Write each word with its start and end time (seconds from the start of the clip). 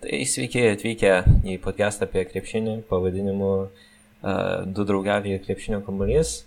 Tai 0.00 0.16
sveiki 0.24 0.62
atvykę 0.64 1.10
į 1.44 1.58
podcastą 1.60 2.06
apie 2.06 2.22
krepšinį 2.24 2.78
pavadinimu 2.88 3.50
uh, 3.60 4.62
Du 4.64 4.86
draugeliai 4.88 5.34
ir 5.36 5.42
krepšinio 5.44 5.82
kamuolys. 5.84 6.46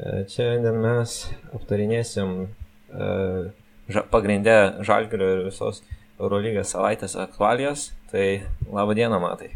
Uh, 0.00 0.22
čia 0.24 0.46
šiandien 0.46 0.78
mes 0.80 1.16
aptarinėsim 1.58 2.32
uh, 2.46 3.50
ža 3.92 4.06
pagrindę 4.08 4.56
žalgerio 4.88 5.28
ir 5.34 5.44
visos 5.50 5.82
Eurolygos 6.16 6.72
savaitės 6.72 7.18
aktualijas. 7.20 7.90
Tai 8.08 8.24
laba 8.72 8.96
diena, 8.96 9.20
matai. 9.20 9.52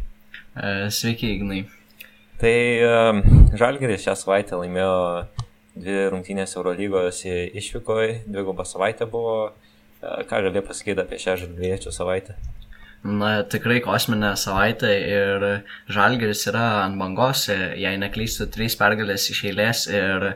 Sveiki, 0.93 1.32
Ignai. 1.38 1.64
Tai 2.45 2.54
žalgeris 3.57 4.04
šią 4.04 4.20
savaitę 4.20 4.61
laimėjo 4.61 4.95
dvi 5.80 5.98
rungtynės 6.12 6.59
Eurolygos 6.61 7.25
išvykoje, 7.25 8.27
dvigubą 8.29 8.68
savaitę 8.68 9.09
buvo. 9.09 9.54
Ką 10.04 10.48
gali 10.50 10.61
pasakyti 10.61 11.00
apie 11.00 11.25
šią 11.25 11.41
žalgeriečių 11.46 11.96
savaitę? 12.02 12.36
Na, 13.01 13.29
tikrai 13.48 13.79
kosminė 13.80 14.35
savaitė 14.37 14.91
ir 15.09 15.45
Žalgeris 15.89 16.43
yra 16.50 16.64
ant 16.82 16.99
bangos, 17.00 17.46
jei 17.49 17.96
neklystu, 17.96 18.45
trys 18.53 18.76
pergalės 18.76 19.25
iš 19.32 19.40
eilės 19.49 19.86
ir 19.89 20.26
e, 20.29 20.35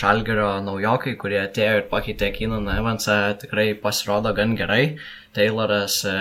Žalgerio 0.00 0.54
naujokai, 0.64 1.18
kurie 1.20 1.42
atėjo 1.42 1.82
ir 1.82 1.84
pakeitė 1.90 2.30
Kynaną 2.32 2.78
Evansą, 2.80 3.18
tikrai 3.42 3.74
pasirodo 3.82 4.32
gan 4.32 4.56
gerai. 4.56 4.96
Tayloras 5.36 5.98
e, 6.08 6.16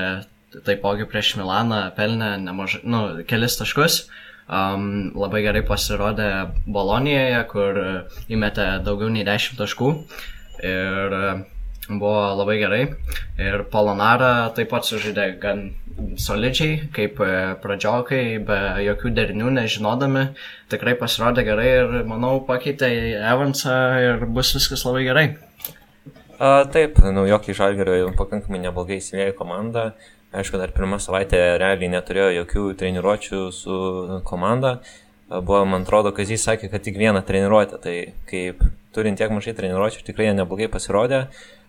taipogi 0.68 1.08
prieš 1.08 1.38
Milaną 1.40 1.86
pelnė 1.96 2.36
nemažai, 2.44 2.84
nu, 2.84 3.06
kelis 3.24 3.56
taškus. 3.62 4.02
Um, 4.46 5.16
labai 5.18 5.40
gerai 5.42 5.64
pasirodė 5.66 6.30
Bolonijoje, 6.68 7.40
kur 7.50 7.80
įmetė 8.28 8.74
daugiau 8.84 9.08
nei 9.10 9.24
10 9.24 9.56
taškų. 9.64 9.96
Ir 10.68 11.16
e, 11.16 11.36
buvo 11.90 12.36
labai 12.40 12.60
gerai. 12.62 12.84
Ir 13.42 13.66
Polonara 13.72 14.52
taip 14.56 14.72
pat 14.74 14.88
sužaidė 14.88 15.28
gan 15.42 15.66
solidžiai, 16.20 16.90
kaip 16.96 17.20
e, 17.24 17.32
pradžiokai, 17.64 18.24
be 18.46 18.60
jokių 18.84 19.12
derinių, 19.16 19.52
nežinodami. 19.60 20.28
Tikrai 20.72 20.96
pasirodė 21.00 21.46
gerai 21.48 21.70
ir 21.80 21.96
manau 22.10 22.40
pakeitė 22.48 22.90
Evansą 23.22 23.78
ir 24.04 24.26
bus 24.28 24.54
viskas 24.58 24.84
labai 24.88 25.06
gerai. 25.08 25.28
A, 26.36 26.66
taip, 26.68 27.00
naujokai 27.00 27.56
Žalgerio 27.56 28.12
pakankamai 28.20 28.60
neblogai 28.66 29.00
įsivėjo 29.00 29.38
komandą. 29.38 29.94
Aišku, 30.36 30.60
dar 30.60 30.74
pirmą 30.76 31.00
savaitę 31.00 31.40
realiai 31.62 31.88
neturėjo 31.94 32.32
jokių 32.42 32.64
treniruočių 32.82 33.44
su 33.56 33.76
komanda. 34.28 34.82
Buvo, 35.30 35.62
man 35.66 35.86
atrodo, 35.88 36.12
kad 36.14 36.28
jis 36.30 36.44
sakė, 36.44 36.68
kad 36.74 36.84
tik 36.84 37.00
vieną 37.00 37.22
treniruotę. 37.26 37.80
Tai 37.82 37.96
kaip 38.28 38.66
turint 38.96 39.16
tiek 39.20 39.32
mažai 39.32 39.56
treniruočių, 39.56 40.04
tikrai 40.10 40.34
neblogai 40.36 40.68
pasirodė. 40.72 41.26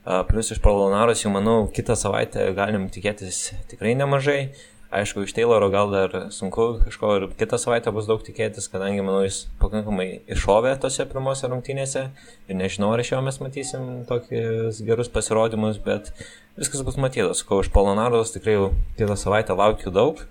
Plus 0.07 0.53
iš 0.55 0.61
Polonaros 0.62 1.25
jau 1.25 1.33
manau 1.35 1.67
kitą 1.75 1.97
savaitę 1.99 2.45
galim 2.55 2.87
tikėtis 2.95 3.51
tikrai 3.67 3.97
nemažai. 3.99 4.53
Aišku, 4.95 5.25
iš 5.27 5.33
Tayloro 5.35 5.67
gal 5.75 5.91
dar 5.91 6.13
sunku 6.31 6.67
kažko 6.85 7.09
ir 7.17 7.25
kitą 7.35 7.59
savaitę 7.59 7.91
bus 7.91 8.07
daug 8.07 8.23
tikėtis, 8.23 8.69
kadangi 8.71 9.03
manau 9.03 9.25
jis 9.25 9.41
pakankamai 9.59 10.07
iššovė 10.31 10.77
tose 10.85 11.09
pirmose 11.11 11.51
rungtynėse 11.51 12.05
ir 12.47 12.59
nežinau, 12.61 12.93
ar 12.95 13.03
iš 13.03 13.11
jo 13.17 13.21
mes 13.27 13.41
matysim 13.43 13.91
tokius 14.07 14.79
gerus 14.87 15.11
pasirodymus, 15.11 15.83
bet 15.83 16.13
viskas 16.55 16.87
bus 16.87 17.03
matytas. 17.03 17.43
Ko 17.43 17.59
iš 17.65 17.73
Polonaros 17.75 18.31
tikrai 18.37 18.61
kitą 18.95 19.19
savaitę 19.19 19.59
laukiu 19.59 19.91
daug. 19.91 20.23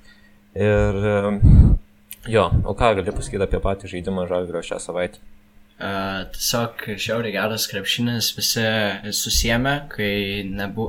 Ir 0.56 1.04
jo, 2.32 2.48
o 2.64 2.80
ką 2.80 2.96
gali 3.02 3.12
pasakyti 3.12 3.44
apie 3.44 3.60
patį 3.60 3.92
žaidimą 3.98 4.30
Žalgrio 4.32 4.64
šią 4.64 4.80
savaitę? 4.88 5.35
Uh, 5.76 6.22
tiesiog 6.32 6.86
šiauriai 7.04 7.34
geras 7.36 7.66
krepšinis, 7.68 8.30
visi 8.38 8.64
susijėmė, 9.12 9.74
kai 9.92 10.12
nebu, 10.48 10.86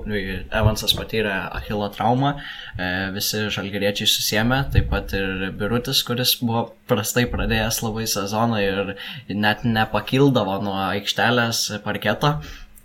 Evansas 0.55 0.95
patyrė 0.95 1.33
Achilo 1.59 1.89
traumą, 1.91 2.37
uh, 2.39 3.09
visi 3.17 3.49
žalgeriečiai 3.51 4.07
susijėmė, 4.07 4.61
taip 4.77 4.87
pat 4.93 5.11
ir 5.19 5.49
Birutis, 5.59 6.05
kuris 6.07 6.37
buvo 6.39 6.69
prastai 6.87 7.27
pradėjęs 7.33 7.83
labai 7.83 8.07
sezoną 8.15 8.63
ir 8.63 8.95
net 9.35 9.67
nepakildavo 9.67 10.61
nuo 10.63 10.79
aikštelės 10.85 11.67
parketo. 11.83 12.37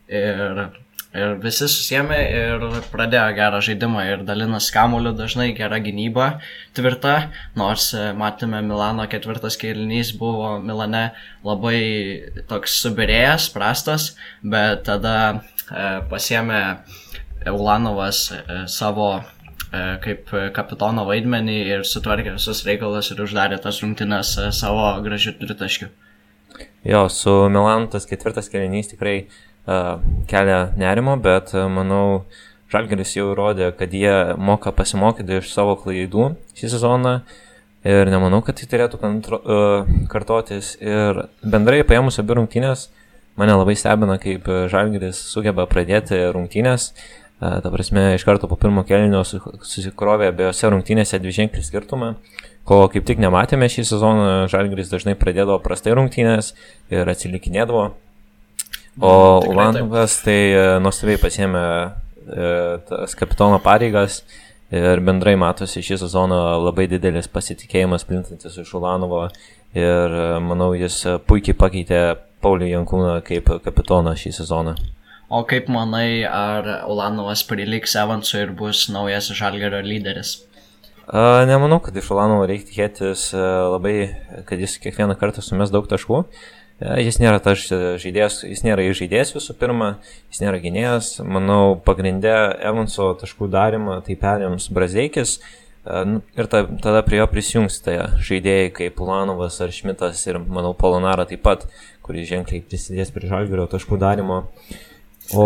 Ir 0.09 0.65
Ir 1.11 1.33
visi 1.43 1.67
susėmė 1.67 2.17
ir 2.31 2.61
pradėjo 2.87 3.33
gerą 3.35 3.57
žaidimą 3.65 4.03
ir 4.07 4.21
dalinas 4.23 4.69
kamuoliu 4.71 5.11
dažnai 5.11 5.49
gera 5.57 5.81
gynyba 5.83 6.27
tvirta, 6.77 7.15
nors 7.59 7.89
e, 7.91 8.05
matėme 8.15 8.61
Milano 8.63 9.03
ketvirtas 9.11 9.59
kėlinys 9.59 10.13
buvo 10.15 10.53
Milane 10.63 11.09
labai 11.43 11.81
toks 12.47 12.77
subirėjęs, 12.85 13.49
prastas, 13.51 14.13
bet 14.39 14.85
tada 14.87 15.17
e, 15.27 15.99
pasėmė 16.13 16.63
Eulanovas 17.45 18.23
e, 18.31 18.63
savo 18.71 19.11
e, 19.19 19.21
kaip 20.07 20.31
kapitono 20.55 21.03
vaidmenį 21.11 21.59
ir 21.75 21.85
sutvarkė 21.91 22.37
visus 22.37 22.63
reikalus 22.67 23.11
ir 23.11 23.19
uždarė 23.27 23.59
tas 23.59 23.83
rungtynes 23.83 24.37
e, 24.39 24.49
savo 24.55 24.93
gražių 25.03 25.35
tritaškių. 25.43 25.91
Jo, 26.87 27.07
su 27.11 27.33
Milanu 27.51 27.91
tas 27.91 28.07
ketvirtas 28.09 28.47
kėlinys 28.53 28.93
tikrai 28.93 29.25
kelia 29.65 30.61
nerimo, 30.79 31.17
bet 31.21 31.53
manau, 31.53 32.25
Žalgeris 32.71 33.17
jau 33.17 33.33
įrodė, 33.33 33.73
kad 33.75 33.91
jie 33.91 34.33
moka 34.39 34.71
pasimokyti 34.71 35.41
iš 35.41 35.49
savo 35.51 35.75
klaidų 35.75 36.29
šį 36.55 36.69
sezoną 36.71 37.17
ir 37.83 38.11
nemanau, 38.13 38.39
kad 38.45 38.55
tai 38.55 38.69
turėtų 38.71 38.99
kontro, 39.01 39.41
uh, 39.43 39.89
kartotis. 40.11 40.77
Ir 40.79 41.25
bendrai 41.43 41.81
paėmus 41.87 42.21
abi 42.21 42.37
rungtynės, 42.37 42.85
mane 43.39 43.57
labai 43.57 43.75
stebina, 43.75 44.15
kaip 44.21 44.47
Žalgeris 44.71 45.19
sugeba 45.33 45.65
pradėti 45.67 46.21
rungtynės. 46.31 46.93
Ta 47.41 47.71
prasme, 47.73 48.11
iš 48.13 48.21
karto 48.21 48.45
po 48.45 48.53
pirmo 48.53 48.83
kelnio 48.85 49.23
susikrovė 49.25 50.27
abiejose 50.29 50.69
rungtynėse 50.69 51.17
dviženklį 51.23 51.63
skirtumą, 51.65 52.11
ko 52.69 52.83
kaip 52.93 53.07
tik 53.07 53.17
nematėme 53.23 53.65
šį 53.65 53.87
sezoną. 53.89 54.27
Žalgeris 54.53 54.93
dažnai 54.93 55.15
pradėdavo 55.17 55.57
prastai 55.65 55.95
rungtynės 55.97 56.53
ir 56.93 57.09
atsilikinėdavo. 57.09 57.87
O 58.99 59.39
Ulanovas 59.47 60.17
tai 60.25 60.51
e, 60.51 60.63
nuostabiai 60.83 61.19
pasėmė 61.21 61.63
e, 61.63 62.49
tas 62.89 63.15
kapitono 63.15 63.61
pareigas 63.63 64.19
ir 64.71 64.99
bendrai 65.07 65.37
matosi 65.39 65.83
šį 65.83 66.01
sezoną 66.03 66.39
labai 66.65 66.89
didelis 66.91 67.31
pasitikėjimas 67.31 68.03
plintantis 68.07 68.59
iš 68.59 68.73
Ulanovo 68.75 69.23
ir 69.77 70.17
e, 70.17 70.27
manau 70.43 70.73
jis 70.75 70.99
puikiai 71.23 71.55
pakeitė 71.55 72.01
Paulį 72.43 72.73
Jankūną 72.73 73.15
kaip 73.23 73.47
kapitoną 73.63 74.17
šį 74.17 74.35
sezoną. 74.41 74.75
O 75.31 75.45
kaip 75.47 75.69
manai, 75.71 76.25
ar 76.27 76.67
Ulanovas 76.91 77.45
priliks 77.47 77.95
Evansui 77.95 78.41
ir 78.43 78.51
bus 78.51 78.89
naujas 78.91 79.29
Žalgerio 79.31 79.79
lyderis? 79.85 80.41
A, 81.07 81.45
nemanau, 81.47 81.79
kad 81.79 81.95
iš 81.95 82.09
Ulanovo 82.11 82.43
reikia 82.49 82.67
tikėtis 82.67 83.29
labai, 83.71 83.95
kad 84.49 84.59
jis 84.59 84.75
kiekvieną 84.83 85.15
kartą 85.21 85.43
sumes 85.45 85.71
daug 85.71 85.87
taškų. 85.87 86.25
E, 86.25 86.60
jis 86.81 87.19
nėra 87.21 87.39
tas 87.43 87.61
žaidėjas, 88.01 88.41
jis 88.47 88.63
nėra 88.65 88.85
žaidėjas 88.97 89.35
visų 89.35 89.55
pirma, 89.59 89.95
jis 90.33 90.41
nėra 90.41 90.61
gynėjas. 90.63 91.13
Manau, 91.21 91.75
pagrindę 91.85 92.33
Evanso 92.57 93.11
taškų 93.21 93.49
darimą 93.53 93.99
tai 94.05 94.17
perims 94.19 94.69
Brazeikis 94.73 95.37
e, 95.37 96.01
nu, 96.09 96.21
ir 96.37 96.49
ta, 96.49 96.63
tada 96.81 97.03
prie 97.05 97.21
jo 97.21 97.27
prisijungs 97.29 97.81
tai 97.85 97.99
žaidėjai 98.17 98.73
kaip 98.79 98.97
Pulanovas 98.97 99.61
ar 99.61 99.73
Šmitas 99.75 100.25
ir, 100.25 100.41
manau, 100.41 100.73
Polonara 100.77 101.27
taip 101.29 101.45
pat, 101.45 101.67
kuris 102.05 102.29
ženkliai 102.31 102.65
prisidės 102.65 103.13
prie 103.13 103.29
žalgerio 103.29 103.69
taškų 103.69 104.01
darimo. 104.01 104.43
O 105.37 105.45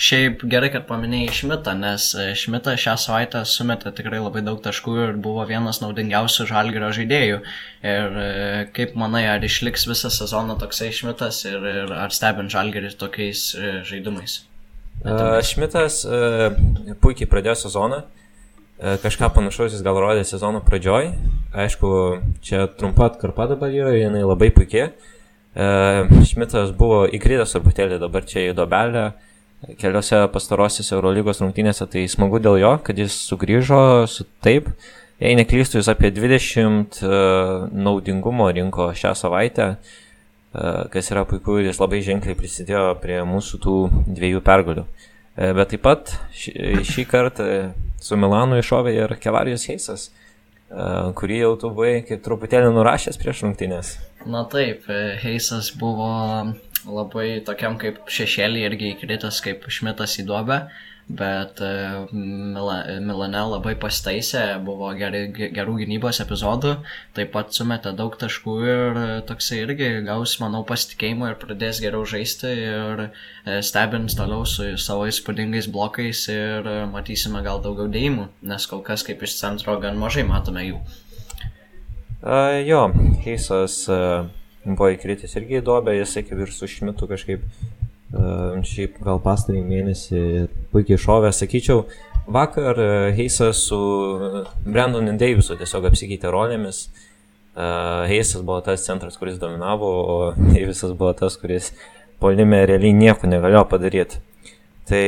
Šiaip 0.00 0.46
gerai, 0.48 0.70
kad 0.72 0.86
paminėjai 0.88 1.32
Šmitą, 1.42 1.74
nes 1.76 2.06
e, 2.16 2.30
Šmitą 2.38 2.72
šią 2.80 2.94
savaitę 3.02 3.42
sumetė 3.44 3.90
tikrai 3.98 4.22
labai 4.22 4.40
daug 4.46 4.62
taškų 4.64 4.94
ir 4.96 5.12
buvo 5.20 5.44
vienas 5.44 5.82
naudingiausių 5.82 6.46
žalgerio 6.48 6.88
žaidėjų. 6.96 7.42
Ir 7.84 8.16
e, 8.22 8.30
kaip 8.72 8.96
manai, 8.96 9.26
ar 9.28 9.44
išliks 9.44 9.84
visą 9.90 10.08
sezoną 10.14 10.56
toksai 10.62 10.88
Šmitas 10.96 11.42
ir, 11.44 11.60
ir 11.60 11.92
ar 11.92 12.16
stebint 12.16 12.48
žalgerį 12.48 12.94
tokiais 12.96 13.44
e, 13.58 13.74
žaidimais? 13.92 14.40
Šmitas 15.50 16.02
puikiai 17.00 17.28
pradėjo 17.28 17.60
sezoną. 17.66 18.02
Kažką 18.80 19.28
panašaus 19.36 19.72
jis 19.76 19.84
gal 19.84 19.96
rodė 20.00 20.24
sezono 20.28 20.60
pradžioj. 20.64 21.12
Aišku, 21.56 21.88
čia 22.44 22.66
trumpa 22.72 23.10
atkarpa 23.10 23.50
dabar 23.52 23.72
yra, 23.72 23.92
jinai 23.96 24.24
labai 24.24 24.48
puikiai. 24.52 24.94
Šmitas 26.28 26.72
buvo 26.76 27.06
įkritęs 27.08 27.52
truputėlį 27.56 28.00
dabar 28.00 28.28
čia 28.28 28.48
į 28.48 28.56
dobelę. 28.56 29.10
Keliose 29.60 30.22
pastarosiose 30.32 30.94
Eurolygos 30.96 31.42
rungtynėse, 31.42 31.84
tai 31.92 32.06
smagu 32.08 32.40
dėl 32.40 32.56
jo, 32.62 32.70
kad 32.84 32.98
jis 32.98 33.16
sugrįžo 33.28 33.80
su 34.08 34.24
taip. 34.44 34.70
Jei 35.20 35.36
neklystu, 35.36 35.76
jis 35.76 35.90
apie 35.92 36.08
20 36.16 37.02
uh, 37.04 37.10
e, 37.10 37.18
naudingumo 37.76 38.46
rinko 38.56 38.86
šią 38.96 39.12
savaitę, 39.20 39.66
uh, 39.76 40.86
kas 40.88 41.12
yra 41.12 41.26
puiku 41.28 41.58
ir 41.60 41.68
jis 41.68 41.80
labai 41.82 42.00
ženkliai 42.06 42.38
prisidėjo 42.38 42.94
prie 43.02 43.18
mūsų 43.28 43.60
tų 43.60 43.76
dviejų 44.16 44.40
pergalių. 44.46 44.86
Uh, 44.86 45.52
bet 45.58 45.74
taip 45.74 45.84
pat 45.84 46.14
šį, 46.32 46.80
šį 46.88 47.04
kartą 47.10 47.50
su 48.00 48.16
Milanu 48.16 48.62
iššovė 48.62 48.96
ir 48.96 49.14
Kevarijos 49.20 49.68
Heisas, 49.68 50.08
kurį 51.18 51.40
jau 51.40 51.54
tu 51.58 51.70
buvai 51.74 52.00
kaip 52.06 52.22
truputėlį 52.24 52.70
nurašęs 52.76 53.18
prieš 53.20 53.44
rungtynės. 53.46 53.94
Na 54.30 54.44
taip, 54.50 54.84
Heisas 55.22 55.72
buvo 55.80 56.10
labai 56.86 57.40
tokiam 57.44 57.76
kaip 57.80 58.04
šešėlį 58.10 58.62
irgi 58.68 58.92
įkritęs 58.94 59.40
kaip 59.44 59.66
šmitas 59.72 60.18
į 60.22 60.26
duobę, 60.28 60.62
bet 61.18 61.60
e, 61.64 61.70
Mila, 62.12 62.76
Milane 63.04 63.42
labai 63.52 63.74
pastaisė, 63.80 64.42
buvo 64.64 64.90
geri, 64.98 65.24
gerų 65.32 65.78
gynybos 65.82 66.20
epizodų, 66.24 66.76
taip 67.16 67.32
pat 67.34 67.54
sumetė 67.56 67.92
daug 67.98 68.16
taškų 68.20 68.56
ir 68.66 69.00
toksai 69.28 69.62
irgi 69.64 69.90
gaus, 70.06 70.36
manau, 70.42 70.62
pasitikėjimo 70.68 71.30
ir 71.30 71.38
pradės 71.42 71.82
geriau 71.82 72.06
žaisti 72.08 72.54
ir 72.54 73.04
stebins 73.66 74.16
toliau 74.18 74.46
su 74.48 74.72
savo 74.80 75.06
įspūdingais 75.10 75.70
blokais 75.72 76.26
ir 76.32 76.72
matysime 76.92 77.44
gal 77.46 77.62
daugiau 77.64 77.90
dėjimų, 77.90 78.30
nes 78.52 78.68
kol 78.70 78.84
kas 78.86 79.06
kaip 79.06 79.22
iš 79.26 79.38
centro 79.40 79.78
gan 79.82 79.98
mažai 80.00 80.26
matome 80.28 80.66
jų. 80.68 80.82
Uh, 82.20 82.60
jo, 82.68 82.90
Heisas 83.24 83.86
uh, 83.88 84.26
buvo 84.64 84.90
įkritęs 84.92 85.38
irgi 85.40 85.60
į 85.60 85.64
dobę, 85.64 85.94
jisai 85.96 86.20
kaip 86.26 86.42
ir 86.44 86.50
su 86.52 86.68
Šmitu 86.68 87.08
kažkaip 87.08 87.46
šiaip 88.10 88.98
gal 89.04 89.20
pastarį 89.22 89.60
mėnesį 89.66 90.22
puikiai 90.72 90.98
šovė, 90.98 91.30
sakyčiau, 91.34 91.84
vakar 92.30 92.78
Heisas 93.16 93.62
su 93.68 93.78
Brandonu 94.66 95.14
Davisu 95.18 95.58
tiesiog 95.60 95.90
apsikeitė 95.90 96.32
rolėmis. 96.32 96.88
Uh, 97.50 98.06
Heisas 98.06 98.44
buvo 98.46 98.60
tas 98.62 98.84
centras, 98.86 99.16
kuris 99.18 99.38
dominavo, 99.38 99.88
o 99.90 100.18
Davisas 100.38 100.94
buvo 100.94 101.12
tas, 101.18 101.34
kuris 101.36 101.72
polime 102.22 102.62
realiai 102.68 102.94
nieko 102.94 103.26
negalėjo 103.26 103.64
padaryti. 103.70 104.20
Tai 104.90 105.04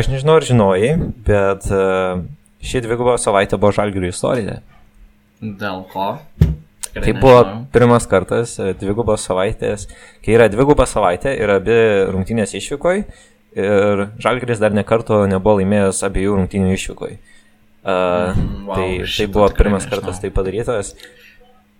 aš 0.00 0.08
nežinau, 0.12 0.38
ar 0.40 0.48
žinojai, 0.48 0.90
bet 1.28 1.68
uh, 1.72 2.24
ši 2.64 2.84
dviguba 2.84 3.18
savaitė 3.20 3.60
buvo 3.60 3.72
žalgių 3.76 4.08
istorija. 4.08 4.60
Dėl 5.40 5.84
ko? 5.92 6.14
Tikrai 6.88 7.04
tai 7.04 7.14
buvo 7.20 7.40
nežinau. 7.42 7.64
pirmas 7.72 8.06
kartas, 8.08 8.54
e, 8.58 8.72
dvigubos 8.80 9.24
savaitės, 9.28 9.88
kai 10.24 10.36
yra 10.36 10.48
dviguba 10.52 10.86
savaitė 10.88 11.34
ir 11.36 11.52
abi 11.52 11.80
rungtynės 12.12 12.54
išvykoj 12.58 13.02
ir 13.58 14.04
Žalgris 14.22 14.60
dar 14.62 14.74
nekarto 14.76 15.24
nebuvo 15.30 15.58
laimėjęs 15.60 16.04
abiejų 16.08 16.38
rungtynių 16.38 16.76
išvykoj. 16.76 17.18
Uh, 17.88 18.34
mm, 18.34 18.64
wow, 18.68 18.74
tai, 18.74 18.88
tai 19.16 19.26
buvo 19.32 19.48
pirmas 19.56 19.84
nežinau. 19.84 20.00
kartas 20.02 20.22
tai 20.22 20.30
padarytas. 20.34 20.94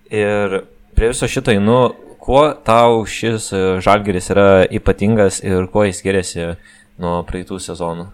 Ir 0.09 0.63
prie 0.97 1.11
viso 1.13 1.29
šito, 1.29 1.53
nu, 1.61 1.79
kuo 2.23 2.45
tau 2.65 3.03
šis 3.09 3.51
e, 3.53 3.65
Žalgiris 3.85 4.31
yra 4.33 4.49
ypatingas 4.65 5.43
ir 5.45 5.69
kuo 5.73 5.85
jis 5.85 6.01
skiriasi 6.01 6.55
nuo 7.01 7.21
praeitų 7.29 7.61
sezonų? 7.63 8.09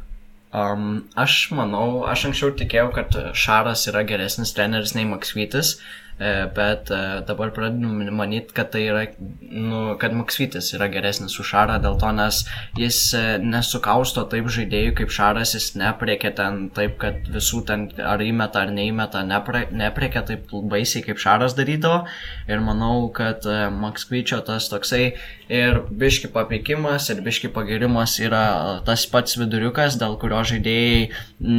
Um, 0.55 1.05
aš 1.19 1.49
manau, 1.55 2.05
aš 2.07 2.29
anksčiau 2.29 2.53
tikėjau, 2.59 2.91
kad 2.95 3.15
Šaras 3.39 3.87
yra 3.91 4.05
geresnis 4.07 4.55
treneris 4.55 4.95
nei 4.95 5.07
Maksvytis, 5.09 5.77
E, 5.79 6.04
bet 6.19 6.91
e, 6.91 7.25
dabar 7.27 7.51
pradedu 7.51 7.89
manyti, 8.15 8.55
kad 8.55 8.71
tai 8.71 8.85
yra, 8.87 9.05
nu, 9.51 9.97
kad 9.99 10.15
Maksvytis 10.15 10.71
yra 10.77 10.87
geresnis 10.93 11.35
už 11.41 11.49
Šarą, 11.51 11.81
dėl 11.83 11.99
to, 11.99 12.11
nes 12.15 12.45
jis 12.79 12.99
e, 13.19 13.23
nesukausto 13.43 14.23
taip 14.31 14.47
žaidėjų 14.55 14.95
kaip 15.01 15.15
Šaras, 15.15 15.57
jis 15.57 15.73
nepriekia 15.81 16.31
ten 16.39 16.69
taip, 16.75 16.97
kad 17.03 17.27
visų 17.35 17.65
ten 17.67 17.89
ar 17.99 18.23
įmeta 18.23 18.63
ar 18.63 18.75
neįmeta, 18.75 19.25
nepre, 19.27 19.65
nepriekia 19.75 20.23
taip 20.29 20.55
baisiai 20.71 21.03
kaip 21.07 21.19
Šaras 21.23 21.57
darydavo. 21.59 22.05
Ir 22.47 22.63
manau, 22.63 23.09
kad 23.15 23.43
Maksvyčio 23.75 24.39
tas 24.47 24.69
toksai 24.71 25.17
ir 25.51 25.81
biški 25.91 26.31
papeikimas, 26.35 27.09
ir 27.11 27.25
biški 27.27 27.51
pagirimas 27.55 28.17
yra 28.23 28.45
tas 28.87 29.07
pats 29.11 29.35
viduriukas, 29.41 29.99
dėl 30.01 30.15
kurio 30.23 30.45
žaidėjai 30.47 31.11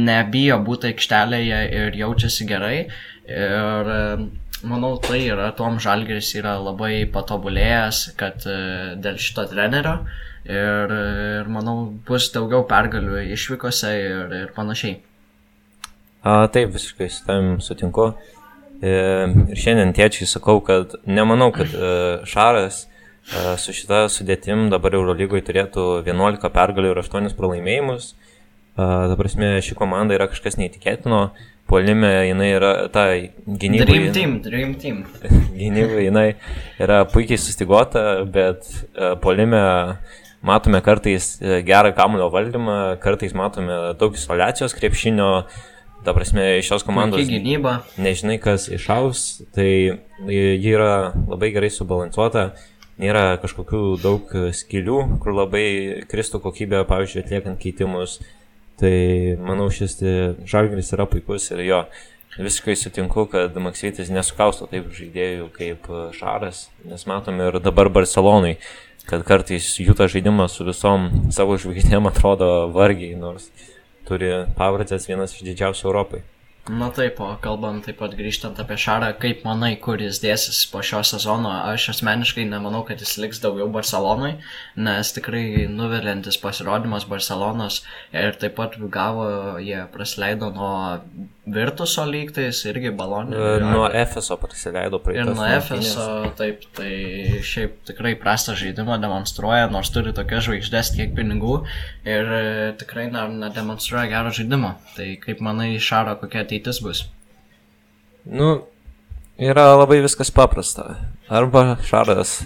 nebijo 0.08 0.58
būti 0.64 0.94
aikštelėje 0.94 1.60
ir 1.82 2.00
jaučiasi 2.00 2.48
gerai. 2.48 2.78
Ir 3.26 3.88
manau, 4.64 4.96
tai 5.02 5.20
yra, 5.26 5.50
Tom 5.56 5.80
Žalgeris 5.82 6.30
yra 6.38 6.56
labai 6.62 7.04
patobulėjęs, 7.12 8.02
kad 8.18 8.46
e, 8.48 8.58
dėl 9.02 9.18
šito 9.20 9.46
trenerio 9.50 9.98
ir, 10.46 10.94
ir 11.42 11.50
manau, 11.52 11.90
bus 12.08 12.30
daugiau 12.34 12.64
pergalių 12.68 13.20
išvykose 13.34 13.92
ir, 14.00 14.34
ir 14.44 14.52
panašiai. 14.56 14.98
A, 16.26 16.46
taip, 16.52 16.72
visiškai 16.74 17.10
su 17.12 17.24
tavim 17.26 17.56
sutinku. 17.62 18.10
E, 18.80 18.92
ir 19.52 19.60
šiandien 19.60 19.94
tėčiai 19.96 20.28
sakau, 20.30 20.60
kad 20.64 20.96
nemanau, 21.06 21.52
kad 21.54 21.72
e, 21.72 21.96
Šaras 22.28 22.86
su 23.58 23.72
šita 23.74 24.04
sudėtim 24.12 24.68
dabar 24.70 24.94
Eurolygoje 24.94 25.42
turėtų 25.48 25.86
11 26.06 26.46
pergalių 26.54 26.92
ir 26.92 27.00
8 27.02 27.32
pralaimėjimus. 27.34 28.12
Ta 28.76 29.16
prasme, 29.18 29.56
ši 29.64 29.74
komanda 29.74 30.14
yra 30.14 30.28
kažkas 30.30 30.58
neįtikėtino 30.60 31.20
polime 31.66 32.10
jinai 32.28 32.50
yra, 32.54 32.72
ta 32.92 33.06
gynyba. 33.46 33.86
Dream 33.88 34.12
team, 34.12 34.36
dream 34.42 34.74
team. 34.80 35.02
gynyba 35.58 36.04
jinai 36.04 36.28
yra 36.82 37.02
puikiai 37.10 37.40
sustigota, 37.40 38.24
bet 38.24 38.68
uh, 38.94 39.16
polime 39.22 39.62
matome 40.46 40.80
kartais 40.80 41.36
e, 41.40 41.62
gerą 41.66 41.90
kamulio 41.96 42.28
valdymą, 42.30 42.76
kartais 43.02 43.34
matome 43.34 43.74
daug 43.98 44.14
izolacijos 44.14 44.76
krepšinio, 44.78 45.30
ta 46.06 46.14
prasme, 46.14 46.44
iš 46.60 46.70
šios 46.70 46.86
komandos. 46.86 47.18
Puikiai 47.18 47.42
gynyba. 47.42 47.80
Nežinai, 47.98 48.38
kas 48.42 48.68
išaus, 48.70 49.26
tai 49.56 49.68
ji 50.30 50.72
yra 50.76 51.12
labai 51.26 51.50
gerai 51.56 51.72
subalansuota. 51.74 52.52
Nėra 52.96 53.34
kažkokių 53.42 53.80
daug 54.00 54.30
skilių, 54.56 55.00
kur 55.20 55.34
labai 55.36 55.66
kristų 56.08 56.40
kokybė, 56.46 56.86
pavyzdžiui, 56.88 57.26
atliekant 57.26 57.60
keitimus. 57.60 58.20
Tai 58.76 58.96
manau, 59.40 59.70
šis 59.72 59.96
žalgris 60.44 60.92
yra 60.92 61.06
puikus 61.08 61.48
ir 61.54 61.62
jo 61.64 61.80
visiškai 62.36 62.76
sutinku, 62.76 63.24
kad 63.32 63.56
Maksytis 63.56 64.10
nesukausto 64.12 64.68
taip 64.68 64.90
žaidėjų 64.92 65.48
kaip 65.54 65.88
Šaras, 66.16 66.66
nes 66.84 67.06
matom 67.08 67.40
ir 67.40 67.56
dabar 67.64 67.88
Barcelonai, 67.88 68.58
kad 69.08 69.24
kartais 69.24 69.70
jų 69.80 69.96
tas 69.96 70.12
žaidimas 70.12 70.58
su 70.58 70.66
visom 70.68 71.08
savo 71.32 71.56
žvaigždėm 71.56 72.08
atrodo 72.12 72.68
vargiai, 72.76 73.16
nors 73.16 73.48
turi 74.06 74.32
pavardės 74.58 75.08
vienas 75.08 75.32
iš 75.32 75.46
didžiausių 75.48 75.88
Europai. 75.88 76.26
Na 76.66 76.88
taip, 76.90 77.20
o 77.22 77.28
kalbant 77.38 77.84
taip 77.86 78.00
pat 78.00 78.14
grįžtant 78.18 78.58
apie 78.58 78.74
Šarą, 78.80 79.12
kaip 79.22 79.44
manai, 79.46 79.76
kur 79.78 80.00
jis 80.02 80.18
dėsis 80.18 80.64
po 80.72 80.80
šio 80.82 81.04
sezono, 81.06 81.52
aš 81.70 81.92
asmeniškai 81.92 82.42
nemanau, 82.50 82.80
kad 82.88 82.98
jis 83.02 83.12
liks 83.22 83.38
daugiau 83.44 83.68
Barcelonai, 83.70 84.32
nes 84.74 85.12
tikrai 85.14 85.68
nuvilintis 85.70 86.40
pasirodymas 86.42 87.06
Barcelonos 87.06 87.84
ir 88.10 88.34
taip 88.42 88.56
pat 88.58 88.74
gavo, 88.90 89.28
jie 89.62 89.84
praleido 89.94 90.50
nuo 90.56 90.74
Virtuso 91.46 92.02
lygtais 92.02 92.64
irgi 92.66 92.90
balonė. 92.90 93.36
E, 93.38 93.58
nuo 93.62 93.84
Efeso 93.86 94.34
prasileido 94.42 94.98
praeitą. 94.98 95.28
Ir 95.30 95.38
nuo 95.38 95.46
Efeso, 95.46 96.08
taip, 96.34 96.66
tai 96.74 96.90
šiaip 97.46 97.78
tikrai 97.86 98.16
prastą 98.18 98.56
žaidimą 98.58 98.98
demonstruoja, 99.04 99.68
nors 99.70 99.92
turi 99.94 100.10
tokias 100.16 100.48
žvaigždės 100.48 100.90
tiek 100.96 101.14
pinigų 101.14 101.60
ir 102.02 102.34
e, 102.40 102.42
tikrai 102.82 103.06
nedemonstruoja 103.14 104.10
gero 104.10 104.34
žaidimo. 104.34 104.74
Tai 104.98 105.08
kaip 105.22 105.46
manai, 105.46 105.76
Šaro 105.78 106.16
kokia 106.18 106.42
ateitis 106.42 106.55
bus? 106.84 107.04
Nu, 108.26 108.66
yra 109.38 109.68
labai 109.76 110.00
viskas 110.04 110.32
paprasta. 110.34 110.96
Arba 111.28 111.76
Šaras 111.82 112.40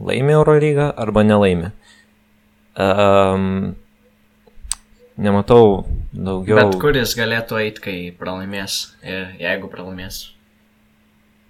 laimi 0.00 0.32
Eurolygą, 0.36 0.92
arba 0.96 1.24
nelaimi. 1.24 1.72
Um, 2.76 3.74
nematau 5.16 5.86
daugiau. 6.12 6.58
Bet 6.60 6.80
kuris 6.80 7.16
galėtų 7.16 7.60
eiti, 7.62 7.84
kai 7.84 7.96
pralaimės, 8.16 8.80
jeigu 9.40 9.70
pralaimės? 9.72 10.22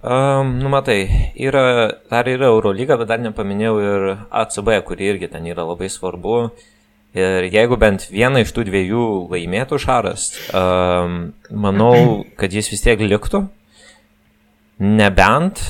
Um, 0.06 0.58
nu, 0.60 0.70
matai, 0.70 1.32
yra, 1.34 1.90
dar 2.10 2.28
yra 2.30 2.52
Eurolyga, 2.52 2.98
bet 3.00 3.10
dar 3.10 3.22
nepaminėjau 3.24 3.76
ir 3.82 4.08
ACB, 4.30 4.70
kuri 4.86 5.08
irgi 5.10 5.30
ten 5.32 5.48
yra 5.50 5.64
labai 5.66 5.88
svarbu. 5.90 6.36
Ir 7.16 7.46
jeigu 7.48 7.78
bent 7.80 8.08
vieną 8.12 8.42
iš 8.42 8.52
tų 8.52 8.66
dviejų 8.68 9.04
laimėtų 9.32 9.78
Šaras, 9.80 10.26
um, 10.50 11.30
manau, 11.48 12.24
kad 12.36 12.52
jis 12.52 12.68
vis 12.72 12.84
tiek 12.84 13.00
liktų. 13.00 13.46
Nebent 14.84 15.62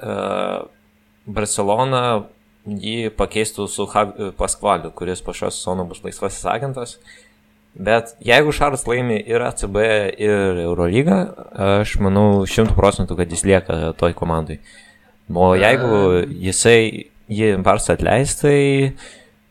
uh, 0.00 0.64
Barcelona 1.26 2.02
jį 2.66 3.10
pakeistų 3.18 3.68
su 3.68 3.84
Paskvaliu, 4.38 4.94
kuris 4.96 5.20
po 5.22 5.36
šios 5.36 5.58
sezono 5.60 5.84
bus 5.90 6.00
laisvasis 6.06 6.48
agentas. 6.48 6.96
Uh, 6.96 7.26
Bet 7.76 8.14
jeigu 8.24 8.52
Šaras 8.56 8.86
laimi 8.88 9.18
ir 9.20 9.42
ACB, 9.44 9.76
ir 10.16 10.60
Eurolygą, 10.64 11.18
aš 11.60 11.98
manau 12.00 12.46
šimtų 12.48 12.72
procentų, 12.76 13.18
kad 13.18 13.32
jis 13.32 13.44
lieka 13.44 13.92
toj 14.00 14.14
komandai. 14.16 14.62
O 15.28 15.50
jeigu 15.58 16.22
jisai 16.40 17.10
jį 17.28 17.50
Barsą 17.66 17.98
atleis, 17.98 18.32
tai 18.40 18.56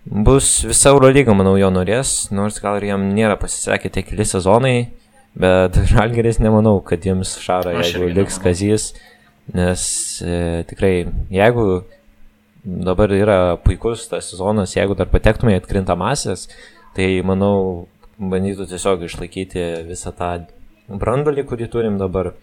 bus 0.05 0.63
visa 0.63 0.93
Eurolyga, 0.93 1.33
manau, 1.37 1.55
jo 1.57 1.71
norės, 1.73 2.29
nors 2.33 2.59
gal 2.61 2.77
ir 2.79 2.91
jam 2.91 3.09
nėra 3.15 3.39
pasisekę 3.41 3.89
tie 3.89 4.05
keli 4.05 4.25
sezonai, 4.27 4.77
bet 5.37 5.79
Žalgeris 5.91 6.39
nemanau, 6.43 6.77
kad 6.85 7.05
jiems 7.05 7.35
Šarą, 7.41 7.75
jeigu 7.81 8.11
liks 8.13 8.39
Kazys, 8.41 8.91
nes 9.53 9.83
e, 10.25 10.63
tikrai, 10.69 10.93
jeigu 11.33 11.83
dabar 12.65 13.11
yra 13.13 13.39
puikus 13.61 14.07
tas 14.09 14.29
sezonas, 14.31 14.73
jeigu 14.77 14.97
dar 14.97 15.09
patektume 15.11 15.53
į 15.53 15.59
atkrintamasias, 15.61 16.47
tai 16.97 17.09
manau, 17.25 17.87
bandytų 18.17 18.69
tiesiog 18.69 19.03
išlaikyti 19.05 19.65
visą 19.89 20.13
tą 20.15 20.31
brandolį, 20.87 21.45
kurį 21.49 21.69
turim 21.71 21.99
dabar. 22.01 22.33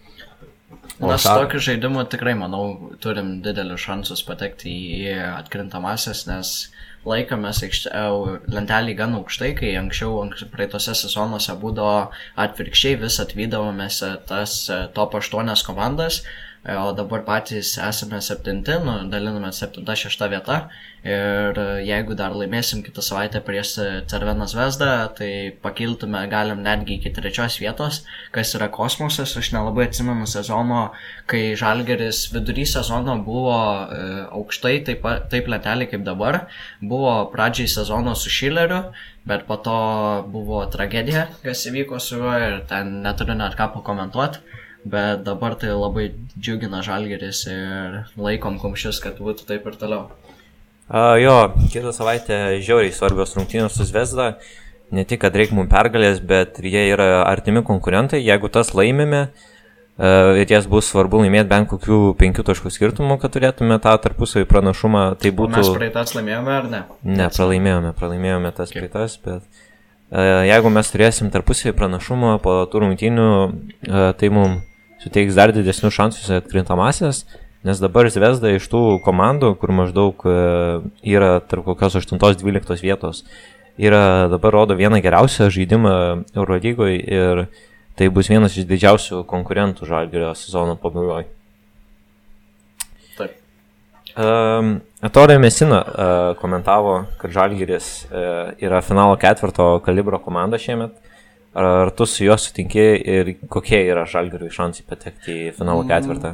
O 0.99 1.09
Mes 1.09 1.23
šar... 1.23 1.43
tokiu 1.43 1.61
žaidimu 1.63 2.03
tikrai, 2.11 2.35
manau, 2.37 2.93
turim 3.03 3.37
didelius 3.43 3.83
šansus 3.83 4.23
patekti 4.27 4.71
į 4.71 5.15
atkrintamasias, 5.33 6.25
nes 6.29 6.53
laikomės 7.09 7.61
lentelį 8.53 8.95
gan 8.99 9.17
aukštai, 9.19 9.51
kai 9.59 9.73
anksčiau, 9.79 10.21
anksčiau 10.23 10.51
praeitose 10.53 10.95
sezonuose 10.97 11.55
būdavo 11.59 12.09
atvirkščiai 12.45 12.99
vis 13.03 13.19
atvydavomės 13.23 14.01
tas 14.29 14.57
top 14.95 15.19
8 15.19 15.65
komandas 15.67 16.23
o 16.63 16.93
dabar 16.95 17.25
patys 17.27 17.75
esame 17.77 18.21
septinti, 18.23 18.77
nu, 18.85 18.95
daliname 19.11 19.51
septinta, 19.51 19.95
šešta 19.99 20.29
vieta. 20.31 20.57
Ir 21.03 21.57
jeigu 21.83 22.15
dar 22.15 22.31
laimėsim 22.31 22.79
kitą 22.85 23.03
savaitę 23.03 23.41
prieš 23.43 23.73
Cerveną 24.07 24.47
Zvezdą, 24.47 25.09
tai 25.17 25.51
pakiltume 25.65 26.21
galim 26.31 26.61
netgi 26.63 26.95
iki 26.95 27.11
trečios 27.11 27.57
vietos, 27.59 28.05
kas 28.31 28.55
yra 28.55 28.69
kosmosas, 28.71 29.35
aš 29.35 29.51
nelabai 29.51 29.89
atsimenu 29.89 30.23
sezono, 30.31 30.85
kai 31.27 31.57
Žalgeris 31.59 32.29
vidury 32.31 32.63
sezono 32.63 33.17
buvo 33.27 33.59
e, 33.83 34.07
aukštai, 34.31 34.77
taip, 34.87 35.03
taip 35.33 35.51
lentelė 35.51 35.91
kaip 35.91 36.07
dabar, 36.07 36.45
buvo 36.79 37.17
pradžiai 37.35 37.67
sezono 37.75 38.15
su 38.15 38.31
Šileriu, 38.31 38.85
bet 39.27 39.43
po 39.51 39.59
to 39.59 39.77
buvo 40.31 40.63
tragedija, 40.71 41.27
kas 41.43 41.67
įvyko 41.67 41.99
su 41.99 42.23
juo 42.23 42.39
ir 42.39 42.61
ten 42.71 43.01
neturiu 43.03 43.35
net 43.35 43.59
ką 43.59 43.73
pakomentuoti 43.75 44.61
bet 44.85 45.23
dabar 45.23 45.55
tai 45.59 45.71
labai 45.71 46.09
džiugina 46.35 46.81
žalgeris 46.85 47.45
ir 47.51 48.03
laikom 48.19 48.59
kumščius, 48.61 48.99
kad 49.03 49.21
būtų 49.23 49.47
taip 49.49 49.67
ir 49.69 49.79
toliau. 49.79 50.09
Uh, 50.93 51.15
jo, 51.17 51.37
kitą 51.71 51.93
savaitę 51.95 52.59
žiauriai 52.61 52.91
svarbios 52.93 53.31
rungtynės 53.37 53.77
su 53.77 53.87
Zvezda. 53.87 54.33
Ne 54.93 55.05
tik, 55.07 55.21
kad 55.23 55.33
reikia 55.33 55.55
mums 55.57 55.71
pergalės, 55.71 56.19
bet 56.19 56.59
jie 56.61 56.83
yra 56.91 57.23
artimi 57.23 57.63
konkurentai. 57.65 58.19
Jeigu 58.21 58.51
tas 58.51 58.73
laimime 58.75 59.21
uh, 59.23 60.35
ir 60.37 60.51
jas 60.51 60.67
bus 60.69 60.91
svarbu 60.91 61.23
laimėti 61.23 61.49
bent 61.49 61.71
kokių 61.71 62.01
penkių 62.19 62.45
taškų 62.51 62.73
skirtumų, 62.75 63.17
kad 63.23 63.33
turėtume 63.33 63.79
tą 63.81 63.95
tarpusavį 64.03 64.45
pranašumą, 64.51 65.05
tai 65.23 65.31
būtų... 65.33 65.63
O 65.63 65.63
mes 65.63 65.71
praeitas 65.79 66.13
laimėjome 66.17 66.53
ar 66.59 66.69
ne? 66.69 66.83
Ne, 67.07 67.29
pralaimėjome, 67.31 67.95
pralaimėjome 67.97 68.53
tas 68.59 68.69
okay. 68.69 68.83
praeitas, 68.83 69.17
bet 69.23 69.47
uh, 69.47 70.43
jeigu 70.51 70.75
mes 70.77 70.93
turėsim 70.93 71.31
tarpusavį 71.33 71.73
pranašumą 71.79 72.35
po 72.43 72.59
tų 72.69 72.83
rungtynių, 72.85 73.31
uh, 73.47 74.05
tai 74.19 74.29
mums 74.35 74.61
suteiks 75.03 75.35
dar 75.37 75.53
didesnius 75.55 75.93
šansus 75.93 76.31
atkrintamasis, 76.39 77.23
nes 77.67 77.79
dabar 77.79 78.09
Zvezda 78.11 78.53
iš 78.55 78.67
tų 78.71 78.99
komandų, 79.03 79.53
kur 79.59 79.75
maždaug 79.75 80.25
e, 80.27 80.37
yra 81.13 81.37
tarp 81.43 81.67
kokios 81.67 81.99
8-12 81.99 82.83
vietos, 82.83 83.23
yra 83.77 84.29
dabar 84.31 84.55
rodo 84.55 84.77
vieną 84.79 85.01
geriausią 85.03 85.51
žaidimą 85.53 85.93
Eurolygoje 86.35 86.99
ir 87.03 87.45
tai 87.99 88.09
bus 88.09 88.31
vienas 88.31 88.57
iš 88.57 88.67
didžiausių 88.69 89.23
konkurentų 89.29 89.87
Žalgirio 89.89 90.33
sezono 90.37 90.75
pabaigoje. 90.81 91.29
Um, 94.13 94.75
Atorė 95.01 95.39
Mesina 95.41 95.79
uh, 95.81 96.09
komentavo, 96.37 96.99
kad 97.17 97.31
Žalgiris 97.33 97.87
uh, 98.05 98.51
yra 98.61 98.83
finalo 98.85 99.15
ketvirto 99.17 99.79
kalibro 99.81 100.19
komanda 100.21 100.59
šiemet. 100.61 100.93
Ar, 101.53 101.91
tu 101.93 102.05
su 102.09 102.25
juo 102.25 102.37
sutinki 102.37 102.87
ir 103.17 103.35
kokie 103.49 103.83
yra 103.85 104.07
žalgariui 104.09 104.49
šansai 104.53 104.87
patekti 104.89 105.35
į 105.49 105.53
finalo 105.53 105.83
mm, 105.83 105.91
ketvirtą? 105.91 106.33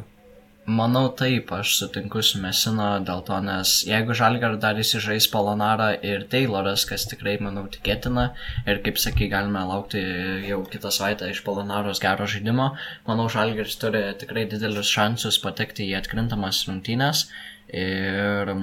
Manau 0.70 1.10
taip, 1.18 1.50
aš 1.52 1.74
sutinku 1.80 2.22
su 2.24 2.40
Mesino 2.40 2.88
dėl 3.04 3.24
to, 3.28 3.40
nes 3.42 3.72
jeigu 3.90 4.14
Žalgar 4.16 4.56
dar 4.62 4.78
įsižais 4.80 5.28
Polonarą 5.34 5.90
ir 6.06 6.28
Tayloras, 6.30 6.86
kas 6.88 7.08
tikrai, 7.10 7.36
manau, 7.42 7.66
tikėtina, 7.74 8.30
ir 8.70 8.80
kaip 8.86 9.00
sakai, 9.02 9.28
galime 9.32 9.64
laukti 9.66 10.04
jau 10.46 10.62
kitą 10.70 10.92
savaitę 10.94 11.32
iš 11.34 11.42
Polonaros 11.48 12.00
gero 12.04 12.28
žaidimo, 12.30 12.70
manau, 13.10 13.26
Žalgaris 13.34 13.80
turi 13.82 14.04
tikrai 14.22 14.46
didelius 14.52 14.92
šansus 14.94 15.42
patekti 15.42 15.90
į 15.90 15.98
atkrintamas 16.04 16.62
rungtynės. 16.70 17.26
Ir 17.74 18.54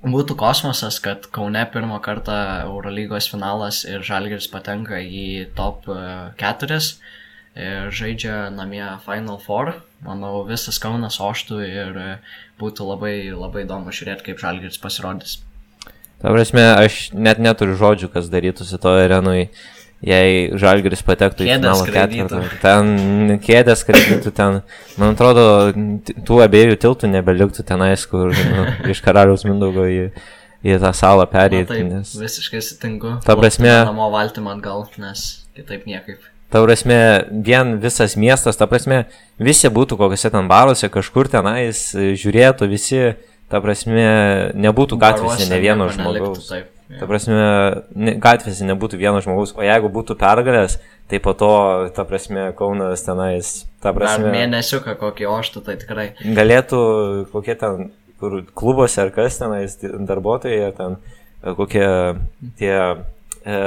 Būtų 0.00 0.32
kosmosas, 0.40 0.96
kad 1.04 1.26
Kaune 1.28 1.60
pirmą 1.68 1.98
kartą 2.00 2.32
Eurolygos 2.64 3.26
finalas 3.28 3.82
ir 3.84 4.00
Žalgiris 4.00 4.46
patenka 4.48 4.96
į 4.96 5.50
top 5.58 5.84
4 6.40 6.78
e, 6.80 6.86
žaidžia 7.92 8.48
namie 8.54 8.86
Final 9.04 9.36
Four. 9.44 9.74
Manau, 10.00 10.40
visas 10.48 10.80
Kaunas 10.80 11.20
oštų 11.20 11.60
ir 11.66 12.00
būtų 12.56 12.88
labai, 12.88 13.14
labai 13.36 13.66
įdomu 13.66 13.92
žiūrėti, 13.92 14.30
kaip 14.30 14.40
Žalgiris 14.40 14.80
pasirodys. 14.80 15.42
Ta 16.20 16.32
prasme, 16.32 16.64
aš 16.80 17.10
net 17.12 17.36
neturiu 17.40 17.76
žodžių, 17.80 18.08
kas 18.12 18.32
darytųsi 18.32 18.80
to 18.80 18.96
arenui 19.04 19.50
jei 20.04 20.48
Žalgiris 20.56 21.02
patektų 21.04 21.44
į 21.44 21.52
finalo 21.58 21.84
ketvirtą. 21.88 22.40
Ten 22.62 23.38
kėdės 23.44 23.84
skraidytų 23.84 24.32
ten, 24.36 24.60
man 25.00 25.14
atrodo, 25.14 25.44
tų 26.26 26.40
abiejų 26.46 26.78
tiltų 26.80 27.10
nebeliktų 27.12 27.64
tenais, 27.68 28.06
kur 28.08 28.32
nu, 28.32 28.66
iš 28.90 29.02
karaliaus 29.04 29.44
Mindaugo 29.48 29.84
į, 29.84 30.08
į 30.64 30.80
tą 30.80 30.94
salą 30.96 31.28
perėti. 31.30 31.82
Nes... 31.84 32.14
Visiškai 32.20 32.64
sutinku. 32.64 33.18
Ta 33.26 33.36
prasme. 33.40 33.72
Namo 33.90 34.08
valti 34.14 34.44
man 34.44 34.64
gal, 34.64 34.86
nes 35.00 35.44
kitaip 35.56 35.84
niekaip. 35.90 36.24
Ta 36.50 36.64
prasme, 36.64 36.98
vien 37.46 37.76
visas 37.78 38.16
miestas, 38.18 38.58
ta 38.58 38.66
prasme, 38.66 39.04
visi 39.38 39.70
būtų 39.70 40.00
kokiuose 40.00 40.32
ten 40.34 40.48
baruose, 40.50 40.90
kažkur 40.90 41.30
tenais 41.30 41.90
žiūrėtų, 41.94 42.66
visi, 42.72 43.04
ta 43.52 43.60
prasme, 43.62 44.10
nebūtų 44.58 44.98
gatvėse 44.98 45.46
ne 45.52 45.62
vieno 45.62 45.86
žmogaus. 45.92 46.48
Neliktų, 46.50 46.50
taip. 46.50 46.76
Ta 46.98 47.06
prasme, 47.06 47.36
gatvėse 48.18 48.66
nebūtų 48.66 48.98
vieno 48.98 49.20
žmogaus, 49.22 49.52
o 49.54 49.62
jeigu 49.62 49.90
būtų 49.94 50.16
pergalės, 50.18 50.78
tai 51.10 51.20
po 51.22 51.34
to, 51.38 51.50
ta 51.94 52.02
prasme, 52.08 52.48
Kaunas 52.58 53.04
tenais, 53.06 53.52
ta 53.82 53.92
prasme... 53.94 54.26
Dar 54.26 54.34
mėnesiuką 54.34 54.96
kokį 54.98 55.28
oštų, 55.30 55.62
tai 55.68 55.76
tikrai. 55.78 56.08
Galėtų 56.38 56.80
kokie 57.30 57.54
ten, 57.60 57.92
kur 58.22 58.40
klubuose 58.58 59.04
ar 59.04 59.12
kas 59.14 59.38
tenais 59.38 59.78
darbuotojai, 59.80 60.72
ten 60.78 60.98
kokie 61.60 61.86
tie, 62.58 62.74
e, 63.44 63.60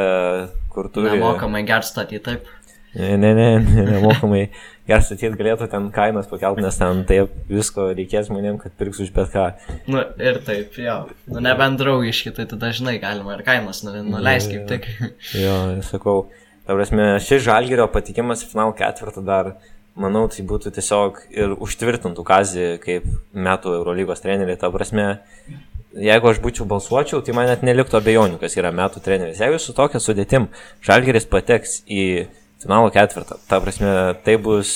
kur 0.76 0.92
turi... 0.92 1.14
Nemokamai 1.16 1.64
gerstatyti, 1.70 2.24
taip. 2.28 2.52
Ne, 2.94 3.16
ne, 3.18 3.34
ne, 3.34 3.88
ne 3.88 4.02
nemokamai 4.84 4.88
geras 4.88 5.12
ateit 5.12 5.36
galėtų 5.40 5.70
ten 5.72 5.90
kainas 5.94 6.28
pakelt, 6.28 6.60
nes 6.60 6.78
ten 6.78 7.04
taip 7.08 7.32
visko 7.48 7.94
reikės 7.96 8.28
žmonėm, 8.28 8.60
kad 8.60 8.74
pirks 8.78 9.00
už 9.00 9.12
bet 9.16 9.32
ką. 9.32 9.46
Nu 9.88 10.04
ir 10.20 10.42
taip, 10.44 10.76
jo. 10.78 11.08
Nu 11.28 11.40
nebent 11.44 11.80
draugiški, 11.80 12.34
tai 12.36 12.46
tada 12.46 12.72
žinai, 12.76 13.00
galima 13.00 13.38
ir 13.38 13.44
kainas 13.48 13.84
nu, 13.84 13.96
nuleisti 14.04 14.60
kaip 14.60 14.68
tik. 14.68 14.90
Jo, 15.40 15.80
sakau, 15.88 16.18
ta 16.68 16.76
prasme, 16.76 17.14
šis 17.24 17.46
žalgerio 17.48 17.88
patikimas 17.92 18.44
į 18.44 18.52
finalą 18.52 18.76
ketvirtą 18.76 19.24
dar, 19.24 19.54
manau, 19.96 20.28
tai 20.28 20.44
būtų 20.50 20.74
tiesiog 20.76 21.24
ir 21.32 21.56
užtvirtintų 21.64 22.28
kazį 22.28 22.70
kaip 22.84 23.08
metų 23.32 23.78
Eurolygos 23.80 24.24
treneriai. 24.26 24.60
Ta 24.60 24.72
prasme, 24.74 25.08
jeigu 25.96 26.32
aš 26.34 26.44
būčiau 26.44 26.68
balsuočiau, 26.68 27.24
tai 27.24 27.36
man 27.38 27.48
net 27.48 27.64
neliktų 27.64 28.02
abejonių, 28.02 28.40
kas 28.42 28.60
yra 28.60 28.74
metų 28.76 29.04
treneris. 29.06 29.40
Jeigu 29.40 29.62
su 29.62 29.76
tokia 29.78 30.04
sudėtim 30.04 30.52
žalgeris 30.84 31.30
pateks 31.30 31.84
į 31.88 32.08
finalo 32.64 32.90
ketvirtą. 32.94 33.38
Ta 33.50 33.60
prasme, 33.64 33.94
tai 34.26 34.38
bus 34.42 34.74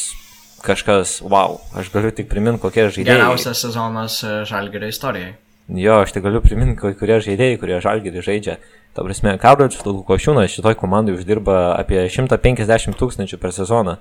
kažkas, 0.65 1.19
wow, 1.23 1.59
aš 1.77 1.91
galiu 1.93 2.11
tik 2.15 2.29
priminti, 2.31 2.61
kokie 2.63 2.87
žaidėjai. 2.89 3.13
Geriausias 3.13 3.61
sezonas 3.63 4.19
e, 4.25 4.39
Žalgirio 4.49 4.89
istorijai. 4.91 5.35
Jo, 5.67 6.01
aš 6.03 6.13
tik 6.15 6.23
galiu 6.23 6.41
priminti, 6.43 6.93
kurie 6.99 7.19
žaidėjai, 7.23 7.59
kurie 7.61 7.79
Žalgirį 7.83 8.23
žaidžia. 8.23 8.57
Ta 8.95 9.03
prasme, 9.05 9.35
Kaudžas 9.37 9.83
Lukošiūnas 9.85 10.53
šitoj 10.55 10.77
komandai 10.79 11.13
uždirba 11.13 11.75
apie 11.75 11.99
150 12.09 12.97
tūkstančių 12.97 13.37
per 13.41 13.51
sezoną. 13.53 13.97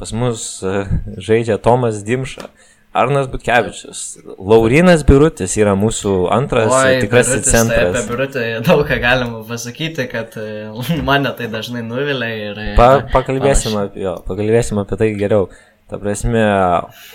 Pas 0.00 0.12
mus 0.16 0.62
uh, 0.64 0.88
žaidžia 1.20 1.58
Tomas 1.60 2.00
Dimša. 2.06 2.48
Arnas 2.92 3.28
Butkevičius. 3.32 4.00
Laurinas 4.36 5.02
Birutis 5.08 5.54
yra 5.56 5.72
mūsų 5.78 6.12
antras 6.34 6.72
Oi, 6.76 6.98
tikrasis 7.00 7.38
Birutis, 7.38 7.52
centras. 7.54 7.94
Tai 7.94 8.02
apie 8.02 8.10
Birutį 8.10 8.46
daug 8.68 8.82
ką 8.88 8.98
galima 9.00 9.40
pasakyti, 9.48 10.06
kad 10.12 10.36
e, 10.36 10.48
mane 11.08 11.32
tai 11.38 11.48
dažnai 11.52 11.84
nuvilia 11.86 12.32
ir... 12.50 12.60
E, 12.60 12.74
pa, 12.76 12.90
pakalbėsim, 13.14 13.78
apie, 13.86 14.04
jo, 14.04 14.18
pakalbėsim 14.28 14.82
apie 14.84 15.00
tai 15.00 15.08
geriau. 15.16 15.48
Ta 15.88 16.00
prasme, 16.00 16.44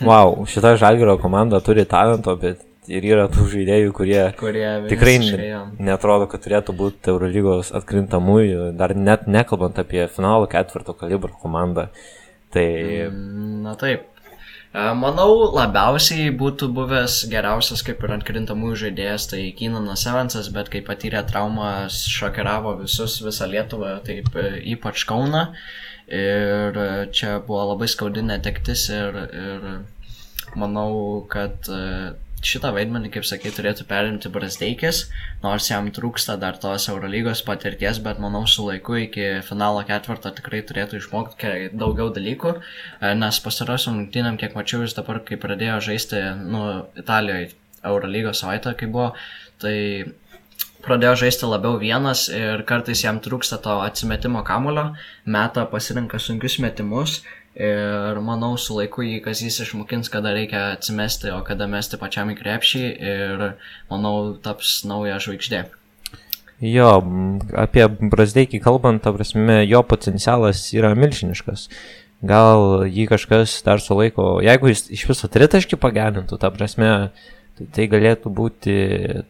wow, 0.06 0.34
šita 0.50 0.76
Žalgiro 0.82 1.18
komanda 1.22 1.62
turi 1.66 1.86
talento, 1.90 2.34
bet 2.42 2.66
ir 2.90 3.06
yra 3.06 3.28
tų 3.32 3.46
žaidėjų, 3.52 3.94
kurie, 3.96 4.20
kurie 4.40 4.68
tikrai 4.90 5.18
netrodo, 5.84 6.28
kad 6.32 6.44
turėtų 6.44 6.76
būti 6.78 7.12
Eurolygos 7.14 7.74
atkrintamųjų, 7.78 8.72
dar 8.80 8.96
net 8.98 9.28
nekalbant 9.30 9.80
apie 9.82 10.06
finalo 10.14 10.50
ketvirto 10.50 10.96
kalibro 10.98 11.36
komandą. 11.42 11.90
Tai... 12.54 12.68
Mm, 13.10 13.64
na 13.66 13.74
taip, 13.80 14.08
Manau, 14.76 15.48
labiausiai 15.56 16.28
būtų 16.38 16.68
buvęs 16.76 17.22
geriausias 17.32 17.82
kaip 17.88 18.04
ir 18.04 18.14
atkrintamųjų 18.18 18.80
žaidėjas, 18.84 19.28
tai 19.32 19.42
Kynanas 19.58 20.04
Evansas, 20.12 20.50
bet 20.54 20.70
kai 20.74 20.82
patyrė 20.86 21.24
traumą, 21.30 21.88
šokiravo 21.90 22.76
visus, 22.82 23.16
visą 23.24 23.48
Lietuvą, 23.50 23.96
taip 24.06 24.36
e, 24.36 24.50
ypač 24.76 25.08
Kauna. 25.08 25.48
Ir 26.08 26.78
čia 27.12 27.40
buvo 27.44 27.66
labai 27.74 27.88
skaudi 27.92 28.22
netektis 28.24 28.86
ir, 28.96 29.18
ir 29.28 29.66
manau, 30.56 31.24
kad 31.32 31.68
e, 31.68 31.82
šitą 32.46 32.72
vaidmenį, 32.76 33.10
kaip 33.16 33.26
sakai, 33.26 33.52
turėtų 33.54 33.88
perimti 33.90 34.30
Brasdeikis, 34.34 35.06
nors 35.44 35.70
jam 35.72 35.90
trūksta 35.94 36.38
dar 36.40 36.60
tos 36.62 36.88
Eurolygos 36.92 37.42
patirties, 37.48 38.00
bet 38.04 38.22
manau 38.22 38.44
su 38.48 38.68
laiku 38.68 39.00
iki 39.02 39.28
finalo 39.48 39.82
ketvirto 39.88 40.32
tikrai 40.38 40.62
turėtų 40.68 41.02
išmokti 41.02 41.72
daugiau 41.74 42.12
dalykų, 42.14 42.54
e, 43.02 43.14
nes 43.18 43.42
pastarosiam 43.44 43.98
rungtynėm, 43.98 44.38
kiek 44.38 44.56
mačiau, 44.58 44.84
jis 44.86 44.96
dabar, 44.98 45.24
kai 45.26 45.40
pradėjo 45.42 45.82
žaisti, 45.90 46.22
nu, 46.46 46.64
Italijoje 47.00 47.52
Eurolygos 47.88 48.44
savaitę, 48.44 48.74
kai 48.78 48.90
buvo, 48.92 49.12
tai 49.62 49.76
pradėjo 50.86 51.16
žaisti 51.24 51.50
labiau 51.50 51.80
vienas 51.82 52.28
ir 52.32 52.64
kartais 52.70 53.02
jam 53.04 53.20
trūksta 53.24 53.60
to 53.64 53.80
atsimetimo 53.84 54.44
kamulio, 54.48 54.92
meta 55.26 55.66
pasirinka 55.72 56.20
sunkius 56.22 56.60
metimus 56.64 57.22
ir 57.58 58.20
manau 58.22 58.54
su 58.62 58.78
laiku 58.78 59.02
jį 59.06 59.18
Kazys 59.26 59.60
išmokins, 59.64 60.12
kada 60.14 60.34
reikia 60.36 60.72
atsimesti, 60.76 61.32
o 61.34 61.42
kada 61.46 61.68
mesti 61.70 61.98
pačiam 61.98 62.30
į 62.30 62.38
krepšį 62.38 62.84
ir 63.14 63.46
manau 63.90 64.36
taps 64.44 64.84
nauja 64.88 65.18
žvaigždė. 65.24 65.66
Jo, 66.62 66.90
apie 67.58 67.86
Brasdeikį 67.86 68.62
kalbant, 68.66 69.04
ta 69.06 69.14
prasme, 69.14 69.62
jo 69.70 69.84
potencialas 69.86 70.64
yra 70.74 70.96
milžiniškas. 70.98 71.68
Gal 72.26 72.88
jį 72.90 73.06
kažkas 73.12 73.60
dar 73.66 73.82
sulaiko, 73.82 74.40
jeigu 74.42 74.72
jis 74.72 74.88
iš 74.94 75.04
viso 75.12 75.30
tritaškį 75.30 75.78
pagerintų, 75.78 76.40
ta 76.42 76.50
prasme, 76.54 77.12
tai, 77.58 77.68
tai 77.76 77.86
galėtų 77.92 78.34
būti 78.34 78.78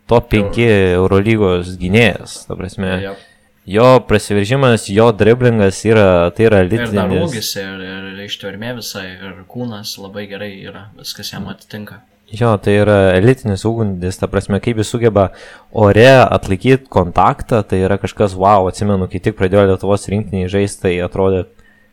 top 0.07 0.31
5 0.31 0.61
Eurolygos 0.69 1.75
gynėjas. 1.81 2.45
Ta 2.47 2.55
prasme, 2.59 2.93
Yep. 3.09 3.26
Jo 3.67 3.87
prasiveržimas, 4.07 4.87
jo 4.89 5.09
driblingas 5.11 5.83
yra, 5.85 6.29
tai 6.35 6.47
yra 6.47 6.63
Ir 6.63 6.69
dar 6.71 7.09
litinis. 7.11 7.23
ūgis, 7.25 7.49
ir, 7.59 7.81
ir 7.83 8.21
ištvermė 8.27 8.77
visai, 8.79 9.07
ir 9.19 9.41
kūnas 9.51 9.97
labai 9.99 10.27
gerai 10.31 10.53
yra, 10.63 10.87
viskas 10.99 11.33
jam 11.33 11.49
atitinka. 11.51 12.01
Jo, 12.27 12.57
tai 12.59 12.73
yra 12.81 12.97
elitinis 13.15 13.63
ūgundis, 13.67 14.17
ta 14.19 14.27
prasme, 14.27 14.59
kaip 14.59 14.81
jis 14.81 14.89
sugeba 14.91 15.29
ore 15.71 16.09
atlaikyti 16.25 16.89
kontaktą, 16.91 17.61
tai 17.63 17.79
yra 17.85 17.95
kažkas 18.01 18.35
wow, 18.35 18.67
atsimenu, 18.67 19.07
kai 19.11 19.21
tik 19.23 19.37
pradėjo 19.39 19.63
Lietuvos 19.69 20.09
rinkiniai 20.11 20.49
žaisti, 20.51 20.81
tai 20.83 20.93
atrodė, 21.05 21.45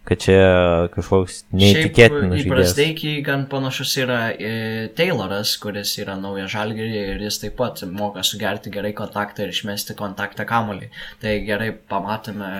kad 0.04 0.20
čia 0.20 0.40
kažkoks 0.92 1.38
neįtikėtinas. 1.56 2.42
Įprastai 2.44 3.14
gan 3.24 3.46
panašus 3.48 3.94
yra 4.02 4.18
e, 4.32 4.50
Tayloras, 4.96 5.54
kuris 5.62 5.94
yra 6.02 6.18
naujas 6.20 6.52
žalgerį 6.52 7.04
ir 7.14 7.22
jis 7.24 7.40
taip 7.40 7.56
pat 7.60 7.80
moka 7.88 8.24
sugerti 8.26 8.72
gerai 8.74 8.92
kontaktą 8.96 9.46
ir 9.46 9.54
išmesti 9.54 9.96
kontaktą 9.96 10.44
kamolį. 10.48 10.90
Tai 11.24 11.32
gerai 11.46 11.70
pamatėme 11.72 12.50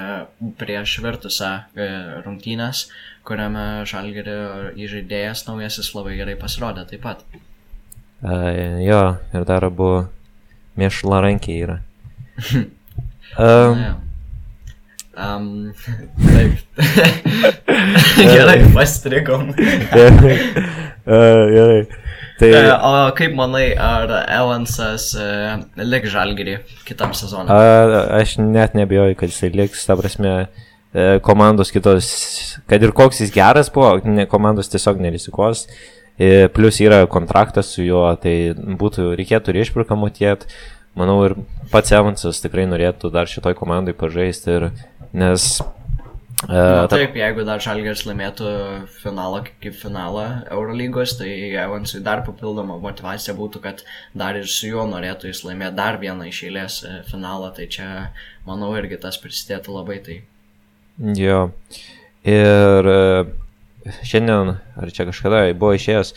prieš 0.60 0.96
virtusią 1.04 1.50
e, 1.76 1.90
rungtynės, 2.24 2.86
kuriame 3.28 3.84
žalgerio 3.88 4.72
įžaidėjas 4.80 5.44
naujasis 5.50 5.92
labai 5.96 6.16
gerai 6.16 6.38
pasirodė 6.40 6.86
taip 6.88 7.04
pat. 7.04 7.26
Uh, 8.24 8.80
jo, 8.80 9.02
ir 9.36 9.44
dar 9.44 9.66
abu 9.68 9.90
mėšlarankiai 10.80 11.60
yra. 11.66 11.78
um. 13.36 13.84
Um, 15.16 15.72
taip. 16.34 16.58
gerai, 18.18 18.58
pastrigom. 18.74 19.50
uh, 19.54 21.44
gerai. 21.54 21.86
Tai 22.38 22.48
E, 22.50 22.62
O 22.82 22.92
kaip 23.14 23.34
manai, 23.38 23.68
ar 23.78 24.10
Evansas 24.26 25.12
uh, 25.14 25.60
lik 25.78 26.08
žalgerį 26.10 26.56
kitam 26.88 27.14
sezonui? 27.14 27.54
a, 27.54 28.02
aš 28.18 28.36
net 28.42 28.74
nebejoju, 28.74 29.14
kad 29.20 29.30
jisai 29.30 29.52
liks, 29.54 29.84
ta 29.86 29.94
prasme, 29.98 30.32
e, 30.90 31.04
komandos 31.22 31.70
kitos, 31.74 32.08
kad 32.70 32.82
ir 32.82 32.90
koks 32.96 33.22
jis 33.22 33.30
geras 33.34 33.70
buvo, 33.74 34.00
ne, 34.08 34.26
komandos 34.30 34.72
tiesiog 34.72 34.98
nerisikuos. 35.04 35.68
E, 36.18 36.48
Plus 36.54 36.78
yra 36.82 37.04
kontraktas 37.10 37.70
su 37.74 37.86
juo, 37.86 38.02
tai 38.22 38.50
būtų, 38.54 39.12
reikėtų 39.18 39.54
ir 39.54 39.62
išpirką 39.64 39.98
mokėti. 39.98 40.50
Manau, 40.94 41.16
ir 41.26 41.36
pats 41.72 41.94
Evansas 41.94 42.42
tikrai 42.42 42.68
norėtų 42.70 43.10
dar 43.14 43.30
šitoj 43.30 43.56
komandai 43.58 43.96
pažaisti, 43.98 44.58
ir, 44.58 44.68
nes 45.14 45.56
Na, 45.58 45.72
Uh, 46.44 46.84
ta, 46.88 46.98
taip, 46.98 47.14
jeigu 47.16 47.44
dar 47.46 47.62
Žalgeris 47.62 48.02
laimėtų 48.04 48.50
finalą 48.98 49.38
kaip 49.62 49.76
finalą 49.78 50.24
Eurolygos, 50.52 51.14
tai 51.16 51.30
Evansui 51.56 52.02
dar 52.04 52.20
papildoma 52.26 52.76
motivacija 52.82 53.32
būtų, 53.38 53.62
kad 53.64 53.80
dar 54.18 54.36
ir 54.36 54.48
su 54.50 54.68
juo 54.68 54.84
norėtų 54.90 55.30
jis 55.30 55.40
laimėti 55.46 55.78
dar 55.78 55.96
vieną 56.02 56.26
iš 56.28 56.42
eilės 56.50 56.76
e, 56.84 56.98
finalą, 57.08 57.48
tai 57.56 57.68
čia, 57.72 57.86
manau, 58.44 58.74
irgi 58.76 58.98
tas 59.00 59.16
prisidėtų 59.22 59.78
labai. 59.78 59.96
Tai 60.04 60.18
jo. 61.16 61.40
Ir 62.28 62.90
e, 62.92 63.00
šiandien, 64.04 64.56
ar 64.58 64.92
čia 64.92 65.08
kažkada 65.08 65.46
buvo 65.54 65.78
išėjęs 65.78 66.12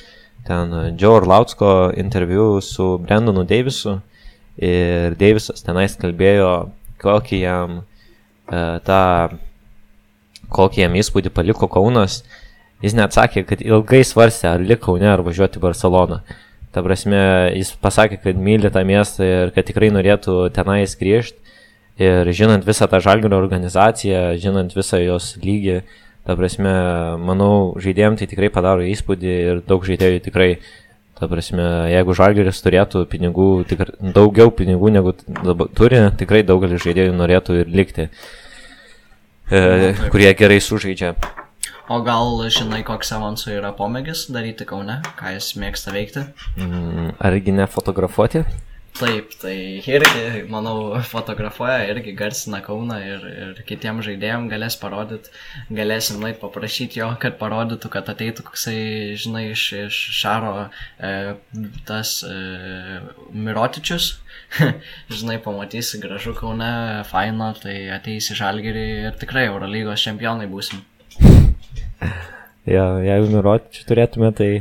ten 0.50 0.76
Joe 1.00 1.22
Orlautsko 1.22 1.94
interviu 1.96 2.58
su 2.60 2.98
Brendonu 3.00 3.48
Davisu. 3.48 4.02
Ir 4.58 5.14
Davisas 5.20 5.62
tenais 5.66 5.94
kalbėjo, 6.00 6.72
kokį 7.04 7.42
jam 7.44 7.82
uh, 7.82 8.80
tą 8.86 9.04
kokį 10.54 10.86
jam 10.86 10.96
įspūdį 10.98 11.32
paliko 11.36 11.68
Kaunas, 11.72 12.22
jis 12.84 12.96
net 12.98 13.16
sakė, 13.16 13.44
kad 13.48 13.62
ilgai 13.64 14.04
svarstė, 14.08 14.54
ar 14.54 14.64
liko 14.64 14.94
Kaune, 14.94 15.10
ar 15.12 15.24
važiuoti 15.26 15.60
į 15.60 15.64
Barceloną. 15.64 16.22
Ta 16.76 16.84
prasme, 16.86 17.20
jis 17.56 17.74
pasakė, 17.82 18.20
kad 18.22 18.40
myli 18.40 18.70
tą 18.72 18.84
miestą 18.86 19.26
ir 19.26 19.54
kad 19.56 19.68
tikrai 19.68 19.90
norėtų 19.94 20.50
tenais 20.56 20.96
grįžti. 21.00 21.40
Ir 21.98 22.30
žinant 22.30 22.66
visą 22.68 22.86
tą 22.86 23.00
žalgerio 23.02 23.40
organizaciją, 23.40 24.36
žinant 24.38 24.76
visą 24.78 25.00
jos 25.02 25.32
lygį, 25.42 25.80
ta 26.28 26.36
prasme, 26.38 26.74
manau, 27.24 27.74
žaidėjim 27.82 28.20
tai 28.20 28.28
tikrai 28.30 28.52
padaro 28.54 28.86
įspūdį 28.86 29.32
ir 29.34 29.64
daug 29.66 29.88
žaidėjų 29.88 30.22
tikrai, 30.28 30.52
ta 31.20 31.30
prasme, 31.30 31.64
jeigu 31.92 32.16
žalgeris 32.18 32.62
turėtų 32.66 33.06
pinigų, 33.12 33.48
tikrai 33.70 34.14
daugiau 34.16 34.52
pinigų 34.54 34.92
negu 34.94 35.16
dabar 35.28 35.72
turi, 35.78 36.04
tikrai 36.20 36.44
daugelis 36.48 36.84
žaidėjų 36.86 37.16
norėtų 37.18 37.58
ir 37.64 37.74
likti 37.74 38.08
e, 39.50 39.94
kurie 40.14 40.32
gerai 40.38 40.62
sužaidžia. 40.64 41.16
O 41.88 42.02
gal 42.04 42.42
žinai, 42.52 42.82
koks 42.84 43.14
Evansui 43.16 43.54
yra 43.56 43.72
pomėgis 43.76 44.26
daryti 44.34 44.66
Kaune, 44.68 45.00
ką 45.20 45.38
jis 45.38 45.54
mėgsta 45.60 45.94
veikti? 45.96 46.26
Mm, 46.60 47.14
Argi 47.24 47.54
ne 47.56 47.68
fotografuoti? 47.72 48.44
Taip, 48.98 49.34
tai 49.38 49.54
irgi, 49.86 50.22
manau, 50.50 50.96
fotografuoja, 51.06 51.84
irgi 51.92 52.16
garsina 52.18 52.64
Kauną 52.66 52.96
ir, 53.06 53.26
ir 53.30 53.60
kitiem 53.70 54.00
žaidėjim 54.02 54.48
galės 54.50 54.74
parodyti, 54.82 55.30
galėsim 55.70 56.18
nueit 56.24 56.40
paprašyti 56.42 57.04
jo, 57.04 57.12
kad 57.22 57.36
parodytų, 57.38 57.92
kad 57.94 58.10
ateitų 58.10 58.48
koksai, 58.48 58.80
žinai, 59.22 59.44
iš, 59.54 59.66
iš 59.84 60.00
Šaro 60.18 60.54
e, 60.66 61.12
tas 61.86 62.16
e, 62.26 62.38
Mirotičius, 63.38 64.16
žinai, 65.20 65.38
pamatysi 65.46 66.02
gražu 66.02 66.34
Kaune, 66.40 66.72
faino, 67.12 67.52
tai 67.62 67.76
ateisi 67.94 68.38
žalgerį 68.40 68.88
ir 69.12 69.22
tikrai 69.22 69.46
Eurolygos 69.52 70.08
čempionai 70.08 70.50
būsim. 70.50 70.82
Ja, 72.66 72.90
jeigu 73.06 73.30
Miročių 73.36 73.86
turėtume, 73.92 74.34
tai... 74.42 74.52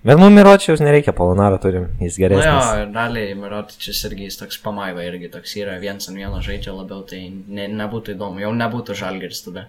Bet 0.00 0.16
mums 0.16 0.32
Miročiaus 0.32 0.80
nereikia, 0.80 1.12
Polonaro 1.12 1.58
turim, 1.60 1.90
jis 2.00 2.16
Na 2.16 2.22
jo, 2.22 2.28
geresnis. 2.28 2.68
ir 2.80 2.92
daliai 2.94 3.34
Mirotičius 3.36 3.98
irgi 4.08 4.30
jis 4.30 4.38
toks 4.40 4.56
pamaiva, 4.64 5.02
irgi 5.04 5.28
toks 5.28 5.52
yra 5.60 5.74
viens 5.82 6.08
ant 6.08 6.16
vieno 6.16 6.40
žaidžia 6.40 6.72
labiau, 6.72 7.02
tai 7.04 7.26
ne, 7.28 7.66
nebūtų 7.68 8.14
įdomu, 8.14 8.40
jau 8.40 8.52
nebūtų 8.56 8.96
žalgeris 8.96 9.44
tada. 9.44 9.66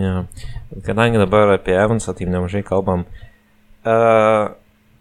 Ja. 0.00 0.24
Kadangi 0.86 1.20
dabar 1.20 1.52
apie 1.58 1.76
Evansą 1.76 2.14
taip 2.16 2.30
nemažai 2.32 2.62
kalbam, 2.64 3.04
uh, 3.84 4.54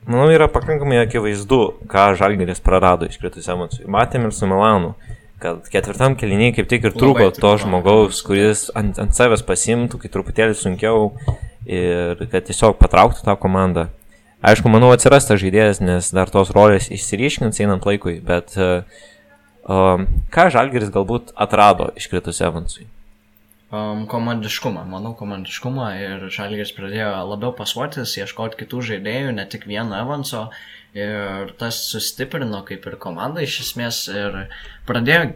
manau 0.04 0.28
yra 0.36 0.50
pakankamai 0.52 1.00
akivaizdu, 1.06 1.62
ką 1.88 2.10
Žalgeris 2.20 2.60
prarado 2.60 3.08
iškritus 3.08 3.48
Evansui. 3.48 3.88
Matėm 3.88 4.28
ir 4.28 4.36
su 4.36 4.52
Milanu, 4.52 4.98
kad 5.40 5.64
ketvirtam 5.72 6.20
keliniai 6.20 6.52
kaip 6.58 6.68
tik 6.68 6.90
ir 6.90 6.98
trūko 6.98 7.30
to 7.40 7.54
žmogaus, 7.64 8.20
kuris 8.28 8.68
ant, 8.76 9.00
ant 9.00 9.16
savęs 9.16 9.48
pasimtų, 9.48 10.04
kai 10.04 10.12
truputėlį 10.12 10.60
sunkiau 10.60 11.14
ir 11.64 12.20
kad 12.28 12.52
tiesiog 12.52 12.76
patrauktų 12.84 13.24
tą 13.24 13.40
komandą. 13.40 13.88
Aišku, 14.42 14.72
manau 14.74 14.90
atsiras 14.90 15.28
tas 15.30 15.38
žaidėjas, 15.38 15.84
nes 15.86 16.08
dar 16.18 16.32
tos 16.34 16.50
rolės 16.56 16.88
išsiryškins 16.90 17.62
einant 17.62 17.86
laikui, 17.86 18.16
bet 18.26 18.56
uh, 18.58 18.82
um, 19.70 20.08
ką 20.34 20.48
Žalgeris 20.56 20.90
galbūt 20.94 21.30
atrado 21.38 21.92
iškritus 22.00 22.42
Evansui? 22.42 22.88
Um, 23.72 24.08
komandiškumą, 24.10 24.82
manau 24.90 25.14
komandiškumą 25.16 25.92
ir 26.02 26.26
Žalgiris 26.34 26.74
pradėjo 26.76 27.12
labiau 27.30 27.54
pasuotis, 27.56 28.18
ieškoti 28.18 28.64
kitų 28.64 28.82
žaidėjų, 28.90 29.36
ne 29.38 29.46
tik 29.48 29.70
vieno 29.70 29.96
Evanso 30.02 30.48
ir 30.94 31.54
tas 31.60 31.78
sustiprino 31.88 32.62
kaip 32.68 32.86
ir 32.90 32.98
komanda 33.00 33.44
iš 33.44 33.62
esmės 33.64 34.02
ir 34.12 34.38
pradėjo 34.90 35.30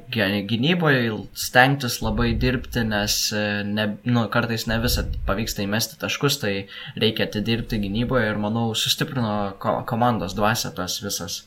gynyboje 0.50 1.14
stengtis 1.40 2.02
labai 2.04 2.34
dirbti, 2.40 2.84
nes 2.88 3.16
e, 3.32 3.46
ne, 3.64 3.88
nu, 4.04 4.26
kartais 4.34 4.68
ne 4.68 4.82
visą 4.84 5.06
pavyksta 5.28 5.64
įmesti 5.64 6.00
taškus, 6.02 6.42
tai 6.44 6.54
reikia 7.00 7.30
atidirbti 7.30 7.80
gynyboje 7.86 8.34
ir 8.34 8.42
manau 8.42 8.74
sustiprino 8.76 9.56
ko 9.62 9.78
komandos 9.88 10.36
dvasia 10.36 10.74
tas 10.76 11.00
visas 11.04 11.46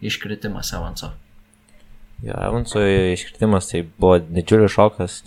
iškritimas 0.00 0.70
Evanso. 0.76 1.10
Jo, 2.22 2.36
Evansui 2.46 3.14
iškritimas 3.16 3.72
tai 3.72 3.82
buvo 3.98 4.20
didžiulis 4.22 4.76
šokas. 4.76 5.22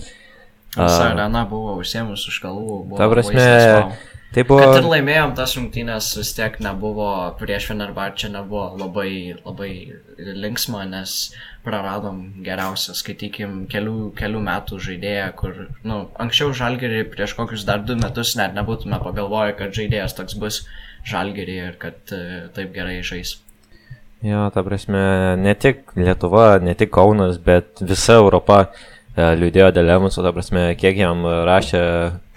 Visa 0.73 1.09
arena 1.11 1.43
buvo 1.49 1.75
užsiemus 1.81 2.23
už 2.29 2.39
kalvų. 2.41 2.77
buvo 2.87 3.01
Ta 3.01 3.09
prasme, 3.11 3.35
vaizdas, 3.35 3.67
vau. 3.73 4.13
Tai 4.33 4.41
Kad 4.49 4.79
ir 4.79 4.81
buvo... 4.81 4.91
laimėjom 4.95 5.35
tas 5.37 5.51
rungtynės, 5.59 6.07
vis 6.17 6.31
tiek 6.33 6.55
nebuvo, 6.65 7.09
prieš 7.37 7.67
Fenerbahčia 7.69 8.31
nebuvo 8.33 8.71
labai, 8.79 9.35
labai 9.45 9.73
linksma, 10.17 10.87
nes 10.89 11.13
praradom 11.61 12.23
geriausią, 12.45 12.95
skaitykim, 12.97 13.59
kelių, 13.69 14.09
kelių 14.17 14.41
metų 14.47 14.79
žaidėją, 14.87 15.27
kur, 15.37 15.59
na, 15.83 15.83
nu, 15.91 15.99
anksčiau 16.25 16.49
žalgerį 16.57 17.03
prieš 17.13 17.37
kokius 17.37 17.67
dar 17.67 17.85
du 17.85 17.93
metus 17.99 18.33
net 18.39 18.57
nebūtume 18.57 18.97
pagalvoję, 19.05 19.53
kad 19.61 19.77
žaidėjas 19.77 20.17
toks 20.17 20.39
bus 20.41 20.63
žalgerį 21.05 21.59
ir 21.67 21.77
kad 21.77 22.15
e, 22.15 22.49
taip 22.57 22.73
gerai 22.73 23.03
žais. 23.05 23.37
Jo, 24.25 24.47
ta 24.55 24.65
prasme, 24.65 25.05
ne 25.37 25.53
tik 25.53 25.93
Lietuva, 25.99 26.57
ne 26.63 26.73
tik 26.79 26.89
Kaunas, 26.95 27.37
bet 27.37 27.85
visa 27.85 28.17
Europa 28.17 28.63
e, 28.65 29.29
liūdėjo 29.37 29.69
dėl 29.77 29.93
Evanso, 29.99 30.25
ta 30.25 30.33
prasme, 30.33 30.71
kiek 30.79 30.97
jam 31.05 31.21
rašė, 31.21 31.83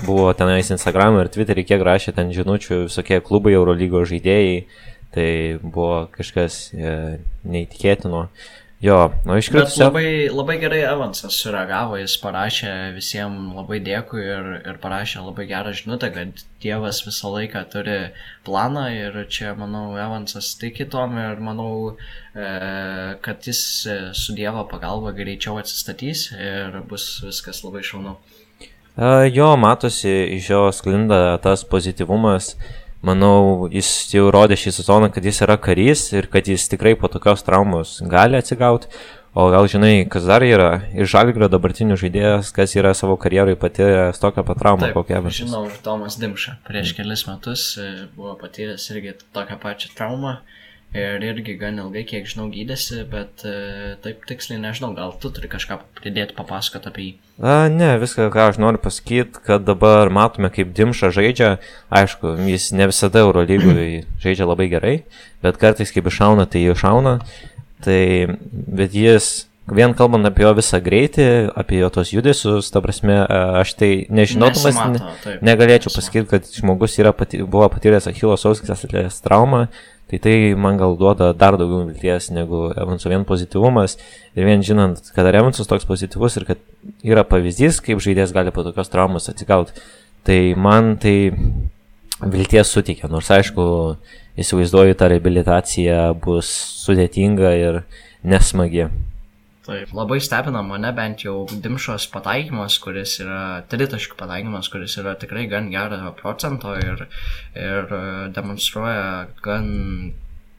buvo 0.04 0.28
tenais 0.36 0.68
Instagram 0.72 1.20
ir 1.22 1.32
Twitterį, 1.32 1.64
kiek 1.70 1.86
rašė 1.86 2.16
ten 2.16 2.34
žinučių 2.36 2.84
visokie 2.84 3.22
klubai 3.24 3.56
Eurolygos 3.56 4.10
žaidėjai, 4.12 4.60
tai 5.16 5.30
buvo 5.62 6.06
kažkas 6.12 6.68
e, 6.74 6.94
neįtikėtino. 7.48 8.26
Jo, 8.84 8.96
nu 9.24 9.38
iškritusio. 9.40 9.86
Labai, 9.86 10.28
labai 10.28 10.58
gerai 10.60 10.82
Evansas 10.84 11.38
sureagavo, 11.40 11.96
jis 11.96 12.18
parašė 12.20 12.72
visiems 12.92 13.54
labai 13.56 13.78
dėkui 13.80 14.20
ir, 14.20 14.50
ir 14.68 14.76
parašė 14.82 15.22
labai 15.24 15.46
gerą 15.48 15.72
žinutę, 15.78 16.10
kad 16.12 16.44
Dievas 16.60 17.00
visą 17.06 17.32
laiką 17.32 17.64
turi 17.72 17.96
planą 18.44 18.84
ir 18.92 19.16
čia, 19.32 19.54
manau, 19.56 19.96
Evansas 19.96 20.52
tiki 20.60 20.84
tom 20.92 21.16
ir 21.16 21.40
manau, 21.40 21.96
e, 22.36 22.50
kad 23.24 23.48
jis 23.48 23.62
e, 23.88 24.00
su 24.12 24.36
Dievo 24.36 24.68
pagalba 24.68 25.16
greičiau 25.16 25.56
atsistatys 25.62 26.28
ir 26.36 26.82
bus 26.90 27.14
viskas 27.24 27.64
labai 27.64 27.80
šaunu. 27.80 28.18
E, 28.20 28.35
jo, 29.32 29.52
matosi, 29.60 30.12
iš 30.38 30.50
jo 30.50 30.64
sklinda 30.72 31.36
tas 31.44 31.64
pozityvumas 31.68 32.54
manau, 33.04 33.68
jis 33.72 33.90
jau 34.14 34.30
rodė 34.32 34.56
šį 34.58 34.72
sezoną, 34.78 35.10
kad 35.14 35.24
jis 35.24 35.42
yra 35.44 35.58
karys 35.60 36.08
ir 36.16 36.30
kad 36.32 36.48
jis 36.48 36.64
tikrai 36.72 36.96
po 36.98 37.10
tokios 37.12 37.44
traumos 37.46 38.00
gali 38.08 38.40
atsigauti. 38.40 38.90
O 39.36 39.50
gal 39.52 39.66
žinai, 39.68 40.06
kas 40.08 40.24
dar 40.24 40.40
yra 40.40 40.78
iš 40.96 41.10
Žalgrio 41.12 41.50
dabartinių 41.52 41.98
žaidėjas, 42.00 42.54
kas 42.56 42.72
yra 42.78 42.94
savo 42.96 43.18
karjerai 43.20 43.52
patyręs 43.60 44.16
tokią 44.22 44.46
pat 44.48 44.62
traumą, 44.62 44.88
kokią 44.96 45.20
mes. 45.26 45.42
Žinau, 45.42 45.66
Tomas 45.84 46.16
Dimša 46.16 46.56
prieš 46.64 46.94
kelis 46.96 47.26
metus 47.28 47.66
e, 47.76 47.90
buvo 48.16 48.32
patyręs 48.40 48.88
irgi 48.94 49.12
tokią 49.36 49.58
pačią 49.60 49.92
traumą. 49.98 50.38
Uh, 50.38 50.65
ir 50.94 51.24
irgi 51.24 51.56
gan 51.60 51.78
ilgai, 51.80 52.04
kiek 52.08 52.28
žinau, 52.28 52.46
gydėsi, 52.52 53.02
bet 53.10 53.44
e, 53.46 53.96
taip 54.04 54.24
tiksliai 54.28 54.60
nežinau, 54.62 54.92
gal 54.96 55.14
tu 55.20 55.30
turi 55.34 55.50
kažką 55.52 55.80
pridėti 55.98 56.36
papasakoti 56.36 56.90
apie 56.90 57.06
jį. 57.06 57.10
A, 57.36 57.56
ne, 57.72 57.90
viską, 58.00 58.28
ką 58.32 58.46
aš 58.52 58.60
noriu 58.62 58.80
pasakyti, 58.82 59.42
kad 59.46 59.66
dabar 59.66 60.12
matome, 60.14 60.50
kaip 60.52 60.72
Dimša 60.76 61.12
žaidžia, 61.16 61.56
aišku, 61.92 62.36
jis 62.48 62.70
ne 62.76 62.88
visada 62.92 63.24
Eurolygui 63.24 64.04
žaidžia 64.24 64.48
labai 64.48 64.70
gerai, 64.72 64.96
bet 65.44 65.60
kartais 65.60 65.92
kaip 65.94 66.08
iššauna, 66.12 66.48
tai 66.52 66.64
iššauna, 66.70 67.18
tai, 67.84 68.00
bet 68.52 68.96
jis 68.96 69.46
Vien 69.66 69.96
kalbant 69.98 70.28
apie 70.28 70.44
jo 70.44 70.52
visą 70.54 70.78
greitį, 70.78 71.26
apie 71.58 71.80
jo 71.80 71.88
tos 71.90 72.12
judesius, 72.14 72.68
ta 72.70 72.78
prasme, 72.84 73.16
aš 73.62 73.72
tai 73.80 73.90
nežinotumas, 74.14 74.78
ne, 74.92 75.34
negalėčiau 75.48 75.90
pasakyti, 75.90 76.28
kad 76.30 76.46
žmogus 76.54 76.94
yra 77.02 77.10
pati, 77.16 77.42
buvo 77.42 77.66
patyręs 77.72 78.06
Achilo 78.12 78.38
sauskės 78.38 78.86
traumą, 79.24 79.66
Tai 80.06 80.18
tai 80.22 80.54
man 80.54 80.76
gal 80.78 80.94
duoda 80.94 81.32
dar 81.34 81.56
daugiau 81.58 81.88
vilties 81.88 82.28
negu 82.30 82.68
Evanso 82.78 83.10
vien 83.10 83.24
pozityvumas. 83.26 83.96
Ir 84.38 84.46
vien 84.46 84.62
žinant, 84.62 85.00
kad 85.14 85.26
Evansas 85.26 85.66
toks 85.66 85.86
pozityvus 85.88 86.38
ir 86.38 86.46
kad 86.46 86.60
yra 87.02 87.24
pavyzdys, 87.26 87.80
kaip 87.82 87.98
žaidėjas 88.04 88.34
gali 88.36 88.52
po 88.54 88.62
tokios 88.62 88.92
traumos 88.92 89.26
atsigauti, 89.32 89.74
tai 90.22 90.54
man 90.54 90.94
tai 91.02 91.34
vilties 92.22 92.70
suteikia. 92.70 93.10
Nors 93.10 93.32
aišku, 93.34 93.66
įsivaizduoju, 94.38 94.94
ta 94.94 95.10
rehabilitacija 95.10 96.12
bus 96.22 96.54
sudėtinga 96.86 97.52
ir 97.58 97.82
nesmagi. 98.22 98.86
Taip, 99.66 99.90
labai 99.98 100.20
stebina 100.22 100.60
mane 100.62 100.92
bent 100.94 101.24
jau 101.24 101.40
Dimšos 101.50 102.04
pataikymas, 102.12 102.76
kuris 102.82 103.16
yra 103.24 103.64
tritaškių 103.66 104.14
pataikymas, 104.20 104.68
kuris 104.70 104.94
yra 105.00 105.16
tikrai 105.18 105.48
gan 105.50 105.72
gero 105.72 106.12
procento 106.20 106.76
ir, 106.78 107.02
ir 107.58 107.90
e, 107.90 108.04
demonstruoja 108.36 109.26
gan 109.42 109.66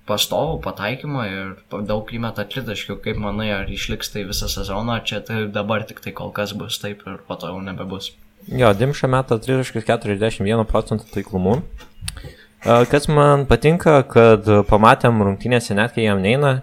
pastovų 0.08 0.60
pataikymą 0.66 1.24
ir 1.32 1.56
daug 1.88 2.12
įmeta 2.20 2.44
tritaškių, 2.52 3.00
kaip 3.06 3.24
manai, 3.24 3.48
ar 3.56 3.72
išliks 3.72 4.12
tai 4.12 4.26
visą 4.28 4.52
sezoną, 4.52 5.00
čia 5.08 5.24
tai 5.24 5.46
dabar 5.56 5.88
tik 5.88 6.04
tai 6.04 6.12
kol 6.16 6.36
kas 6.36 6.52
bus 6.52 6.80
taip 6.84 7.08
ir 7.08 7.24
po 7.28 7.40
to 7.40 7.54
jau 7.54 7.64
nebebus. 7.64 8.12
Jo, 8.52 8.74
Dimša 8.76 9.08
meta 9.12 9.40
tritaškius 9.40 9.88
41 9.88 10.68
procentų 10.68 11.08
taiklumu. 11.16 11.62
E, 11.64 12.84
kas 12.92 13.08
man 13.08 13.48
patinka, 13.48 14.02
kad 14.12 14.52
pamatėm 14.68 15.24
rungtynėse 15.30 15.80
net 15.80 15.96
kai 15.96 16.10
jam 16.10 16.20
neina, 16.20 16.58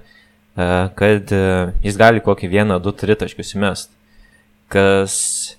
kad 0.54 1.32
e, 1.34 1.42
jis 1.82 1.98
gali 1.98 2.22
kokį 2.22 2.50
vieną, 2.52 2.78
du 2.82 2.94
tritaškius 2.94 3.54
įmest. 3.56 3.90
Kas 4.72 5.14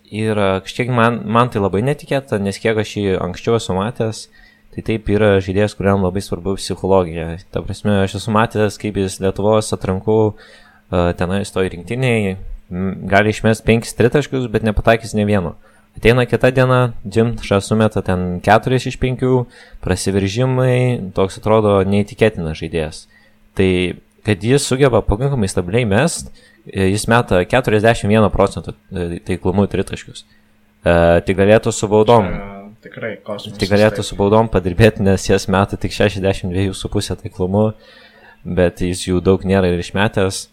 yra, 0.10 0.62
kažkiek 0.65 0.89
man, 0.91 1.21
man 1.29 1.51
tai 1.51 1.62
labai 1.62 1.84
netikėta, 1.86 2.39
nes 2.41 2.58
kiek 2.60 2.79
aš 2.81 2.95
jį 2.97 3.19
anksčiau 3.21 3.60
esu 3.60 3.75
matęs, 3.77 4.25
tai 4.75 4.84
taip 4.88 5.12
yra 5.12 5.36
žaidėjas, 5.43 5.75
kuriam 5.77 6.03
labai 6.03 6.23
svarbu 6.23 6.55
psichologija. 6.60 7.36
Ta 7.53 7.63
prasme, 7.63 7.99
aš 8.03 8.17
esu 8.21 8.34
matęs, 8.36 8.79
kaip 8.81 8.97
jis 8.99 9.19
Lietuvos 9.23 9.71
atrankų 9.75 10.19
e, 10.31 10.36
tenai 11.19 11.43
stoji 11.47 11.75
rinktiniai, 11.75 12.36
gali 13.12 13.31
išmest 13.36 13.65
penkis 13.67 13.95
tritaškius, 13.99 14.49
bet 14.51 14.65
nepataikys 14.65 15.13
ne 15.15 15.27
vieno. 15.27 15.55
Ateina 15.95 16.25
kita 16.27 16.49
diena, 16.51 16.79
Džimša 17.08 17.62
sumeta 17.63 18.01
ten 18.03 18.41
keturis 18.43 18.88
iš 18.89 18.97
penkių, 18.99 19.45
prasiveržimai, 19.84 21.12
toks 21.15 21.39
atrodo 21.39 21.77
neįtikėtinas 21.88 22.60
žaidėjas. 22.60 23.05
Tai 23.55 23.69
kad 24.25 24.43
jis 24.43 24.65
sugeba 24.67 25.01
pakankamai 25.01 25.47
stabiliai 25.47 25.85
mest, 25.85 26.31
e, 26.65 26.88
jis 26.89 27.05
meta 27.07 27.43
41 27.45 28.31
procentų 28.33 28.73
e, 28.73 29.19
taiklumų 29.27 29.67
tritaškius. 29.69 30.25
E, 30.25 30.95
tai 31.27 31.35
galėtų 31.38 31.73
su 31.75 31.89
baudom. 31.91 32.31
Tikrai 32.85 33.15
kosmosas. 33.25 33.59
Tai 33.61 33.69
galėtų 33.69 34.01
taip. 34.01 34.07
su 34.09 34.17
baudom 34.17 34.49
padirbėti, 34.53 35.05
nes 35.05 35.29
jas 35.29 35.45
meta 35.49 35.77
tik 35.77 35.93
62,5 35.93 37.21
taiklumu, 37.21 37.69
bet 38.45 38.81
jis 38.81 39.07
jų 39.07 39.21
daug 39.25 39.45
nėra 39.45 39.69
ir 39.73 39.85
išmetęs. 39.85 40.47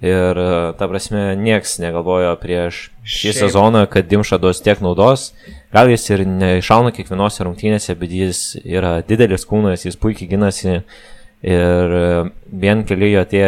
Ir 0.00 0.38
ta 0.80 0.86
prasme, 0.88 1.34
nieks 1.36 1.74
negalvojo 1.76 2.30
prieš 2.40 2.86
šį 3.04 3.34
Šiaip. 3.34 3.36
sezoną, 3.36 3.82
kad 3.92 4.06
Dimša 4.08 4.38
duos 4.40 4.62
tiek 4.64 4.80
naudos. 4.80 5.34
Gal 5.76 5.92
jis 5.92 6.06
ir 6.08 6.22
neišauna 6.24 6.88
kiekvienose 6.96 7.44
rungtynėse, 7.44 7.92
bet 8.00 8.14
jis 8.16 8.40
yra 8.64 9.02
didelis 9.04 9.44
kūnas, 9.44 9.84
jis 9.84 10.00
puikiai 10.00 10.30
ginasi. 10.30 10.78
Uh, 10.80 11.10
Ir 11.40 11.94
e, 11.96 12.30
vien 12.62 12.82
keli 12.84 13.14
jo 13.14 13.22
tie 13.24 13.44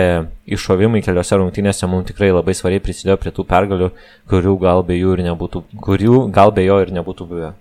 iššovimai 0.48 1.02
keliose 1.05 1.37
rungtynėse 1.37 1.88
mums 1.90 2.09
tikrai 2.09 2.31
labai 2.33 2.55
svariai 2.57 2.81
prisidėjo 2.81 3.18
prie 3.20 3.33
tų 3.37 3.44
pergalių, 3.50 3.90
kurių 4.33 4.55
gal 4.62 4.81
be 4.88 4.96
jų 4.96 5.18
ir 5.18 5.24
nebūtų, 5.28 5.64
kurių 5.85 6.22
gal 6.33 6.55
be 6.57 6.64
jo 6.64 6.78
ir 6.81 6.92
nebūtų 6.96 7.28
buvę. 7.28 7.52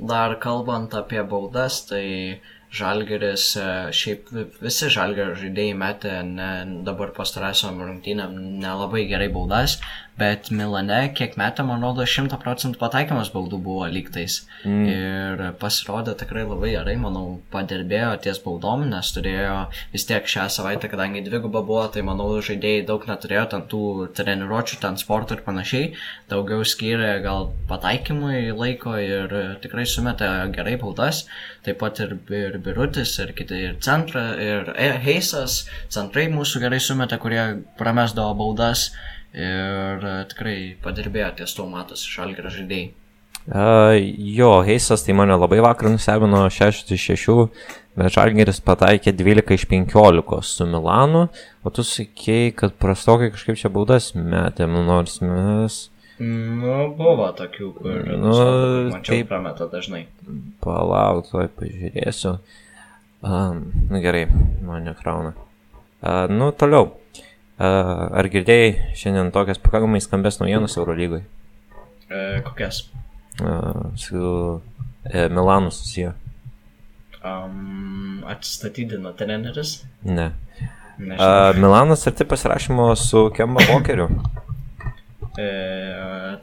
Dar 0.00 0.36
kalbant 0.40 0.92
apie 0.96 1.24
baudas, 1.28 1.80
tai 1.88 2.04
Žalgeris, 2.70 3.44
e, 3.56 3.70
šiaip 3.96 4.28
visi 4.62 4.92
Žalgerio 4.92 5.32
žaidėjai 5.40 5.78
metė 5.80 6.12
ne, 6.28 6.50
dabar 6.86 7.10
pastarąsiam 7.16 7.80
rungtynėm 7.80 8.36
nelabai 8.62 9.06
gerai 9.10 9.26
baudas, 9.32 9.78
bet 10.20 10.50
Milane, 10.54 11.00
kiek 11.16 11.36
metė, 11.40 11.64
man 11.66 11.82
rodo, 11.84 12.04
100 12.06 12.38
procentų 12.42 12.80
pataikymas 12.80 13.32
baudų 13.34 13.60
buvo 13.64 13.88
lygtais. 13.90 14.42
Mm. 14.68 14.84
Ir 14.92 15.44
pasirodė 15.60 16.14
tikrai 16.20 16.44
labai 16.44 16.74
gerai, 16.76 16.96
manau, 17.00 17.40
padirbėjo 17.54 18.12
ties 18.24 18.42
baudom, 18.44 18.86
nes 18.90 19.12
turėjo 19.16 19.56
vis 19.94 20.06
tiek 20.08 20.28
šią 20.34 20.46
savaitę, 20.52 20.90
kadangi 20.92 21.24
dviguba 21.26 21.64
buvo, 21.66 21.86
tai 21.92 22.04
manau, 22.06 22.28
žaidėjai 22.44 22.86
daug 22.88 23.06
neturėjo 23.08 23.46
ten 23.54 23.66
tų 23.70 23.82
treniruočių, 24.18 24.80
ten 24.84 25.00
sporto 25.00 25.36
ir 25.36 25.44
panašiai, 25.46 25.92
daugiau 26.30 26.66
skyrė 26.68 27.16
gal 27.24 27.50
pataikymui 27.70 28.50
laiko 28.54 28.96
ir 29.00 29.34
tikrai 29.64 29.88
sumetė 29.88 30.30
gerai 30.54 30.76
baudas 30.80 31.24
taip 31.64 31.80
pat 31.80 32.00
ir, 32.00 32.16
ir 32.32 32.58
Birutis, 32.64 33.12
ir 33.22 33.32
kiti, 33.36 33.58
ir 33.68 33.78
Centra, 33.84 34.24
ir 34.40 34.72
e, 34.76 34.90
Heisas, 35.04 35.64
Centrai 35.92 36.28
mūsų 36.32 36.62
gerai 36.64 36.80
sumetė, 36.82 37.20
kurie 37.22 37.42
pramesdavo 37.80 38.36
baudas 38.38 38.90
ir 39.34 40.06
e, 40.06 40.14
tikrai 40.30 40.56
padirbėjo 40.84 41.34
ties 41.40 41.54
to 41.56 41.66
matos 41.70 42.06
šalgirą 42.06 42.52
žaidėjai. 42.54 42.90
Uh, 43.50 43.96
jo, 44.36 44.50
Heisas 44.66 45.00
tai 45.06 45.14
mane 45.16 45.32
labai 45.32 45.62
vakar 45.64 45.88
nustebino 45.88 46.42
6 46.52 46.90
iš 46.92 47.06
6, 47.16 47.36
bet 47.98 48.12
Žalgeris 48.12 48.60
pataikė 48.62 49.14
12 49.16 49.56
iš 49.56 49.64
15 49.70 50.44
su 50.44 50.66
Milanu, 50.68 51.22
o 51.64 51.72
tu 51.72 51.82
sakėjai, 51.86 52.52
kad 52.58 52.76
prastokai 52.82 53.30
kažkaip 53.32 53.56
čia 53.62 53.72
baudas 53.72 54.12
metėm, 54.14 54.76
nors 54.84 55.22
mes 55.24 55.86
Nu, 56.20 56.90
buvo 56.98 57.30
tokių, 57.32 57.66
kur 57.78 58.08
nu, 58.20 58.32
taip, 59.00 59.30
prameta 59.30 59.64
dažnai. 59.72 60.02
Palauk, 60.60 61.30
tuoj 61.30 61.48
pažiūrėsiu. 61.56 62.34
Um, 63.24 63.62
na 63.88 64.02
gerai, 64.04 64.26
man 64.60 64.84
nekrauna. 64.84 65.32
Uh, 66.04 66.26
nu, 66.28 66.50
toliau. 66.52 66.90
Ar 67.60 68.28
girdėjai 68.32 68.96
šiandien 68.96 69.30
tokias 69.34 69.60
pakankamai 69.60 70.00
skambės 70.00 70.40
naujienas 70.40 70.78
Eurolygoje? 70.80 71.26
E, 72.08 72.40
kokias? 72.46 72.86
Su 74.00 74.22
e, 75.04 75.28
Milanu 75.28 75.72
susiję. 75.74 76.14
Um, 77.20 78.22
atsistatydino 78.24 79.12
treneris? 79.12 79.82
Ne. 80.08 80.30
Nežinau. 80.96 81.50
Uh, 81.50 81.60
Milanas 81.60 82.06
arti 82.08 82.24
pasirašymo 82.24 82.94
su 82.96 83.26
Kemba 83.36 83.60
Walkeriu. 83.68 84.08
E, 85.38 85.48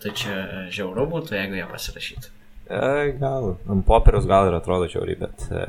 tai 0.02 0.14
čia 0.16 0.36
žiauru 0.74 1.06
būtų, 1.12 1.36
jeigu 1.38 1.58
ją 1.60 1.68
pasirašytų. 1.70 2.30
E, 2.68 2.84
gal, 3.20 3.56
ant 3.70 3.86
popieriaus 3.88 4.28
gal 4.30 4.50
ir 4.50 4.58
atrodo 4.58 4.88
žiauriai, 4.92 5.20
bet 5.26 5.46
e, 5.52 5.66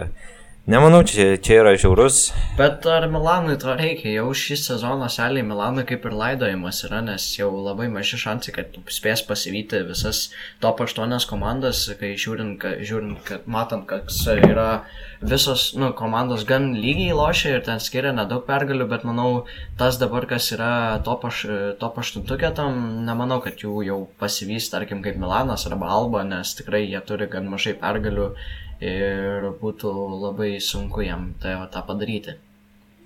Nemanau, 0.69 1.01
čia, 1.01 1.39
čia 1.41 1.63
yra 1.63 1.71
žiaurus. 1.81 2.27
Bet 2.59 2.85
ar 2.85 3.07
Milanui 3.09 3.55
to 3.57 3.73
reikia? 3.73 4.11
Jau 4.19 4.35
šį 4.37 4.57
sezoną 4.61 5.07
seliai 5.09 5.41
Milanui 5.41 5.87
kaip 5.89 6.05
ir 6.05 6.13
laidojimas 6.13 6.83
yra, 6.85 6.99
nes 7.07 7.25
jau 7.39 7.49
labai 7.55 7.87
maži 7.89 8.19
šansai, 8.21 8.53
kad 8.53 8.77
spės 8.93 9.23
pasivyti 9.25 9.81
visas 9.89 10.27
top 10.61 10.83
8 10.85 11.25
komandas, 11.31 11.87
kai 11.97 12.13
žiūrint, 12.21 12.59
ka, 12.61 12.75
žiūrint 12.85 13.17
kad 13.25 13.49
matant, 13.49 13.89
kad 13.89 14.13
yra 14.37 14.85
visos 15.25 15.71
nu, 15.73 15.95
komandos 15.97 16.45
gan 16.45 16.75
lygiai 16.77 17.17
lošia 17.17 17.57
ir 17.57 17.65
ten 17.65 17.81
skiria 17.81 18.13
nedaug 18.13 18.45
pergalių, 18.45 18.91
bet 18.93 19.09
manau, 19.09 19.47
tas 19.81 19.97
dabar, 19.97 20.29
kas 20.29 20.53
yra 20.53 21.01
top, 21.01 21.25
aš, 21.33 21.47
top 21.81 21.97
8 22.05 22.29
tam, 22.61 22.81
nemanau, 23.09 23.41
kad 23.41 23.57
jų 23.65 23.89
jau 23.89 24.03
pasivys, 24.21 24.69
tarkim, 24.69 25.01
kaip 25.01 25.17
Milanas 25.17 25.65
arba 25.65 25.89
Alba, 25.97 26.29
nes 26.29 26.53
tikrai 26.61 26.85
jie 26.85 27.01
turi 27.09 27.33
gan 27.33 27.49
mažai 27.49 27.73
pergalių 27.73 28.35
ir 28.85 29.49
būtų 29.61 29.93
labai 30.23 30.59
sunku 30.63 31.03
jam 31.07 31.33
tai, 31.43 31.57
tą 31.73 31.83
padaryti. 31.87 32.39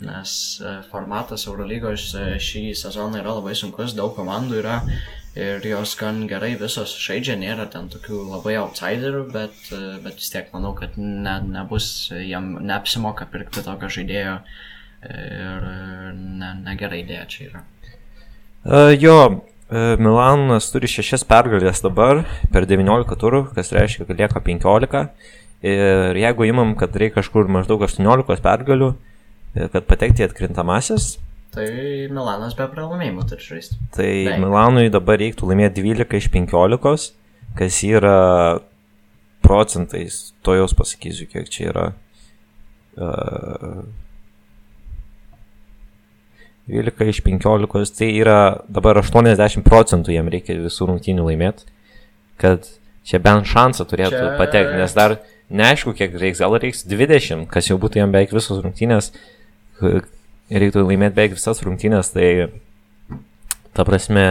Nes 0.02 0.60
e, 0.60 0.76
formatas 0.90 1.46
Eurolygos 1.46 2.08
e, 2.18 2.24
šį 2.42 2.62
sezoną 2.78 3.20
yra 3.20 3.36
labai 3.38 3.54
sunkus, 3.58 3.94
daug 3.96 4.14
komandų 4.16 4.58
yra 4.58 4.80
ir 5.38 5.64
jos 5.64 5.94
gan 5.96 6.24
gerai 6.28 6.52
visos 6.60 6.92
žaidžia, 7.00 7.38
nėra 7.40 7.68
ten 7.72 7.88
tokių 7.92 8.24
labai 8.32 8.56
outsiderių, 8.60 9.22
bet, 9.32 9.54
e, 9.70 9.96
bet 10.04 10.18
vis 10.18 10.32
tiek 10.34 10.50
manau, 10.54 10.74
kad 10.78 10.98
ne, 10.98 11.38
nebus, 11.46 12.10
jam 12.18 12.56
neapsimoka 12.60 13.28
pirkti 13.32 13.64
tokio 13.64 13.90
žaidėjo 14.00 14.36
ir 15.02 15.64
ne, 16.14 16.50
negerai 16.62 17.00
idėja 17.02 17.24
čia 17.30 17.46
yra. 17.48 17.62
Uh, 18.62 18.92
jo, 18.94 19.16
Milanas 19.72 20.68
turi 20.70 20.86
šešias 20.86 21.24
pergalės 21.26 21.80
dabar 21.82 22.20
per 22.54 22.68
19 22.70 23.16
turų, 23.18 23.40
kas 23.56 23.72
reiškia, 23.74 24.04
kad 24.06 24.20
lieka 24.20 24.42
15. 24.44 25.00
Ir 25.62 26.18
jeigu 26.18 26.46
imam, 26.48 26.74
kad 26.78 26.96
reikia 26.98 27.20
kažkur 27.20 27.50
maždaug 27.52 27.84
18 27.86 28.42
pergalių, 28.42 28.92
e, 29.54 29.68
kad 29.70 29.86
patekti 29.86 30.24
į 30.24 30.28
atkrintamasis. 30.30 31.14
Tai 31.52 31.66
Milanas 32.10 32.56
be 32.58 32.66
pralaimėjimų 32.72 33.26
turi 33.30 33.44
žaisti. 33.44 33.78
Tai 33.94 34.08
Beik. 34.08 34.40
Milanui 34.42 34.88
dabar 34.90 35.20
reiktų 35.20 35.50
laimėti 35.50 35.84
12 35.84 36.18
iš 36.18 36.30
15, 36.32 37.10
kas 37.58 37.80
yra 37.86 38.18
procentais, 39.44 40.32
to 40.42 40.56
jau 40.56 40.68
pasakysiu, 40.78 41.28
kiek 41.30 41.50
čia 41.52 41.68
yra. 41.70 41.88
Uh, 42.92 43.82
12 46.66 47.08
iš 47.10 47.20
15, 47.26 47.98
tai 47.98 48.10
yra 48.16 48.38
dabar 48.70 49.00
80 49.02 49.64
procentų 49.66 50.14
jam 50.14 50.30
reikia 50.30 50.56
visų 50.62 50.88
rungtynių 50.92 51.26
laimėti, 51.26 51.66
kad 52.40 52.68
čia 53.04 53.18
bent 53.22 53.48
šansą 53.50 53.86
turėtų 53.90 54.18
čia... 54.18 54.34
patekti, 54.38 54.78
nes 54.78 54.94
dar 54.96 55.18
neaišku, 55.52 55.94
kiek 55.98 56.16
reiks, 56.18 56.40
gal 56.42 56.56
reiks 56.60 56.84
20, 56.88 57.46
kas 57.52 57.68
jau 57.70 57.78
būtų 57.80 58.02
jam 58.02 58.12
beveik 58.14 58.34
visos 58.34 58.62
rungtynės, 58.64 59.12
reiktų 59.82 60.84
laimėti 60.86 61.16
beveik 61.16 61.36
visas 61.36 61.62
rungtynės, 61.64 62.12
tai 62.14 62.28
ta 63.76 63.84
prasme, 63.88 64.24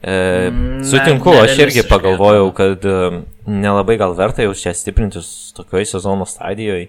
e, 0.00 0.14
mm, 0.50 0.84
sutinku, 0.88 1.32
ne, 1.34 1.44
aš 1.44 1.64
irgi 1.66 1.84
pagalvojau, 1.88 2.52
kad 2.56 2.84
e, 2.88 3.24
nelabai 3.48 3.98
gal 4.00 4.16
verta 4.16 4.46
jau 4.46 4.54
čia 4.56 4.74
stiprintis 4.76 5.52
tokioje 5.56 5.92
sezono 5.94 6.28
stadijoje. 6.28 6.88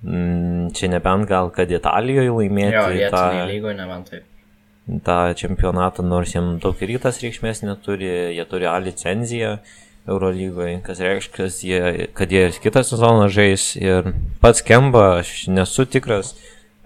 Mm, 0.00 0.70
čia 0.72 0.88
nebent 0.88 1.28
gal, 1.28 1.50
kad 1.52 1.70
Italijoje 1.70 2.32
laimėti 2.32 2.72
jo, 2.72 3.10
tą, 3.12 3.24
lygoje, 3.50 3.76
nebent 3.76 4.08
taip. 4.08 4.24
tą 5.04 5.18
čempionatą, 5.36 6.06
nors 6.06 6.32
jam 6.34 6.54
daug 6.62 6.80
rytas 6.80 7.20
reikšmės 7.20 7.60
neturi, 7.66 8.08
jie 8.38 8.46
turi 8.48 8.70
A 8.70 8.78
licenciją. 8.80 9.58
Eurolygoje, 10.08 10.80
kas 10.84 11.00
reiškia, 11.02 11.34
kad 11.36 11.58
jie, 11.64 12.06
kad 12.16 12.32
jie 12.32 12.46
ir 12.48 12.56
kitą 12.62 12.82
sezoną 12.86 13.28
žais. 13.32 13.74
Ir 13.80 14.12
pats 14.40 14.64
Kemba, 14.64 15.20
aš 15.20 15.48
nesu 15.52 15.84
tikras, 15.84 16.32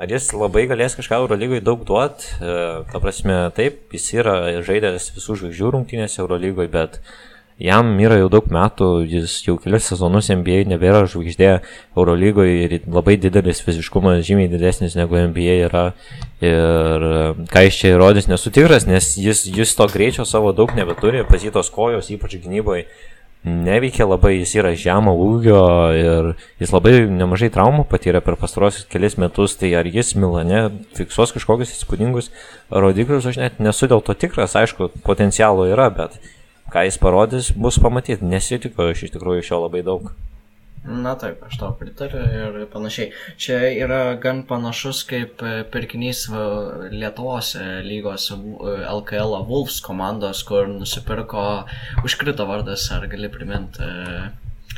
ar 0.01 0.11
jis 0.11 0.33
labai 0.35 0.67
galės 0.71 0.97
kažką 0.99 1.23
Eurolygoje 1.23 1.63
daug 1.65 1.85
duot. 1.87 2.27
E, 2.41 2.57
ta 2.91 3.03
prasme, 3.03 3.39
taip, 3.57 3.87
jis 3.95 4.11
yra 4.19 4.37
žaidęs 4.67 5.13
visų 5.15 5.39
žvaigždžių 5.43 5.71
rungtynėse 5.77 6.21
Eurolygoje, 6.25 6.73
bet 6.75 6.99
jam 7.61 7.93
yra 8.03 8.19
jau 8.19 8.29
daug 8.33 8.49
metų, 8.51 8.89
jis 9.07 9.37
jau 9.47 9.55
kelias 9.63 9.87
sezonus 9.91 10.31
NBA 10.33 10.65
nebėra 10.71 11.05
žvaigždė 11.11 11.51
Eurolygoje 11.95 12.55
ir 12.67 12.77
labai 12.91 13.17
didelis 13.21 13.63
fiziškumas, 13.65 14.25
žymiai 14.27 14.51
didesnis 14.51 14.97
negu 14.99 15.19
NBA 15.31 15.59
yra. 15.69 15.87
Ir 16.45 17.09
e, 17.09 17.25
ką 17.49 17.65
jis 17.69 17.81
čia 17.81 17.95
įrodys, 17.95 18.29
nesu 18.29 18.53
tikras, 18.55 18.89
nes 18.91 19.15
jis, 19.17 19.47
jis 19.47 19.75
to 19.79 19.87
greičio 19.93 20.27
savo 20.29 20.53
daug 20.53 20.75
nebeturi, 20.77 21.23
pasytos 21.29 21.71
kojos, 21.73 22.11
ypač 22.13 22.37
gynyboje 22.43 22.89
neveikia 23.45 24.07
labai, 24.09 24.39
jis 24.39 24.55
yra 24.57 24.73
žemo 24.79 25.13
ūgio 25.21 25.63
ir 25.95 26.31
jis 26.63 26.73
labai 26.73 26.95
nemažai 27.13 27.51
traumų 27.53 27.85
patyrė 27.91 28.23
per 28.25 28.39
pastarosius 28.41 28.89
kelias 28.89 29.19
metus, 29.21 29.59
tai 29.61 29.75
ar 29.77 29.89
jis 29.89 30.15
Milane 30.17 30.63
fiksuos 30.97 31.35
kažkokius 31.37 31.75
įspūdingus 31.77 32.31
rodiklius, 32.73 33.29
aš 33.29 33.41
net 33.43 33.61
nesu 33.61 33.89
dėl 33.91 34.01
to 34.05 34.17
tikras, 34.17 34.57
aišku, 34.57 34.89
potencialo 35.05 35.69
yra, 35.69 35.91
bet 35.93 36.17
ką 36.75 36.85
jis 36.89 36.99
parodys, 36.99 37.51
bus 37.55 37.79
pamatyti, 37.79 38.27
nesitikiu 38.27 38.91
iš 38.91 39.07
tikrųjų 39.15 39.45
iš 39.45 39.53
jo 39.55 39.65
labai 39.65 39.85
daug. 39.87 40.11
Na 40.85 41.15
taip, 41.17 41.41
aš 41.47 41.57
tau 41.57 41.71
pritariu 41.81 42.21
ir 42.21 42.67
panašiai. 42.69 43.15
Čia 43.41 43.57
yra 43.87 44.01
gan 44.21 44.43
panašus 44.45 45.01
kaip 45.09 45.41
e, 45.41 45.63
pirkinys 45.73 46.27
Lietuvos 46.93 47.55
e, 47.57 47.65
lygos 47.87 48.27
LKL 48.35 49.33
Wolves 49.49 49.79
komandos, 49.85 50.43
kur 50.45 50.69
nusipirko, 50.69 51.65
užkrito 52.05 52.45
vardas, 52.51 52.91
ar 52.93 53.09
gali 53.09 53.33
priminti. 53.33 53.89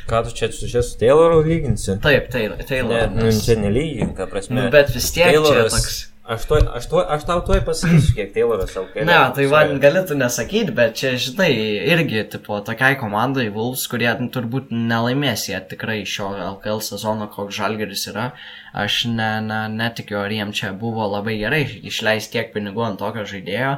Ką 0.07 0.23
tu 0.23 0.31
čia 0.31 0.47
su 0.55 0.69
čia 0.71 0.79
su 0.85 0.95
Tayloru 1.01 1.41
lyginsi? 1.43 1.97
Taip, 1.99 2.31
Taylor. 2.31 2.63
Taylor 2.63 3.09
ne, 3.11 3.25
nu, 3.27 3.31
čia 3.43 3.59
nelygink, 3.59 4.15
ta 4.15 4.29
prasme. 4.31 4.61
Nu, 4.61 4.69
bet 4.71 4.95
vis 4.95 5.11
tiek 5.11 5.33
Tayloras... 5.33 5.73
čia 5.75 5.75
toks 5.75 5.97
Aš, 6.27 6.43
tuoj, 6.43 6.65
aš, 6.75 6.85
tuoj, 6.91 7.03
aš 7.15 7.21
tau 7.23 7.39
tuoj 7.47 7.61
pasakysiu, 7.63 8.11
kiek 8.17 8.33
Tayloras 8.35 8.73
LKL. 8.75 9.05
Ne, 9.07 9.19
tai 9.31 9.45
man 9.47 9.77
galėtų 9.79 10.17
nesakyti, 10.19 10.73
bet 10.75 10.97
čia, 10.99 11.13
žinai, 11.23 11.53
irgi, 11.87 12.25
tipo, 12.33 12.57
tokiai 12.67 12.97
komandai 12.99 13.45
Wolves, 13.55 13.85
kurie 13.87 14.09
nu, 14.19 14.27
turbūt 14.35 14.73
nelaimės 14.75 15.45
jie 15.47 15.61
tikrai 15.71 16.01
šio 16.03 16.33
LKL 16.49 16.83
sezono, 16.83 17.29
koks 17.31 17.55
žalgeris 17.61 18.03
yra, 18.11 18.27
aš 18.75 19.05
ne, 19.07 19.29
ne, 19.47 19.61
netikiu, 19.71 20.19
ar 20.25 20.35
jiem 20.35 20.51
čia 20.51 20.73
buvo 20.75 21.07
labai 21.13 21.39
gerai 21.39 21.63
išleisti 21.63 22.35
tiek 22.35 22.51
pinigų 22.51 22.83
ant 22.89 22.99
tokio 22.99 23.23
žaidėjo, 23.23 23.73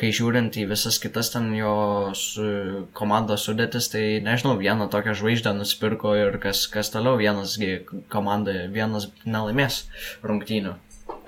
kai 0.00 0.16
žiūrint 0.16 0.56
į 0.56 0.70
visas 0.72 0.96
kitas 1.04 1.34
ten 1.36 1.52
jo 1.52 1.76
su, 2.16 2.50
komandos 2.96 3.44
sudėtis, 3.44 3.92
tai 3.92 4.06
nežinau, 4.24 4.56
vieną 4.56 4.88
tokią 4.88 5.20
žvaigždę 5.20 5.52
nusipirko 5.60 6.16
ir 6.16 6.40
kas, 6.40 6.64
kas 6.72 6.96
toliau 6.96 7.20
vienas 7.20 7.60
komandai, 8.08 8.62
vienas 8.72 9.12
nelaimės 9.28 9.84
rungtynių. 10.24 10.80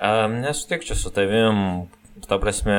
Um, 0.03 0.41
nesutikčiau 0.43 0.97
su 0.99 1.09
tavim, 1.15 1.85
ta 2.27 2.35
prasme, 2.35 2.75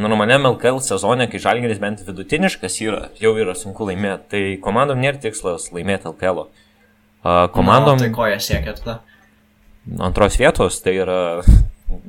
normaliam 0.00 0.46
LKL 0.48 0.78
sezone, 0.80 1.26
kai 1.28 1.40
žalgeris 1.44 1.80
bent 1.82 2.00
vidutiniškas 2.06 2.78
yra, 2.80 3.00
jau 3.20 3.34
yra 3.36 3.52
sunku 3.52 3.84
laimėti, 3.84 4.24
tai 4.32 4.40
komandom 4.64 5.02
nėra 5.02 5.20
tikslas 5.20 5.68
laimėti 5.76 6.08
LKL. 6.08 6.40
-o. 6.40 6.46
Uh, 7.26 7.42
komandom... 7.52 7.98
Na, 8.00 8.06
tai 8.06 8.14
ko 8.16 8.28
jie 8.30 8.38
siekia 8.40 8.72
tada? 8.78 8.94
Antros 10.08 10.38
vietos, 10.40 10.78
tai 10.80 10.94
yra 11.02 11.18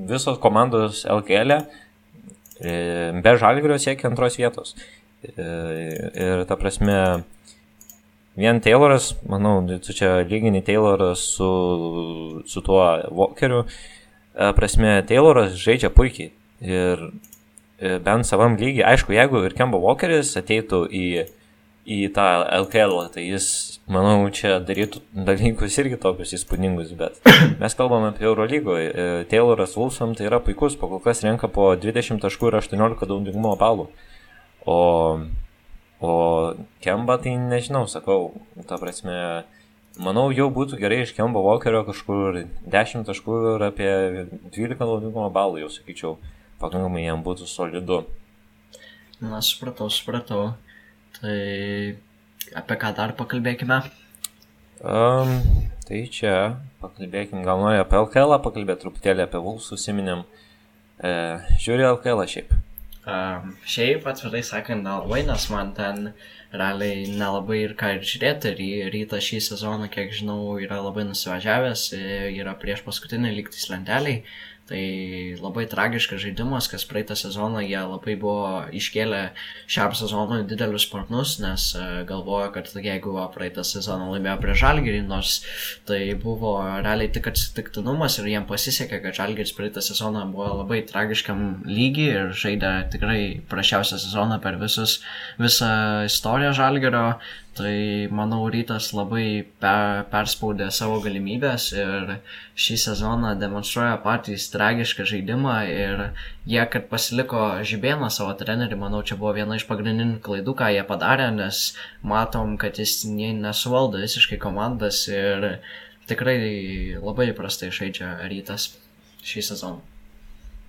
visos 0.07 0.39
komandos 0.39 1.03
LKL 1.03 1.57
e, 2.61 2.71
be 3.23 3.35
žalgerio 3.37 3.75
siekia 3.75 4.07
antros 4.07 4.39
vietos. 4.39 4.75
E, 5.23 5.49
ir 6.15 6.45
ta 6.47 6.55
prasme, 6.55 7.25
vien 8.39 8.63
Tayloras, 8.63 9.11
manau, 9.27 9.59
tu 9.83 9.91
čia 9.91 10.23
lygini 10.23 10.63
Taylorą 10.63 11.11
su, 11.15 11.51
su 12.47 12.61
tuo 12.61 12.81
Walkeriu, 13.11 13.65
E, 13.65 13.96
prasme, 14.37 15.01
Tayloras 15.07 15.57
žaidžia 15.57 15.89
puikiai. 15.93 16.31
Ir 16.61 17.01
e, 17.79 17.97
bent 18.03 18.27
savam 18.29 18.57
lygiai, 18.57 18.85
aišku, 18.93 19.13
jeigu 19.15 19.41
ir 19.45 19.55
Kemba 19.57 19.79
Walkeris 19.81 20.35
ateitų 20.39 20.83
į, 20.93 21.07
į 21.87 21.99
tą 22.13 22.25
LKL, 22.63 22.95
tai 23.13 23.27
jis, 23.27 23.47
manau, 23.89 24.19
čia 24.33 24.57
darytų 24.65 25.01
dalykus 25.27 25.77
irgi 25.81 25.99
tokius 26.01 26.35
įspūdingus, 26.37 26.93
bet 26.99 27.21
mes 27.61 27.77
kalbame 27.77 28.11
apie 28.11 28.27
Eurolygoje. 28.29 29.09
Tayloras 29.31 29.77
Wolfsam 29.79 30.13
tai 30.17 30.29
yra 30.29 30.41
puikus, 30.43 30.77
po 30.77 30.89
kol 30.91 31.03
kas 31.05 31.23
renka 31.25 31.49
po 31.49 31.71
20 31.77 32.21
taškų 32.23 32.51
ir 32.51 32.61
18 32.61 33.09
naudingumo 33.09 33.55
balų. 33.61 33.89
O, 34.67 34.79
o 36.03 36.13
Kemba 36.83 37.17
tai 37.21 37.37
nežinau, 37.41 37.85
sakau, 37.89 38.33
ta 38.69 38.81
prasme, 38.81 39.45
Manau, 39.97 40.27
jau 40.29 40.45
būtų 40.53 40.77
gerai 40.77 40.99
iš 41.01 41.15
Kemba 41.17 41.41
Walkerio 41.41 41.81
kažkur 41.87 42.43
10 42.69 43.07
taškų 43.07 43.37
ir 43.55 43.63
apie 43.65 43.89
12 44.53 44.77
naudingumo 44.77 45.29
balų, 45.33 45.63
jau 45.63 45.69
sakyčiau, 45.73 46.11
pakankamai 46.61 47.01
jam 47.07 47.23
būtų 47.25 47.47
solidu. 47.49 48.03
Na, 49.17 49.41
supratau, 49.41 49.89
supratau. 49.89 50.51
Tai 51.17 51.37
apie 52.61 52.77
ką 52.77 52.93
dar 52.99 53.15
pakalbėkime? 53.17 53.79
Um, 54.85 55.33
tai 55.87 56.03
čia 56.13 56.35
pakalbėkim, 56.83 57.41
gal 57.47 57.63
noriu 57.63 57.81
apie 57.81 57.97
LKL 57.97 58.37
pakalbėti, 58.45 58.83
truputėlį 58.85 59.25
apie 59.25 59.41
Vulfs 59.41 59.73
užsiminėm. 59.73 60.21
E, 61.01 61.11
žiūri 61.57 61.89
LKL 61.89 62.21
šiaip. 62.29 62.53
Um, 63.07 63.53
šiaip 63.63 64.03
atvirai 64.11 64.41
sakant, 64.43 64.83
nelabai, 64.83 65.21
nes 65.23 65.45
man 65.53 65.69
ten 65.77 66.09
realiai 66.51 67.05
nelabai 67.07 67.61
ir 67.63 67.73
ką 67.79 67.93
ir 67.95 68.03
žiūrėti. 68.09 68.51
Ir 68.65 68.91
ryta 68.91 69.21
šį 69.23 69.39
sezoną, 69.45 69.87
kiek 69.93 70.11
žinau, 70.17 70.57
yra 70.59 70.81
labai 70.83 71.05
nusivažiavęs, 71.07 71.85
yra 72.35 72.57
prieš 72.59 72.83
paskutinį 72.87 73.31
lygtis 73.37 73.69
lenteliai. 73.71 74.25
Tai 74.67 74.79
labai 75.39 75.63
tragiškas 75.71 76.19
žaidimas, 76.25 76.67
kas 76.67 76.83
praeitą 76.89 77.15
sezoną 77.15 77.61
jie 77.63 77.79
labai 77.87 78.17
buvo 78.19 78.65
iškėlę 78.75 79.21
šiam 79.71 79.93
sezonui 79.95 80.41
didelius 80.49 80.83
sparnus, 80.89 81.37
nes 81.39 81.69
e, 81.79 81.85
galvojo, 82.09 82.49
kad 82.57 82.67
jeigu 82.75 83.13
praeitą 83.31 83.63
sezoną 83.63 84.09
laimėjo 84.11 84.35
prie 84.43 84.57
Žalgirį, 84.59 84.99
nors 85.07 85.37
tai 85.87 86.01
buvo 86.19 86.57
realiai 86.83 87.07
tik 87.15 87.31
atsitiktinumas 87.31 88.19
ir 88.19 88.27
jiems 88.33 88.49
pasisekė, 88.51 88.99
kad 89.05 89.15
Žalgiris 89.21 89.55
praeitą 89.55 89.85
sezoną 89.87 90.25
buvo 90.33 90.51
labai 90.59 90.81
tragiškam 90.91 91.63
lygiai 91.69 92.11
ir 92.17 92.35
žaidė 92.35 92.73
tikrai 92.91 93.21
prašiausią 93.47 94.01
sezoną 94.03 94.41
per 94.43 94.59
visus, 94.59 94.99
visą 95.39 95.71
istoriją 96.11 96.51
Žalgirio. 96.59 97.07
Tai 97.57 98.07
manau, 98.13 98.43
rytas 98.53 98.91
labai 98.93 99.41
per, 99.61 100.03
perspaudė 100.11 100.67
savo 100.73 100.99
galimybės 101.01 101.71
ir 101.73 102.11
šį 102.53 102.75
sezoną 102.83 103.31
demonstruoja 103.41 103.95
patys 104.03 104.45
tragišką 104.53 105.07
žaidimą 105.09 105.55
ir 105.71 106.03
jie, 106.45 106.61
kad 106.69 106.85
pasiliko 106.91 107.41
Žibėną 107.65 108.11
savo 108.13 108.35
trenerį, 108.37 108.77
manau, 108.77 109.01
čia 109.01 109.17
buvo 109.17 109.33
viena 109.39 109.57
iš 109.57 109.65
pagrindinių 109.71 110.19
klaidų, 110.27 110.53
ką 110.59 110.69
jie 110.75 110.85
padarė, 110.85 111.31
nes 111.33 111.63
matom, 112.05 112.59
kad 112.61 112.77
jis 112.77 112.99
nesuvaldo 113.09 114.03
visiškai 114.05 114.37
komandas 114.43 115.07
ir 115.09 115.49
tikrai 116.07 116.37
labai 117.01 117.31
prastai 117.37 117.73
žaidžia 117.73 118.13
rytas 118.29 118.69
šį 119.25 119.47
sezoną. 119.49 119.81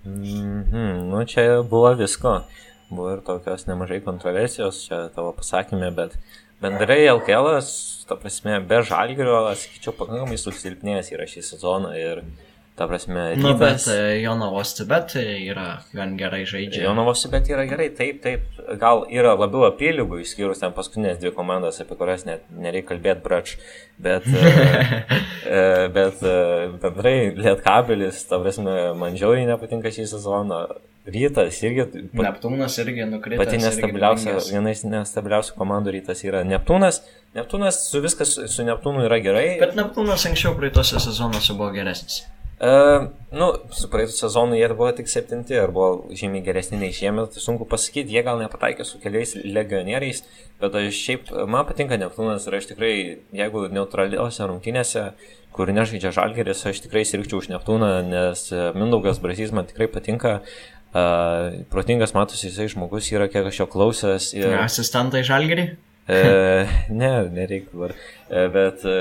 Mm 0.09 0.63
-hmm, 0.63 1.05
nu, 1.11 1.23
čia 1.25 1.61
buvo 1.61 1.93
visko. 1.93 2.43
Buvo 2.89 3.11
ir 3.13 3.19
tokios 3.21 3.67
nemažai 3.67 4.01
kontroversijos 4.01 4.87
čia 4.87 5.09
tavo 5.15 5.31
pasakymė, 5.37 5.91
bet 5.95 6.15
Bendrai 6.59 7.05
LKL, 7.07 7.61
ta 8.07 8.17
prasme, 8.19 8.57
be 8.67 8.81
žalgerio, 8.83 9.45
sakyčiau, 9.55 9.93
pakankamai 9.95 10.35
susilpnėjęs 10.41 11.13
yra 11.15 11.27
šį 11.29 11.43
sezoną 11.53 11.93
ir, 11.95 12.19
ta 12.79 12.87
prasme, 12.87 13.35
rytas... 13.35 13.43
Na, 13.43 13.53
bet 13.59 13.87
e, 13.91 14.21
Jonavos 14.23 14.71
Tibet 14.77 15.15
yra 15.19 15.67
gan 15.91 16.13
gerai 16.19 16.45
žaidžia. 16.47 16.85
Jonavos 16.85 17.25
Tibet 17.25 17.49
yra 17.51 17.65
gerai, 17.67 17.89
taip, 17.95 18.21
taip, 18.23 18.45
gal 18.79 19.03
yra 19.11 19.33
labiau 19.35 19.65
apylygų, 19.67 20.21
išskyrus 20.23 20.63
ten 20.63 20.71
paskutinės 20.77 21.19
dvi 21.19 21.33
komandas, 21.35 21.81
apie 21.83 21.97
kurias 21.99 22.23
net 22.29 22.45
nereikia 22.55 22.93
kalbėti 22.93 23.25
brač, 23.25 23.57
bet, 23.99 24.29
e, 24.31 24.53
e, 25.59 25.65
bet 25.97 26.23
bendrai 26.85 27.17
Lietkabelis, 27.35 28.23
ta 28.31 28.39
prasme, 28.39 28.77
man 29.01 29.19
žiauriai 29.19 29.49
nepatinka 29.51 29.91
šį 29.91 30.07
sezoną. 30.15 30.63
Rytas 31.09 31.57
irgi. 31.63 31.85
Neptūnas 32.13 32.75
irgi 32.83 33.05
nukrito. 33.09 33.39
Pati 33.41 33.57
nestabiliausia, 33.57 34.35
viena 34.51 34.73
iš 34.75 34.83
nestabiliausių 34.85 35.55
komandų 35.57 35.95
rytas 35.95 36.21
yra 36.27 36.43
Neptūnas. 36.45 37.01
Neptūnas 37.37 37.79
su 37.89 38.01
viskas 38.03 38.35
su 38.51 38.65
Neptūnu 38.67 39.07
yra 39.07 39.17
gerai. 39.23 39.47
Bet 39.61 39.77
Neptūnas 39.79 40.27
anksčiau 40.29 40.53
praeitose 40.59 41.01
sezonuose 41.01 41.55
buvo 41.57 41.71
geresnis. 41.73 42.27
Uh, 42.59 43.05
nu, 43.31 43.45
su 43.71 43.87
praeitų 43.87 44.11
sezonu 44.11 44.57
jie 44.57 44.67
buvo 44.73 44.89
tik 44.97 45.07
septinti, 45.07 45.55
ar 45.55 45.71
buvo 45.71 46.11
žymiai 46.11 46.43
geresni 46.43 46.75
nei 46.81 46.91
šiemet, 46.95 47.31
tai 47.31 47.43
sunku 47.43 47.63
pasakyti, 47.69 48.11
jie 48.11 48.23
gal 48.27 48.41
nepataikė 48.41 48.83
su 48.83 48.99
keliais 48.99 49.31
legionieriais, 49.39 50.25
bet 50.59 50.75
aš 50.75 50.99
šiaip, 50.99 51.31
man 51.47 51.63
patinka 51.69 51.95
Neptūnas 52.01 52.49
ir 52.49 52.57
aš 52.59 52.67
tikrai, 52.73 52.93
jeigu 53.39 53.63
neutraliuose 53.71 54.49
rungtynėse, 54.51 55.05
kur 55.55 55.71
nežaidžia 55.71 56.11
Žalgeris, 56.17 56.65
aš 56.67 56.83
tikrai 56.83 57.05
sirgčiau 57.07 57.39
už 57.39 57.47
Neptūną, 57.53 57.93
nes 58.09 58.43
Mindaugas 58.75 59.23
Brazys 59.23 59.55
man 59.55 59.69
tikrai 59.69 59.87
patinka, 59.91 60.41
Uh, 60.89 61.67
protingas 61.69 62.15
matosi, 62.17 62.47
jisai 62.47 62.65
žmogus 62.73 63.11
yra, 63.13 63.27
kiek 63.29 63.45
aš 63.45 63.59
jo 63.59 63.67
klausęs. 63.69 64.31
Ir... 64.33 64.55
Asistentai 64.57 65.21
žalgerį? 65.21 65.67
e, 66.09 66.67
ne, 66.89 67.29
nereikia 67.29 67.69
dabar. 67.73 67.93
E, 68.29 68.47
bet, 68.53 68.85
e, 68.85 68.95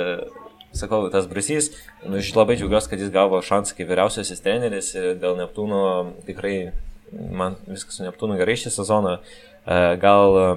sakau, 0.81 1.03
tas 1.12 1.29
Brasys, 1.31 1.71
nu, 2.05 2.19
aš 2.21 2.33
labai 2.37 2.57
džiaugiuosi, 2.59 2.91
kad 2.93 3.03
jis 3.03 3.12
gavo 3.14 3.41
šansą 3.45 3.77
kaip 3.79 3.91
vyriausiasis 3.91 4.43
treneris 4.45 4.93
ir 4.97 5.14
dėl 5.21 5.38
Neptūno 5.41 5.83
tikrai 6.29 6.71
man 7.12 7.57
viskas 7.67 7.99
su 7.99 8.07
Neptūnu 8.07 8.38
gerai 8.41 8.57
šį 8.61 8.73
sezoną. 8.75 9.19
E, 9.19 9.79
gal 10.03 10.38
e, 10.41 10.49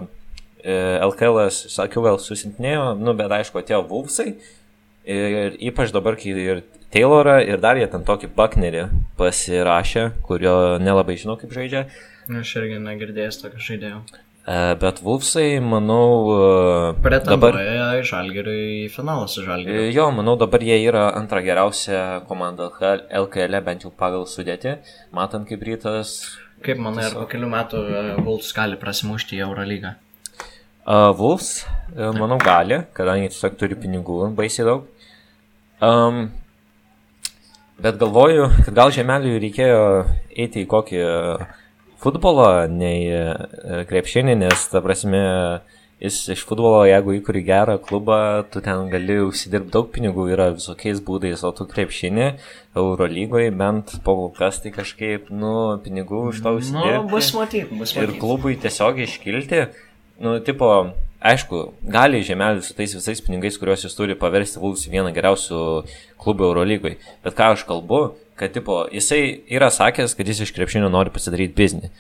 LKL, 1.08 1.44
sakiau, 1.52 2.04
gal 2.06 2.20
susintinėjo, 2.22 2.92
nu, 3.00 3.16
bet 3.18 3.34
aišku, 3.42 3.62
atėjo 3.62 3.84
Vulfsai. 3.90 4.36
Ir 5.12 5.56
ypač 5.58 5.94
dabar, 5.96 6.14
kai 6.20 6.36
ir 6.38 6.64
Taylorą 6.94 7.40
ir 7.42 7.62
dar 7.64 7.80
jie 7.80 7.88
ten 7.90 8.04
tokį 8.06 8.30
Bucknerį 8.38 8.84
pasirašė, 9.18 10.10
kurio 10.28 10.56
nelabai 10.84 11.16
žinau 11.18 11.38
kaip 11.42 11.56
žaidžia. 11.56 11.88
Aš 12.42 12.52
irgi 12.60 12.78
negirdėjęs 12.84 13.40
tokio 13.42 13.64
žaidėjo. 13.64 14.04
E, 14.42 14.76
bet 14.82 15.02
Vulfsai, 15.06 15.60
manau, 15.62 16.34
e, 16.98 17.20
dabar 17.28 17.58
į 17.62 18.02
Žalgirį 18.10 18.56
į 18.82 18.88
finalą 18.90 19.28
su 19.30 19.44
Žalgiriu. 19.46 19.92
Jo, 19.94 20.08
manau, 20.18 20.34
dabar 20.42 20.66
jie 20.66 20.80
yra 20.82 21.12
antra 21.14 21.44
geriausia 21.46 22.24
komanda 22.30 22.72
LKL, 22.72 23.60
e, 23.60 23.62
bent 23.68 23.86
jau 23.86 23.94
pagal 23.94 24.26
sudėti, 24.26 24.80
matant 25.14 25.46
kaip 25.50 25.62
rytas. 25.68 26.16
Kaip 26.66 26.82
manai, 26.82 27.06
ar 27.10 27.20
po 27.20 27.28
kelių 27.30 27.52
metų 27.54 27.86
Vulfs 28.26 28.52
gali 28.58 28.82
prasimušti 28.82 29.38
į 29.38 29.46
Eurolygą? 29.46 29.96
Uh, 30.82 31.12
Vulfs, 31.14 31.68
manau, 31.94 32.42
gali, 32.42 32.82
kadangi 32.98 33.30
tiesiog 33.30 33.58
turi 33.62 33.78
pinigų 33.78 34.32
baisiai 34.38 34.66
daug. 34.66 35.10
Um, 35.82 36.32
Bet 37.82 37.98
galvoju, 37.98 38.44
kad 38.62 38.76
gal 38.78 38.92
žemeliui 38.94 39.40
reikėjo 39.42 39.86
eiti 40.38 40.62
į 40.62 40.68
kokį 40.70 41.00
futbolą, 42.02 42.66
nei 42.72 43.06
e, 43.10 43.84
krepšinį, 43.90 44.36
nes, 44.44 44.66
ta 44.72 44.82
prasme, 44.84 45.22
jis 46.02 46.18
iš 46.34 46.44
futbolo, 46.50 46.82
jeigu 46.90 47.14
įkuri 47.20 47.44
gerą 47.46 47.78
klubą, 47.82 48.18
tu 48.52 48.64
ten 48.66 48.90
gali 48.92 49.20
užsidirbti 49.22 49.74
daug 49.76 49.92
pinigų, 49.94 50.26
yra 50.34 50.50
visokiais 50.56 51.04
būdais, 51.06 51.44
o 51.46 51.54
tu 51.56 51.68
krepšinį 51.70 52.32
Eurolygoje 52.82 53.54
bent 53.54 53.94
po 54.06 54.16
kas 54.38 54.60
tai 54.64 54.74
kažkaip, 54.74 55.30
nu, 55.30 55.54
pinigų 55.86 56.26
už 56.32 56.42
to 56.42 56.56
užsidirbti. 56.58 56.98
Nu, 56.98 57.06
bus 57.12 57.32
matyti, 57.38 57.70
bus 57.70 57.94
matyti. 57.94 58.08
Ir 58.10 58.24
klubui 58.24 58.58
tiesiog 58.62 59.04
iškilti, 59.06 59.62
nu, 60.26 60.40
tipo, 60.46 60.72
aišku, 61.22 61.62
gali 61.86 62.24
žemelis 62.26 62.72
su 62.72 62.78
tais 62.78 62.98
visais 62.98 63.22
pinigais, 63.22 63.62
kuriuos 63.62 63.86
jis 63.86 63.98
turi, 63.98 64.18
paversti 64.18 64.62
Vulfs 64.62 64.90
vieną 64.90 65.14
geriausių 65.14 65.62
klubų 66.22 66.50
Eurolygoj. 66.50 66.98
Bet 67.22 67.38
ką 67.38 67.54
aš 67.54 67.68
kalbu, 67.70 68.02
kad 68.42 68.56
tipo, 68.56 68.88
jisai 68.90 69.44
yra 69.54 69.70
sakęs, 69.70 70.16
kad 70.18 70.28
jis 70.28 70.40
iš 70.48 70.52
krepšinio 70.56 70.90
nori 70.90 71.14
pasidaryti 71.14 71.54
biznį. 71.54 71.92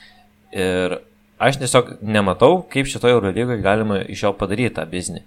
Ir 0.58 0.95
aš 1.38 1.60
tiesiog 1.62 1.91
nematau, 2.01 2.63
kaip 2.71 2.89
šitoje 2.89 3.13
Eurolygoje 3.13 3.62
galima 3.62 3.99
iš 4.01 4.23
jo 4.25 4.32
padaryti 4.39 4.73
tą 4.80 4.88
biznį. 4.89 5.21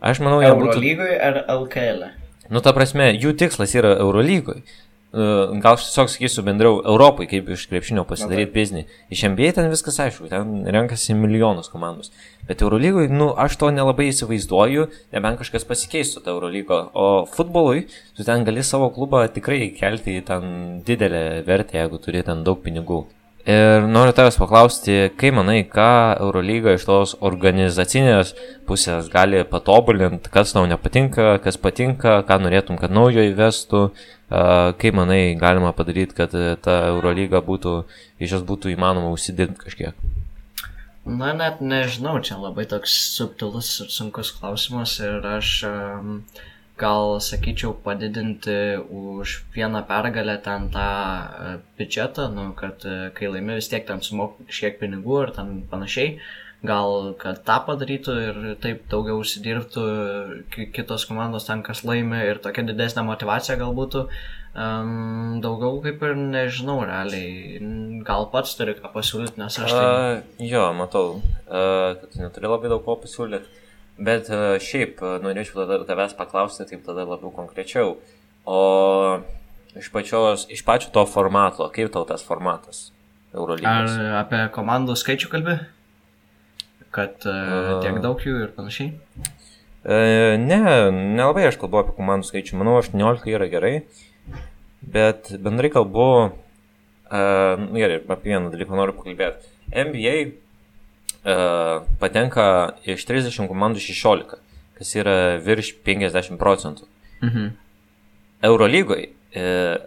Aš 0.00 0.22
manau, 0.24 0.40
jie 0.40 0.54
būtų... 0.56 0.70
Eurolygoje 0.72 1.18
ar 1.20 1.42
LKL? 1.58 2.08
E? 2.08 2.48
Nu, 2.48 2.64
ta 2.64 2.72
prasme, 2.76 3.10
jų 3.12 3.34
tikslas 3.44 3.76
yra 3.76 3.92
Eurolygoje. 4.00 4.64
Gal 5.14 5.76
aš 5.76 5.86
tiesiog 5.86 6.10
sakysiu 6.10 6.42
bendriau 6.46 6.80
Europai, 6.82 7.28
kaip 7.30 7.48
iš 7.54 7.68
krepšinio 7.70 8.02
pasidaryti 8.08 8.48
okay. 8.48 8.54
biznį. 8.56 8.84
Iš 9.14 9.24
NBA 9.30 9.52
ten 9.54 9.70
viskas 9.70 10.00
aišku, 10.02 10.26
ten 10.32 10.66
renkasi 10.74 11.14
milijonus 11.14 11.70
komandos. 11.70 12.10
Bet 12.48 12.64
Eurolygoje, 12.66 13.12
nu, 13.14 13.30
aš 13.38 13.54
to 13.60 13.70
nelabai 13.70 14.10
įsivaizduoju, 14.10 14.88
nebent 15.14 15.38
kažkas 15.38 15.68
pasikeistų 15.70 16.24
tą 16.24 16.34
Eurolygo. 16.34 16.80
O 16.98 17.08
futbolui, 17.30 17.86
tu 18.18 18.26
ten 18.26 18.42
gali 18.48 18.66
savo 18.66 18.90
klubą 18.94 19.22
tikrai 19.32 19.68
kelti 19.78 20.18
į 20.18 20.24
ten 20.30 20.48
didelę 20.86 21.44
vertę, 21.46 21.78
jeigu 21.78 22.02
turi 22.02 22.26
ten 22.26 22.42
daug 22.46 22.64
pinigų. 22.64 23.04
Ir 23.44 23.84
noriu 23.92 24.14
tavęs 24.16 24.38
paklausti, 24.40 24.94
kaip 25.20 25.34
manai, 25.36 25.58
ką 25.68 26.16
Eurolyga 26.16 26.78
iš 26.78 26.86
tos 26.88 27.10
organizacinės 27.20 28.30
pusės 28.64 29.10
gali 29.12 29.42
patobulinti, 29.44 30.30
kas 30.32 30.54
tau 30.56 30.64
nepatinka, 30.64 31.34
kas 31.44 31.60
patinka, 31.60 32.22
ką 32.24 32.38
norėtum, 32.40 32.78
kad 32.80 32.94
naujo 32.96 33.20
įvestų, 33.28 33.82
Kaip 34.30 34.94
manai, 34.96 35.36
galima 35.36 35.72
padaryti, 35.76 36.16
kad 36.16 36.32
e, 36.34 36.56
ta 36.56 36.78
Eurolyga 36.88 37.42
būtų, 37.44 37.74
iš 38.18 38.38
jos 38.38 38.44
būtų 38.48 38.72
įmanoma 38.72 39.12
užsidirbti 39.12 39.66
kažkiek? 39.66 39.98
Na, 41.04 41.34
net 41.36 41.60
nežinau, 41.60 42.16
čia 42.24 42.38
labai 42.40 42.64
toks 42.64 42.94
subtilus 43.18 43.68
ir 43.84 43.90
sunkus 43.92 44.32
klausimas 44.32 44.96
ir 45.04 45.20
aš 45.28 45.50
um, 45.68 46.14
gal 46.80 47.18
sakyčiau 47.20 47.74
padidinti 47.84 48.80
už 48.80 49.42
vieną 49.52 49.84
pergalę 49.90 50.38
ten 50.46 50.70
tą 50.72 50.88
uh, 50.88 51.58
biudžetą, 51.76 52.30
nu, 52.32 52.46
kad 52.56 52.80
uh, 52.88 53.10
kai 53.12 53.28
laimi 53.28 53.60
vis 53.60 53.68
tiek 53.68 53.84
ten 53.84 54.00
sumok 54.00 54.40
kažkiek 54.48 54.80
pinigų 54.80 55.20
ir 55.26 55.36
ten 55.36 55.60
panašiai. 55.68 56.16
Uh, 56.16 56.43
gal 56.64 57.12
kad 57.20 57.42
tą 57.44 57.58
padarytų 57.66 58.14
ir 58.22 58.38
taip 58.62 58.86
daugiau 58.92 59.20
užsidirbtų 59.20 59.84
kitos 60.74 61.04
komandos 61.08 61.48
ten, 61.48 61.62
kas 61.66 61.84
laimi 61.84 62.22
ir 62.30 62.40
tokia 62.44 62.64
didesnė 62.66 63.04
motivacija 63.06 63.58
gal 63.60 63.76
būtų. 63.76 64.06
Um, 64.54 65.40
daugiau 65.42 65.80
kaip 65.82 66.02
ir 66.06 66.14
nežinau 66.14 66.78
realiai, 66.86 67.58
gal 68.06 68.28
pats 68.30 68.54
turi 68.54 68.76
ką 68.78 68.92
pasiūlyti, 68.94 69.40
nes 69.42 69.58
aš 69.58 69.72
tai... 69.74 69.82
Uh, 69.82 70.44
jo, 70.46 70.62
matau, 70.78 71.08
uh, 71.18 71.96
kad 71.98 72.14
neturi 72.20 72.52
labai 72.52 72.70
daug 72.70 72.84
ko 72.86 72.94
pasiūlyti, 73.02 73.64
bet 73.98 74.30
uh, 74.30 74.54
šiaip 74.62 75.02
uh, 75.02 75.16
norėčiau 75.24 75.64
tada 75.64 75.80
tavęs 75.88 76.14
paklausti, 76.14 76.68
taip 76.70 76.86
tada 76.86 77.02
labiau 77.02 77.34
konkrečiau, 77.34 77.96
o 78.46 78.60
iš, 79.74 79.90
pačios, 79.90 80.46
iš 80.54 80.62
pačio 80.62 80.94
to 80.94 81.02
formato, 81.10 81.66
kaip 81.74 81.90
tau 81.90 82.06
tas 82.06 82.22
formatas? 82.22 82.92
Eurolygos. 83.34 83.98
Ar 83.98 84.20
apie 84.22 84.44
komandų 84.54 84.94
skaičių 85.02 85.34
kalbi? 85.34 85.58
Kad 86.94 87.26
uh, 87.26 87.80
tiek 87.82 87.98
daug 88.02 88.20
jų 88.22 88.36
ir 88.44 88.52
panašiai? 88.54 88.92
E, 89.84 89.96
ne, 90.38 90.60
nelabai 90.92 91.48
aš 91.48 91.58
kalbu 91.60 91.80
apie 91.80 91.94
komandų 91.96 92.28
skaičių. 92.28 92.56
Manau, 92.60 92.76
18 92.78 93.26
yra 93.34 93.48
gerai. 93.50 93.74
Bet 94.94 95.32
bendrai 95.42 95.72
kalbu, 95.74 96.06
uh, 96.28 97.64
gerai, 97.74 97.98
apie 97.98 98.30
vieną 98.30 98.52
dalyką 98.52 98.78
noriu 98.78 98.94
pakalbėti. 98.96 99.50
NBA 99.74 100.14
uh, 100.28 101.82
patenka 102.00 102.46
iš 102.86 103.04
30 103.08 103.48
komandų 103.50 103.82
16, 103.82 104.38
kas 104.78 104.94
yra 105.00 105.16
virš 105.42 105.74
50 105.86 106.38
procentų. 106.40 106.86
Mhm. 107.24 107.50
Eurolygoje 108.44 109.10
uh, 109.10 109.82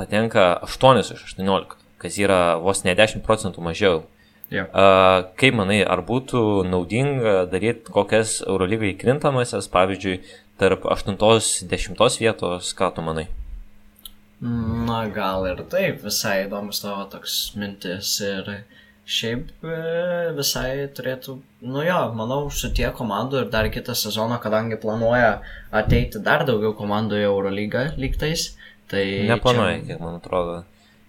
patenka 0.00 0.56
8 0.66 1.04
iš 1.04 1.22
18, 1.36 1.78
kas 2.02 2.18
yra 2.18 2.42
vos 2.58 2.82
ne 2.84 2.96
10 2.98 3.22
procentų 3.22 3.62
mažiau. 3.64 4.02
Jo. 4.52 4.66
Uh, 4.68 5.32
kaip 5.40 5.56
manai, 5.56 5.80
ar 5.80 6.02
būtų 6.04 6.40
naudinga 6.68 7.46
daryti 7.48 7.92
kokias 7.94 8.40
Eurolygai 8.44 8.92
krintamasias, 9.00 9.70
pavyzdžiui, 9.72 10.18
tarp 10.60 10.84
8-10 10.92 12.20
vietos, 12.20 12.74
ką 12.76 12.90
tu 12.92 13.04
manai? 13.06 13.30
Na, 14.42 15.06
gal 15.14 15.46
ir 15.46 15.62
taip, 15.70 16.02
visai 16.02 16.42
įdomus 16.44 16.82
tavo 16.82 17.06
toks 17.10 17.54
mintis 17.56 18.16
ir 18.26 18.50
šiaip 19.06 19.64
e, 19.64 19.76
visai 20.36 20.88
turėtų, 20.96 21.36
nu 21.70 21.84
jo, 21.86 22.00
manau, 22.18 22.40
su 22.50 22.72
tie 22.74 22.88
komandų 22.94 23.44
ir 23.44 23.52
dar 23.54 23.70
kitą 23.72 23.94
sezoną, 23.98 24.40
kadangi 24.42 24.78
planuoja 24.82 25.36
ateiti 25.70 26.22
dar 26.22 26.44
daugiau 26.48 26.74
komandų 26.78 27.22
į 27.22 27.28
Eurolygą 27.30 27.86
lygtais, 28.02 28.50
tai... 28.90 29.04
Neplanuoja, 29.30 29.78
čia... 29.78 29.86
kiek 29.92 30.02
man 30.02 30.18
atrodo. 30.20 30.60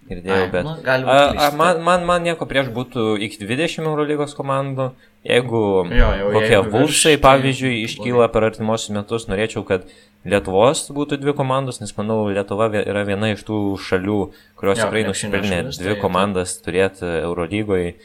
Girdėjau, 0.10 0.48
bet... 0.52 0.66
nu, 0.68 0.74
a, 0.84 1.18
a, 1.32 1.50
man, 1.56 1.80
man, 1.86 2.02
man 2.08 2.24
nieko 2.26 2.46
prieš 2.50 2.70
būtų 2.76 3.14
iki 3.24 3.40
20 3.46 3.88
Eurolygos 3.88 4.34
komandų. 4.36 4.90
Jeigu 5.24 5.62
Jo, 5.88 6.10
jau 6.20 6.32
kokie 6.36 6.58
Vulsai, 6.68 7.14
tai 7.16 7.22
pavyzdžiui, 7.24 7.78
iškyla 7.86 8.26
per 8.34 8.50
artimuosius 8.50 8.92
metus, 8.98 9.30
norėčiau, 9.32 9.64
kad 9.68 9.86
Lietuvos 10.28 10.86
būtų 10.96 11.18
dvi 11.20 11.34
komandos, 11.36 11.80
nes 11.80 11.96
manau, 11.96 12.26
Lietuva 12.32 12.68
yra 12.82 13.06
viena 13.08 13.32
iš 13.32 13.46
tų 13.48 13.62
šalių, 13.80 14.20
kurios 14.60 14.80
Jo, 14.82 14.90
tikrai 14.90 15.06
nusipelnė 15.08 15.62
dvi 15.72 15.94
tai- 15.94 16.02
komandas 16.04 16.58
turėti 16.64 17.08
Eurolygoje, 17.22 17.96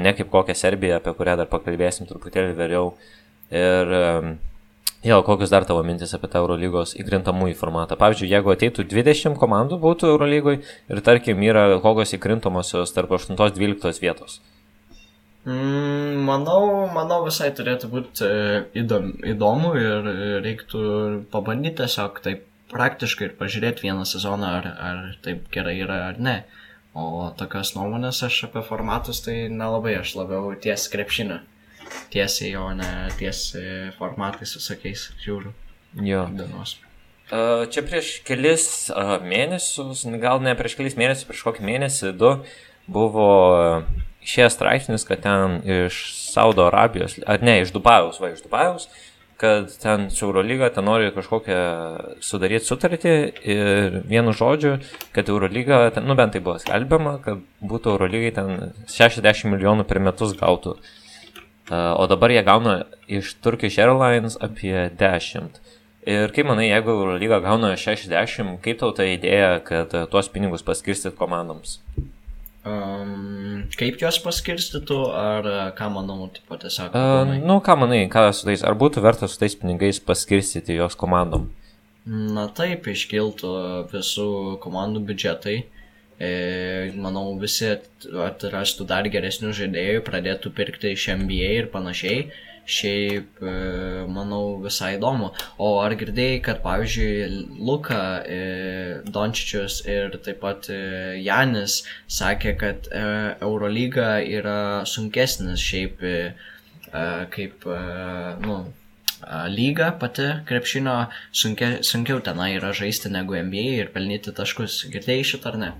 ne 0.00 0.12
kaip 0.16 0.32
kokią 0.32 0.56
Serbiją, 0.56 0.98
apie 1.00 1.12
kurią 1.16 1.36
dar 1.42 1.48
pakalbėsim 1.52 2.08
truputėlį 2.08 2.56
vėliau. 2.56 2.90
Ir 3.52 3.92
em, 4.00 4.36
Jo, 5.06 5.20
kokios 5.22 5.52
dar 5.52 5.62
tavo 5.62 5.84
mintis 5.86 6.16
apie 6.16 6.26
tą 6.32 6.40
Eurolygos 6.42 6.96
įkrintamųjų 6.98 7.54
formatą? 7.60 7.94
Pavyzdžiui, 8.00 8.26
jeigu 8.32 8.50
ateitų 8.50 8.88
20 8.90 9.38
komandų 9.38 9.78
būtų 9.78 10.08
Eurolygoje 10.10 10.64
ir 10.90 11.02
tarkim 11.06 11.44
yra 11.46 11.68
kokios 11.84 12.16
įkrintamosios 12.16 12.90
tarp 12.96 13.14
8-12 13.14 14.02
vietos. 14.02 14.40
Mm, 15.46 16.26
manau, 16.26 16.88
manau 16.90 17.20
visai 17.22 17.52
turėtų 17.54 17.92
būti 17.92 18.32
įdom, 18.82 19.12
įdomu 19.30 19.76
ir 19.78 20.10
e, 20.10 20.14
reiktų 20.42 20.80
pabandyti 21.30 21.84
tiesiog 21.84 22.18
taip 22.24 22.42
praktiškai 22.74 23.28
ir 23.28 23.36
pažiūrėti 23.38 23.86
vieną 23.86 24.02
sezoną, 24.10 24.48
ar, 24.58 24.72
ar 24.88 25.04
taip 25.22 25.46
gerai 25.54 25.76
yra 25.86 26.00
ar 26.08 26.18
ne. 26.18 26.40
O 26.98 27.28
tokios 27.38 27.76
nuomonės 27.76 28.24
aš 28.26 28.48
apie 28.48 28.66
formatus 28.66 29.22
tai 29.22 29.44
nelabai, 29.52 30.00
aš 30.00 30.16
labiau 30.18 30.50
ties 30.58 30.90
krepšinio. 30.90 31.44
Tiesiai, 32.12 32.56
o 32.60 32.70
ne 32.76 32.90
ties 33.18 33.48
e, 33.58 33.92
formatais 33.98 34.56
visokiais 34.56 35.08
žiūriu 35.22 35.54
Jo. 36.04 36.26
dienos. 36.32 36.76
Čia 37.26 37.82
prieš 37.82 38.20
kelis 38.26 38.66
mėnesius, 39.26 40.04
gal 40.22 40.38
ne 40.44 40.52
prieš 40.54 40.76
kelis 40.78 40.94
mėnesius, 40.98 41.26
prieš 41.26 41.42
kokį 41.48 41.64
mėnesį, 41.66 42.12
du, 42.14 42.36
buvo 42.86 43.30
išėjęs 44.22 44.54
straipsnis, 44.54 45.06
kad 45.08 45.24
ten 45.24 45.58
iš 45.66 46.04
Saudo 46.30 46.68
Arabijos, 46.68 47.18
ar 47.26 47.42
ne, 47.42 47.58
iš 47.64 47.72
Dubajaus, 47.74 48.20
va, 48.22 48.30
iš 48.30 48.44
Dubajaus, 48.44 48.86
kad 49.42 49.72
ten 49.82 50.06
su 50.14 50.28
Eurolyga 50.28 50.68
ten 50.72 50.86
nori 50.86 51.10
kažkokią 51.14 51.58
sudaryti 52.24 52.68
sutartį 52.68 53.16
ir 53.42 53.98
vienu 54.06 54.30
žodžiu, 54.36 54.76
kad 55.16 55.26
Eurolyga, 55.32 55.82
ten, 55.96 56.06
nu 56.06 56.14
bent 56.18 56.36
tai 56.36 56.44
buvo 56.44 56.60
skelbiama, 56.62 57.18
kad 57.26 57.42
būtų 57.58 57.96
Eurolygai 57.96 58.30
ten 58.38 58.70
60 58.92 59.50
milijonų 59.50 59.88
per 59.90 60.00
metus 60.04 60.36
gautų. 60.38 60.76
Uh, 60.78 61.05
o 61.70 62.06
dabar 62.06 62.30
jie 62.30 62.42
gauna 62.46 62.76
iš 63.10 63.34
Turkish 63.42 63.80
Airlines 63.82 64.38
apie 64.42 64.90
10. 64.98 65.60
Ir 66.06 66.30
kaip 66.30 66.46
manai, 66.46 66.68
jeigu 66.68 66.92
Eurolyga 66.94 67.40
gauna 67.42 67.72
60, 67.74 68.60
kaip 68.62 68.78
tau 68.78 68.92
ta 68.94 69.02
idėja, 69.10 69.56
kad 69.66 69.90
uh, 69.90 70.04
tuos 70.06 70.28
pinigus 70.30 70.62
paskirstyt 70.62 71.16
komandoms? 71.18 71.80
Um, 72.66 73.64
kaip 73.78 73.98
juos 73.98 74.18
paskirstytų, 74.22 74.96
ar 75.14 75.46
e, 75.46 75.58
ką 75.78 75.86
manau, 75.94 76.24
tipo 76.34 76.58
tiesiog. 76.58 76.94
Uh, 76.94 77.36
nu, 77.42 77.58
ką 77.62 77.76
manai, 77.78 78.00
ką 78.10 78.24
su 78.34 78.46
tais, 78.46 78.62
ar 78.66 78.74
būtų 78.78 79.02
verta 79.02 79.28
su 79.30 79.38
tais 79.38 79.54
pinigais 79.58 79.98
paskirstyti 80.02 80.78
jos 80.78 80.98
komandom? 80.98 81.48
Na 82.06 82.46
taip, 82.54 82.86
iškiltų 82.90 83.52
visų 83.90 84.28
komandų 84.62 85.02
biudžetai. 85.10 85.56
E, 86.18 86.92
manau, 86.96 87.34
visi 87.36 87.66
at- 87.74 88.06
atrastų 88.08 88.86
dar 88.88 89.04
geresnių 89.12 89.52
žaidėjų, 89.52 90.02
pradėtų 90.06 90.52
pirkti 90.56 90.94
iš 90.96 91.10
NBA 91.12 91.50
ir 91.60 91.66
panašiai. 91.72 92.30
Šiaip, 92.66 93.42
e, 93.44 93.50
manau, 94.10 94.56
visai 94.62 94.94
įdomu. 94.96 95.28
O 95.62 95.68
ar 95.82 95.92
girdėjai, 95.94 96.40
kad, 96.42 96.62
pavyzdžiui, 96.64 97.60
Luka 97.60 98.00
e, 98.24 98.40
Dončičius 99.04 99.82
ir 99.86 100.16
taip 100.24 100.40
pat 100.40 100.70
Janis 101.20 101.82
sakė, 102.08 102.56
kad 102.58 102.88
Eurolyga 103.44 104.16
yra 104.24 104.82
sunkesnis 104.88 105.60
šiaip 105.62 106.02
kaip, 107.30 107.66
nu, 108.42 108.56
lyga 109.52 109.90
pati 110.00 110.30
krepšinio 110.48 110.96
sunkia, 111.30 111.82
sunkiau 111.84 112.22
tenai 112.24 112.54
yra 112.56 112.72
žaisti 112.72 113.12
negu 113.12 113.36
NBA 113.36 113.68
ir 113.82 113.92
pelnyti 113.94 114.32
taškus. 114.32 114.86
Girdėjai 114.90 115.28
šitą 115.34 115.52
ar 115.52 115.60
ne? 115.60 115.70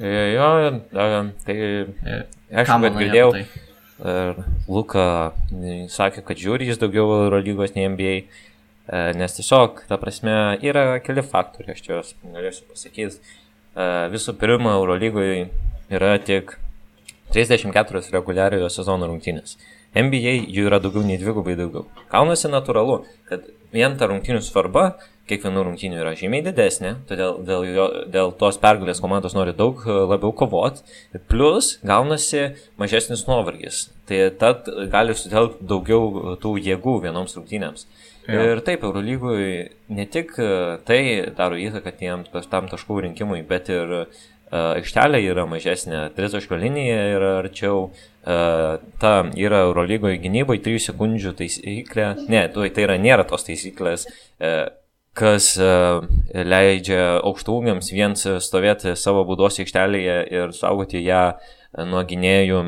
E, 0.00 0.12
Jo, 0.34 0.48
tai 1.46 1.56
aš 2.52 2.68
ką 2.68 2.80
bet 2.84 2.98
girdėjau. 3.00 3.30
tai? 3.36 3.46
Luka 4.68 5.06
e, 5.52 5.78
sakė, 5.92 6.24
kad 6.26 6.40
žiūri 6.40 6.68
jis 6.68 6.80
daugiau 6.82 7.08
Eurolygos 7.24 7.72
nei 7.76 7.88
NBA, 7.92 8.14
e, 8.20 9.00
nes 9.16 9.38
tiesiog, 9.38 9.86
ta 9.88 9.96
prasme, 10.00 10.58
yra 10.64 10.98
keli 11.04 11.24
faktoriai, 11.24 11.76
aš 11.76 11.82
čia 11.84 11.94
juos 11.94 12.12
norėsiu 12.26 12.68
pasakyti. 12.72 13.34
Visų 14.12 14.32
pirma, 14.40 14.72
Eurolygoje 14.78 15.50
yra 15.92 16.14
tik 16.24 16.54
34 17.34 18.00
reguliariojo 18.14 18.70
sezono 18.72 19.08
rungtynės. 19.10 19.58
NBA 19.96 20.32
jų 20.52 20.64
yra 20.70 20.78
daugiau 20.80 21.04
nei 21.04 21.18
dvigubai 21.20 21.56
daugiau. 21.58 21.84
Kaunasi 22.12 22.48
natūralu, 22.52 23.02
kad 23.28 23.44
vien 23.76 23.94
ta 24.00 24.08
rungtynių 24.10 24.42
svarba 24.44 24.94
kiekvienų 25.26 25.64
rungtynių 25.66 26.00
yra 26.02 26.14
žymiai 26.18 26.44
didesnė, 26.46 26.92
todėl 27.08 27.40
dėl, 27.46 27.64
jo, 27.74 27.86
dėl 28.12 28.32
tos 28.38 28.58
pergalės 28.62 29.02
komandos 29.02 29.34
nori 29.34 29.54
daug 29.56 29.82
e, 29.82 29.94
labiau 30.12 30.32
kovoti, 30.36 30.84
plus 31.30 31.76
gaunasi 31.86 32.52
mažesnis 32.80 33.26
nuovargis. 33.26 33.88
Tai 34.06 34.20
tad 34.38 34.70
gali 34.92 35.16
sutelkti 35.18 35.66
daugiau 35.66 36.36
tų 36.42 36.54
jėgų 36.62 37.00
vienoms 37.08 37.34
rungtynėms. 37.38 37.88
Jo. 38.26 38.42
Ir 38.42 38.62
taip, 38.66 38.82
Eurolygui 38.86 39.50
ne 39.94 40.06
tik 40.10 40.34
e, 40.42 40.48
tai 40.86 41.00
daro 41.34 41.58
įtaką 41.58 41.94
tiem 41.98 42.24
tam 42.50 42.70
taškų 42.70 43.02
rinkimui, 43.08 43.42
bet 43.46 43.70
ir 43.70 43.98
uh, 44.02 44.24
aikštelė 44.52 45.20
yra 45.26 45.46
mažesnė, 45.50 46.06
tritaškio 46.16 46.58
linija 46.60 46.98
yra 47.16 47.30
arčiau, 47.40 47.88
uh, 47.90 48.78
ta 49.02 49.12
yra 49.34 49.64
Eurolygoje 49.66 50.20
gynyboje 50.22 50.62
3 50.66 50.88
sekundžių 50.90 51.34
taisyklė, 51.40 52.08
ne, 52.30 52.46
tai 52.54 52.86
yra 52.86 52.98
nėra 53.02 53.26
tos 53.28 53.46
taisyklės, 53.48 54.06
uh, 54.38 54.66
kas 55.16 55.54
leidžia 55.56 57.22
aukštūgiams 57.24 57.86
vien 57.94 58.12
stovėti 58.20 58.92
savo 59.00 59.22
būdos 59.24 59.56
aikštelėje 59.62 60.16
ir 60.28 60.52
saugoti 60.52 61.00
ją 61.00 61.38
nuo 61.88 62.02
gynėjų 62.04 62.58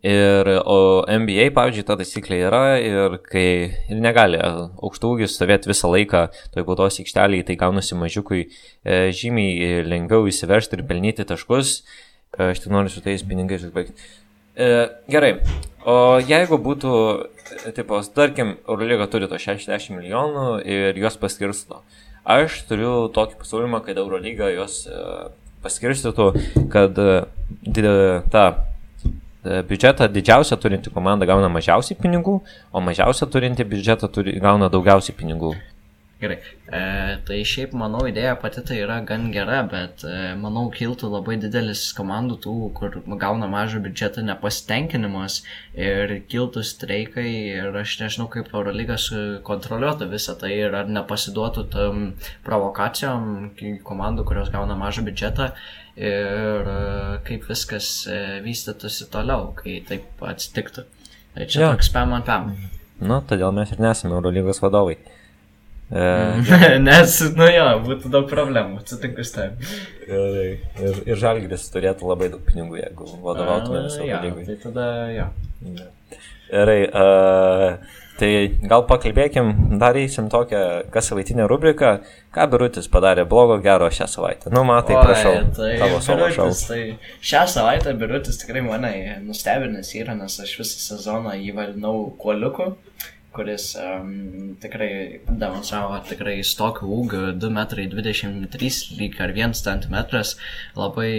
Ir, 0.00 0.48
o 0.64 1.04
NBA, 1.04 1.50
pavyzdžiui, 1.52 1.84
ta 1.84 1.96
taisyklė 2.00 2.38
yra 2.46 2.62
ir 2.80 3.18
kai 3.20 3.48
ir 3.92 3.98
negali 4.00 4.38
aukštūgis 4.40 5.34
stovėti 5.36 5.68
visą 5.68 5.90
laiką 5.92 6.22
toj 6.54 6.64
baudos 6.64 6.96
aikštelėje, 7.02 7.50
tai 7.50 7.58
gaunasi 7.60 7.98
mažiukui 8.00 8.46
e, 8.46 9.10
žymiai 9.12 9.82
lengviau 9.84 10.24
įsiveršti 10.30 10.78
ir 10.78 10.86
pelnyti 10.88 11.28
taškus. 11.28 11.82
E, 12.32 12.46
aš 12.54 12.64
tik 12.64 12.72
noriu 12.72 12.94
su 12.94 13.04
tais 13.04 13.26
pinigais 13.28 13.66
užbaigti. 13.68 14.08
E, 14.56 14.70
gerai, 15.12 15.34
o 15.84 16.16
jeigu 16.24 16.56
būtų, 16.64 16.94
e, 17.66 17.74
tipo, 17.76 18.00
tarkim, 18.16 18.56
Eurolyga 18.64 19.04
turi 19.12 19.28
to 19.28 19.36
60 19.36 19.92
milijonų 19.98 20.46
ir 20.64 20.96
juos 20.96 21.20
paskirsto. 21.20 21.84
Aš 22.24 22.62
turiu 22.68 23.10
tokį 23.12 23.36
pasiūlymą, 23.40 23.84
kad 23.84 24.00
Eurolyga 24.00 24.50
juos 24.52 24.82
e, 24.88 25.04
paskirstytų, 25.64 26.32
kad 26.72 26.98
e, 27.04 27.22
ta 28.32 28.48
biudžetą 29.44 30.08
didžiausią 30.12 30.60
turinti 30.60 30.92
komanda 30.94 31.28
gauna 31.28 31.48
mažiausiai 31.52 31.98
pinigų, 32.00 32.40
o 32.72 32.84
mažiausią 32.84 33.30
turinti 33.32 33.66
biudžetą 33.66 34.10
turi, 34.12 34.38
gauna 34.42 34.68
daugiausiai 34.72 35.16
pinigų. 35.16 35.54
Gerai. 36.20 36.36
E, 36.68 36.80
tai 37.24 37.38
šiaip, 37.48 37.72
manau, 37.80 38.02
idėja 38.04 38.34
pati 38.42 38.60
tai 38.68 38.76
yra 38.82 38.98
gan 39.08 39.30
gera, 39.32 39.62
bet 39.64 40.02
e, 40.04 40.34
manau, 40.36 40.66
kiltų 40.74 41.08
labai 41.08 41.38
didelis 41.40 41.86
komandų 41.96 42.36
tų, 42.44 42.56
kur 42.76 42.98
gauna 43.22 43.48
mažą 43.48 43.80
biudžetą 43.86 44.26
nepasitenkinimas 44.28 45.38
ir 45.72 46.12
kiltų 46.28 46.60
streikai 46.68 47.24
ir 47.54 47.80
aš 47.80 47.96
nežinau, 48.02 48.28
kaip 48.34 48.52
Eurolygas 48.52 49.08
kontroliuotų 49.48 50.10
visą 50.12 50.36
tai 50.42 50.52
ir 50.58 50.76
ar 50.76 50.92
nepasiduotų 50.92 51.64
tam 51.72 52.04
provokacijom 52.44 53.54
komandų, 53.88 54.28
kurios 54.28 54.52
gauna 54.52 54.76
mažą 54.76 55.08
biudžetą 55.08 55.54
ir 55.98 56.68
e, 56.72 56.80
kaip 57.26 57.46
viskas 57.50 57.88
e, 58.10 58.18
vystytųsi 58.44 59.08
toliau, 59.12 59.50
kai 59.58 59.80
taip 59.86 60.22
atsitiktų. 60.26 60.84
Tai 61.36 61.46
čia 61.46 61.62
ja. 61.62 61.70
toks 61.72 61.90
pam 61.94 62.14
ant 62.16 62.26
pam. 62.26 62.52
Nu, 63.00 63.20
todėl 63.26 63.54
mes 63.56 63.70
ir 63.72 63.80
nesame 63.82 64.16
Eurolygos 64.18 64.60
vadovai. 64.62 64.98
E... 65.90 66.02
Nes, 66.88 67.16
nu 67.36 67.48
jo, 67.50 67.68
būtų 67.86 68.10
daug 68.12 68.28
problemų, 68.30 68.82
atsitinku 68.82 69.24
su 69.26 69.38
tavim. 69.38 69.72
Ir, 70.06 70.60
ir, 70.82 71.00
ir 71.08 71.18
Žalgris 71.18 71.70
turėtų 71.74 72.10
labai 72.10 72.30
daug 72.34 72.44
pinigų, 72.46 72.78
jeigu 72.82 73.08
vadovautume 73.24 73.86
visą 73.88 74.06
lygą. 74.06 74.44
Tai 74.46 74.58
tada 74.66 74.86
jo. 75.14 75.30
Gerai, 76.50 76.80
uh, 76.88 77.98
tai 78.20 78.30
gal 78.70 78.84
pakalbėkim, 78.88 79.52
darysim 79.80 80.28
tokią 80.32 80.60
kas 80.92 81.08
savaitinę 81.10 81.46
rubriką, 81.50 81.94
ką 82.34 82.46
Birutis 82.52 82.88
padarė 82.92 83.24
blogo 83.30 83.56
gero 83.64 83.88
šią 83.90 84.08
savaitę. 84.10 84.52
Nu, 84.54 84.64
matai, 84.68 84.98
Oi, 84.98 85.06
prašau. 85.06 85.34
Tai, 85.56 85.70
tavo 85.80 86.02
šau. 86.36 86.50
Tai 86.68 86.82
šią 87.32 87.46
savaitę 87.54 87.94
Birutis 88.00 88.40
tikrai 88.42 88.62
mane 88.66 88.92
nustebinęs 89.24 89.94
yra, 90.02 90.18
nes 90.18 90.36
aš 90.44 90.54
visą 90.60 90.84
sezoną 90.90 91.34
jį 91.40 91.56
vadinau 91.56 91.96
kuoliuku 92.20 92.74
kuris 93.32 93.76
um, 93.78 94.56
tikrai 94.58 95.20
demonstravo 95.28 96.00
tikrai 96.08 96.40
stokų 96.46 96.88
ūgių 96.96 97.20
2,23 97.38 98.26
m 98.26 98.40
lyg 98.98 99.18
ar 99.22 99.32
1 99.36 99.54
cm, 99.54 99.96
labai, 100.78 101.12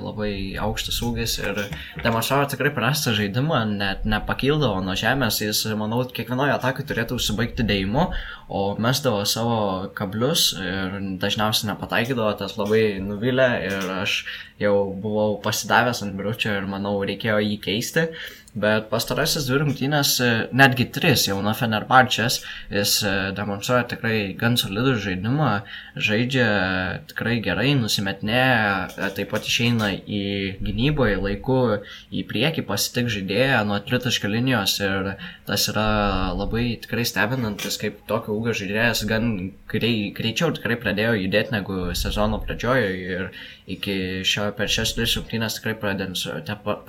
labai 0.00 0.32
aukštas 0.64 1.02
ūgis 1.04 1.36
ir 1.42 1.60
demonstravo 2.04 2.48
tikrai 2.50 2.72
prastą 2.76 3.12
žaidimą, 3.18 3.62
net 3.76 4.08
nepakildavo 4.08 4.80
nuo 4.84 4.96
žemės, 4.96 5.42
jis, 5.44 5.62
manau, 5.76 6.00
kiekvienoje 6.08 6.56
atakai 6.56 6.86
turėtų 6.88 7.20
užsibaigti 7.20 7.66
dėjimu, 7.68 8.08
o 8.48 8.62
mesdavo 8.80 9.22
savo 9.28 9.60
kablius 9.96 10.50
ir 10.56 10.96
dažniausiai 11.20 11.74
nepataikydavo, 11.74 12.32
tas 12.40 12.56
labai 12.58 12.84
nuvylė 13.04 13.50
ir 13.68 13.92
aš 14.00 14.22
jau 14.60 14.74
buvau 15.02 15.36
pasidavęs 15.44 16.02
ant 16.04 16.16
biručio 16.18 16.56
ir 16.56 16.66
manau 16.68 16.96
reikėjo 17.06 17.38
jį 17.44 17.60
keisti. 17.64 18.08
Bet 18.50 18.88
pastarasis 18.90 19.44
dvi 19.46 19.60
rungtynės, 19.60 20.16
e, 20.18 20.28
netgi 20.58 20.88
tris 20.90 21.28
jau 21.28 21.36
nuo 21.38 21.52
Fenerbahčės, 21.54 22.40
jis 22.74 22.94
e, 23.06 23.12
demonstruoja 23.36 23.84
tikrai 23.92 24.32
gan 24.40 24.56
solidų 24.58 24.96
žaidimą, 25.04 25.50
žaidžia 25.94 26.48
tikrai 27.12 27.36
gerai, 27.44 27.76
nusimetinėja, 27.78 28.88
e, 28.90 29.10
taip 29.14 29.30
pat 29.30 29.46
išeina 29.46 29.92
į 30.02 30.22
gynyboje 30.66 31.20
laiku 31.22 31.60
į 32.10 32.24
priekį, 32.26 32.64
pasitik 32.66 33.12
žaidėją 33.14 33.62
nuo 33.68 33.78
tritaškio 33.86 34.32
linijos 34.34 34.74
ir 34.82 35.12
tas 35.46 35.68
yra 35.70 35.86
labai 36.34 36.74
tikrai 36.82 37.06
stebinantis, 37.06 37.78
kaip 37.78 38.02
tokio 38.10 38.34
ūgio 38.34 38.56
žaidėjas 38.64 39.04
gan 39.06 39.30
grei, 39.70 40.10
greičiau 40.10 40.50
tikrai 40.58 40.74
pradėjo 40.82 41.14
judėti 41.20 41.54
negu 41.54 41.78
sezono 41.94 42.42
pradžioje 42.42 42.90
ir 43.14 43.30
iki 43.70 43.96
šio 44.26 44.50
per 44.58 44.70
šias 44.72 44.96
tris 44.96 45.14
rungtynės 45.14 45.60
tikrai 45.60 45.76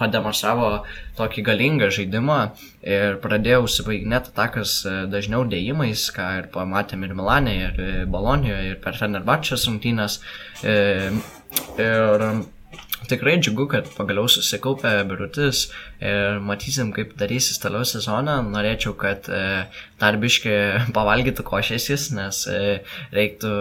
pademonstravo 0.01 0.71
tokį 1.19 1.45
galingą 1.51 1.91
žaidimą 1.93 2.39
ir 2.81 3.19
pradėjau 3.23 3.65
užsibaiginėti 3.67 4.33
atakas 4.33 4.77
e, 4.85 4.95
dažniau 5.11 5.45
dėjimais, 5.49 6.07
ką 6.15 6.29
ir 6.39 6.49
pamatėm 6.53 7.05
ir 7.05 7.17
Milanė, 7.17 7.57
ir 7.67 7.83
e, 7.83 7.91
Bolonijoje, 8.09 8.71
ir 8.73 8.81
per 8.81 8.97
Fenerbahčės 8.97 9.67
rungtynės. 9.69 10.21
E, 10.63 11.11
ir 11.81 12.25
tikrai 13.11 13.35
džiugu, 13.41 13.65
kad 13.67 13.89
pagaliau 13.97 14.29
susikaupė 14.31 14.93
birutis 15.09 15.65
ir 15.99 16.39
matysim, 16.45 16.93
kaip 16.95 17.11
darysis 17.19 17.59
toliau 17.59 17.83
sezoną. 17.85 18.37
Norėčiau, 18.53 18.93
kad 18.97 19.27
dar 19.99 20.19
biški 20.21 20.53
pavalgytų 20.95 21.43
košėsis, 21.45 22.11
nes 22.15 22.43
reiktų 23.11 23.53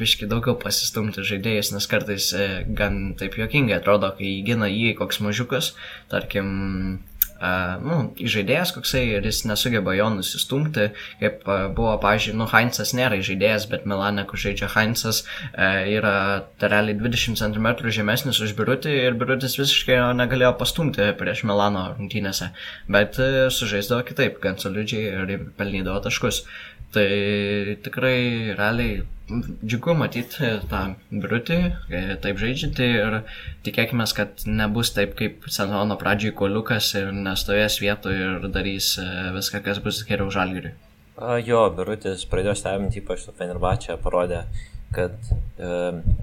biški 0.00 0.28
daugiau 0.32 0.56
pasistumti 0.58 1.24
žaidėjus, 1.28 1.70
nes 1.76 1.90
kartais 1.92 2.32
gan 2.66 3.12
taip 3.20 3.38
juokingai 3.38 3.78
atrodo, 3.78 4.10
kai 4.18 4.40
gina 4.48 4.68
jį 4.72 4.96
koks 4.98 5.22
mažiukas, 5.22 5.76
tarkim, 6.10 7.04
Uh, 7.36 7.76
nu, 7.84 7.96
žaidėjas 8.16 8.72
koksai 8.72 9.02
ir 9.18 9.26
jis 9.28 9.42
nesugeba 9.44 9.92
jo 9.96 10.06
nusistumti, 10.14 10.86
kaip 11.20 11.42
uh, 11.44 11.66
buvo, 11.76 11.92
pažiūrėjau, 12.00 12.38
nu, 12.40 12.46
Heinzas 12.48 12.94
nėra 12.96 13.18
žaidėjas, 13.28 13.66
bet 13.68 13.84
Milane, 13.88 14.24
kur 14.28 14.40
žaidžia 14.40 14.70
Heinzas, 14.72 15.22
uh, 15.50 15.82
yra 15.84 16.14
realiai 16.62 16.96
20 16.96 17.36
cm 17.42 17.68
žemesnis 17.98 18.40
už 18.40 18.54
Birutį 18.56 18.94
ir 19.02 19.18
Birutis 19.20 19.58
visiškai 19.60 19.98
negalėjo 20.16 20.54
pastumti 20.60 21.10
prieš 21.18 21.44
Milano 21.48 21.90
rungtynėse, 21.98 22.52
bet 22.88 23.20
uh, 23.20 23.50
sužaisdavo 23.52 24.06
kitaip, 24.08 24.40
gan 24.40 24.56
solidžiai 24.62 25.12
ir 25.12 25.50
pelnydavo 25.60 26.00
taškus. 26.08 26.46
Tai 26.96 27.10
tikrai 27.84 28.54
realiai 28.56 29.02
džiugu 29.26 29.94
matyti 29.98 30.50
tą 30.70 30.82
briutį, 31.10 31.56
e, 31.90 32.02
taip 32.22 32.38
žaidžiantį 32.38 32.86
ir 32.86 33.16
tikėkime, 33.66 34.06
kad 34.14 34.44
nebus 34.46 34.92
taip 34.94 35.16
kaip 35.18 35.48
sezono 35.50 35.96
pradžioj 35.98 36.34
koliukas 36.38 36.92
ir 37.00 37.10
nestovės 37.14 37.80
vietoje 37.82 38.28
ir 38.36 38.46
darys 38.54 38.92
e, 39.02 39.06
viską, 39.34 39.64
kas 39.66 39.82
bus 39.82 40.04
geriau 40.06 40.30
žalgiriui. 40.30 40.76
Jo, 41.46 41.64
birutis 41.72 42.26
pradėjo 42.28 42.54
stebinti, 42.60 43.00
ypač 43.00 43.24
su 43.24 43.32
Fenerbachė, 43.34 43.96
parodė, 44.02 44.44
kad 44.94 45.16
e, 45.58 45.70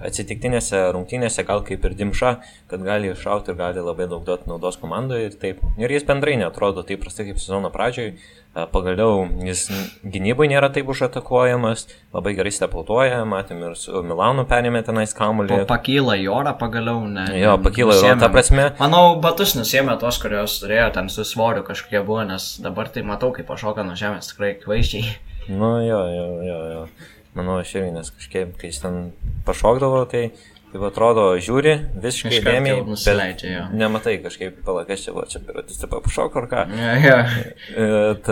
atsitiktinėse 0.08 0.80
rungtynėse 0.94 1.44
gal 1.46 1.64
kaip 1.66 1.84
ir 1.84 1.96
dimša, 1.98 2.32
kad 2.70 2.86
gali 2.86 3.12
iššauti 3.12 3.52
ir 3.52 3.58
gali 3.60 3.84
labai 3.84 4.08
daug 4.10 4.24
duoti 4.26 4.50
naudos 4.50 4.80
komandoje 4.80 5.28
ir 5.28 5.36
taip. 5.40 5.60
Ir 5.80 5.92
jis 5.92 6.06
bendrai 6.08 6.38
netrodo 6.40 6.86
taip 6.86 7.04
prastai 7.04 7.28
kaip 7.30 7.42
sezono 7.42 7.72
pradžioj, 7.74 8.14
Pagaliau 8.54 9.24
jis 9.42 9.64
gynybai 10.06 10.46
nėra 10.46 10.68
taip 10.70 10.86
užatakuojamas, 10.92 11.88
labai 12.14 12.36
gerai 12.36 12.52
stepautoja, 12.54 13.24
matėm 13.26 13.64
ir 13.66 13.72
su 13.78 14.02
Milanu 14.06 14.44
perėmė 14.46 14.84
tenais 14.86 15.10
kamuolį. 15.18 15.64
Pakyla 15.66 16.14
į 16.22 16.28
orą 16.30 16.52
pagaliau, 16.60 17.00
ne? 17.10 17.24
Jo, 17.40 17.56
pakyla 17.64 17.96
į 17.98 18.04
orą, 18.04 18.20
ta 18.22 18.28
prasme. 18.30 18.68
Manau, 18.78 19.16
batus 19.24 19.56
nusėmė 19.58 19.98
tos, 19.98 20.20
kurios 20.22 20.60
turėjo 20.62 20.86
ten 20.94 21.10
su 21.10 21.26
svoriu 21.26 21.66
kažkokie 21.66 22.04
buvo, 22.06 22.22
nes 22.30 22.52
dabar 22.62 22.92
tai 22.94 23.02
matau, 23.02 23.32
kaip 23.34 23.50
pašoka 23.50 23.82
nuo 23.82 23.98
žemės 23.98 24.30
tikrai 24.30 24.54
kvaiščiai. 24.62 25.16
Nu 25.50 25.74
jo, 25.82 25.98
jo, 26.14 26.28
jo, 26.46 26.60
jo. 26.76 26.86
Manau, 27.34 27.58
aš 27.60 27.76
irgi, 27.76 27.92
nes 27.96 28.10
kažkaip, 28.14 28.56
kai 28.60 28.70
jis 28.70 28.82
ten 28.84 28.98
pašokdavo, 29.46 30.04
tai 30.10 30.28
Taip 30.74 30.88
atrodo, 30.88 31.28
žiūri, 31.38 31.72
visiškai 32.02 32.40
dėmiai. 32.42 32.80
Nusileidžia, 32.82 33.50
jo. 33.52 33.66
Nematai 33.78 34.16
kažkaip, 34.24 34.56
palakas 34.66 35.04
čia, 35.04 35.12
va, 35.14 35.22
čia 35.30 35.38
birutis 35.46 35.78
taip 35.78 35.92
pašok 36.02 36.38
ar 36.40 36.48
ką. 36.50 36.62
Ja, 36.74 36.96
ja. 36.98 37.18
Et, 37.78 38.30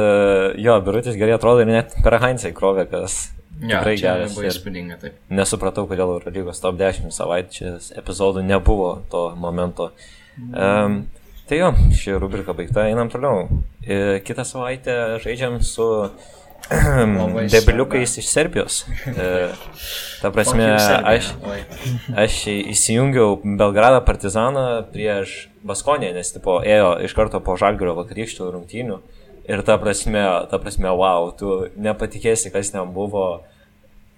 jo, 0.64 0.74
birutis 0.82 1.14
gerai 1.20 1.36
atrodo 1.36 1.62
ir 1.62 1.70
net 1.70 1.94
per 2.02 2.16
Heinzai 2.18 2.50
krovė, 2.56 2.88
kas 2.90 3.20
ja, 3.60 3.76
tikrai 3.76 3.94
geras. 4.00 4.34
Buvo 4.34 4.50
įspūdinga, 4.50 4.98
taip. 5.04 5.22
Nesupratau, 5.30 5.86
kodėl 5.86 6.16
Eurolygos 6.16 6.58
top 6.64 6.82
10 6.82 7.14
savaitės 7.14 7.92
epizodų 8.02 8.42
nebuvo 8.48 8.90
to 9.14 9.22
momento. 9.38 9.92
Mm. 10.34 10.50
Um, 10.50 10.98
tai 11.46 11.62
jo, 11.62 11.70
ši 11.94 12.18
rubrika 12.18 12.58
baigta, 12.58 12.88
einam 12.90 13.12
toliau. 13.12 13.46
E, 13.86 14.18
kitą 14.26 14.42
savaitę 14.50 15.20
žaidžiam 15.22 15.62
su 15.62 15.86
debiliukais 17.52 18.18
iš 18.18 18.28
Serbijos. 18.28 18.82
E, 19.06 19.48
ta 20.22 20.30
prasme, 20.34 20.66
aš, 21.04 21.32
aš 22.16 22.38
įsijungiau 22.52 23.40
Belgradą 23.42 24.02
partizaną 24.04 24.66
prieš 24.92 25.48
Baskonę, 25.66 26.12
nes 26.16 26.32
tipo, 26.34 26.60
ėjo 26.64 26.96
iš 27.06 27.14
karto 27.14 27.42
po 27.44 27.56
Žalgirio 27.60 27.94
vakarykščių 27.98 28.50
rungtynių. 28.56 28.98
Ir 29.50 29.62
ta 29.66 29.76
prasme, 29.78 30.22
ta 30.50 30.58
prasme, 30.62 30.90
wow, 30.94 31.32
tu 31.38 31.66
nepatikėsi, 31.76 32.52
kas 32.54 32.70
ten 32.74 32.92
buvo 32.94 33.42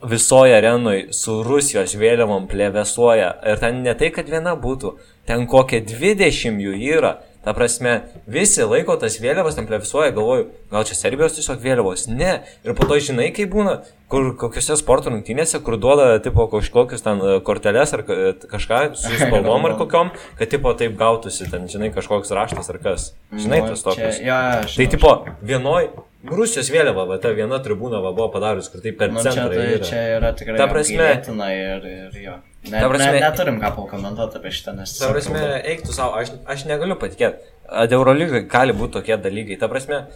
visoje 0.04 0.56
arenui 0.56 1.06
su 1.16 1.38
Rusijos 1.46 1.94
vėliavom 1.96 2.48
plėvesuoja. 2.50 3.30
Ir 3.48 3.60
ten 3.62 3.80
ne 3.84 3.94
tai, 3.96 4.10
kad 4.12 4.28
viena 4.28 4.52
būtų, 4.60 4.94
ten 5.28 5.46
kokie 5.48 5.80
20 5.84 6.60
jų 6.60 6.74
yra. 6.98 7.16
Ta 7.44 7.52
prasme, 7.56 7.98
visi 8.30 8.64
laiko 8.64 8.96
tas 9.00 9.18
vėliavas, 9.20 9.58
ten 9.58 9.68
plevisuoja, 9.68 10.14
galvoju, 10.16 10.46
gal 10.72 10.86
čia 10.88 10.96
Serbijos 10.96 11.36
tiesiog 11.36 11.60
vėliavos. 11.60 12.06
Ne. 12.08 12.38
Ir 12.64 12.76
po 12.78 12.88
to 12.88 12.96
žinai, 12.96 13.28
kaip 13.36 13.52
būna, 13.52 13.82
kur 14.12 14.30
kokiuose 14.38 14.76
sporto 14.78 15.12
rungtynėse, 15.12 15.60
kur 15.64 15.78
duoda, 15.80 16.18
tipo, 16.24 16.46
kažkokius 16.52 17.04
ten 17.04 17.20
e, 17.24 17.36
korteles 17.44 17.94
ar 17.96 18.04
kažką 18.04 18.80
su 19.00 19.12
spalvom 19.22 19.68
ar 19.68 19.76
kokiom, 19.80 20.12
kad, 20.38 20.50
tipo, 20.52 20.72
taip 20.78 20.96
gautųsi, 21.00 21.48
ten, 21.50 21.68
žinai, 21.70 21.92
kažkoks 21.94 22.34
raštas 22.36 22.70
ar 22.72 22.80
kas. 22.84 23.12
Žinai, 23.32 23.62
nu, 23.64 23.72
tas 23.72 23.86
tokius. 23.86 24.20
Ja, 24.24 24.40
tai, 24.68 24.88
tipo, 24.92 25.16
vienoj, 25.44 25.88
Rusijos 26.24 26.70
vėliava, 26.72 27.04
va, 27.08 27.18
ta 27.20 27.34
viena 27.36 27.58
tribūna 27.60 27.98
va, 28.00 28.14
buvo 28.16 28.30
padarius, 28.32 28.70
kur 28.72 28.80
taip 28.84 28.96
per 29.00 29.10
nu, 29.12 29.20
centrą. 29.24 29.50
Čia, 29.52 29.64
tai, 29.76 29.88
čia 29.88 30.04
yra 30.16 30.30
tikrai. 30.36 30.56
Ta 30.56 30.68
prasme. 30.70 31.08
Ir, 31.52 31.88
ir 31.90 32.20
jo. 32.22 32.36
Ne, 32.70 32.78
ta 32.78 32.88
prasme, 32.88 33.10
ne, 33.12 33.20
neturim 33.26 33.58
ką 33.60 33.72
pakomentuoti 33.76 34.40
apie 34.40 34.52
šitą, 34.56 34.72
nes... 34.78 34.94
Ta 34.96 35.10
prasme, 35.12 35.42
eiktų 35.74 35.96
savo, 35.96 36.16
aš, 36.22 36.32
aš 36.48 36.64
negaliu 36.70 36.96
patikėti. 37.00 37.52
Eurolygai 37.92 38.44
gali 38.48 38.76
būti 38.76 38.96
tokie 38.96 39.18
dalykai. 39.20 39.58
Ta 39.60 39.68
prasme, 39.68 40.06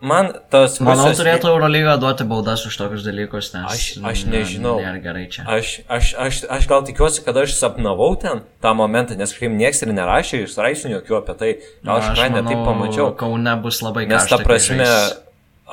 man 0.00 0.28
tas... 0.50 0.76
Manau, 0.80 1.08
Rusijos- 1.08 1.18
turėtų 1.22 1.48
Eurolyga 1.50 1.96
duoti 1.98 2.24
baudas 2.30 2.62
už 2.68 2.76
tokius 2.78 3.02
dalykus, 3.06 3.48
nes... 3.54 3.66
Aš- 3.72 3.98
aš 4.06 4.24
ne- 4.28 4.36
nežinau. 4.38 4.76
Nėra 4.78 5.00
gerai 5.02 5.24
čia. 5.32 5.42
Aš, 5.50 5.72
aš, 5.90 6.12
aš, 6.26 6.40
aš 6.58 6.68
gal 6.70 6.84
tikiuosi, 6.86 7.24
kad 7.26 7.36
aš 7.42 7.56
sapnavau 7.58 8.12
ten 8.22 8.44
tą 8.62 8.74
momentą, 8.78 9.16
nes 9.18 9.32
kažkaip 9.34 9.50
nieks 9.58 9.82
ir 9.82 9.90
nerašė 9.96 10.44
iš 10.44 10.54
straipsnių 10.54 10.92
jokių 10.98 11.18
apie 11.18 11.34
tai. 11.40 11.50
Gal 11.82 11.98
aš 11.98 12.12
tikrai 12.12 12.30
ne 12.36 12.44
taip 12.46 12.62
pamačiau. 12.68 13.10
Kaune 13.18 13.56
bus 13.64 13.82
labai 13.82 14.06
Nes 14.06 14.22
karšta. 14.22 14.38
ta 14.38 14.46
prasme, 14.46 14.86
žais. 14.86 15.18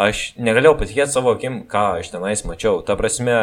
aš 0.09 0.23
negalėjau 0.41 0.75
patikėti 0.81 1.13
savo 1.13 1.35
akim, 1.37 1.61
ką 1.69 1.85
aš 2.01 2.09
tenais 2.15 2.41
mačiau. 2.49 2.81
Ta 2.85 2.97
prasme, 2.99 3.37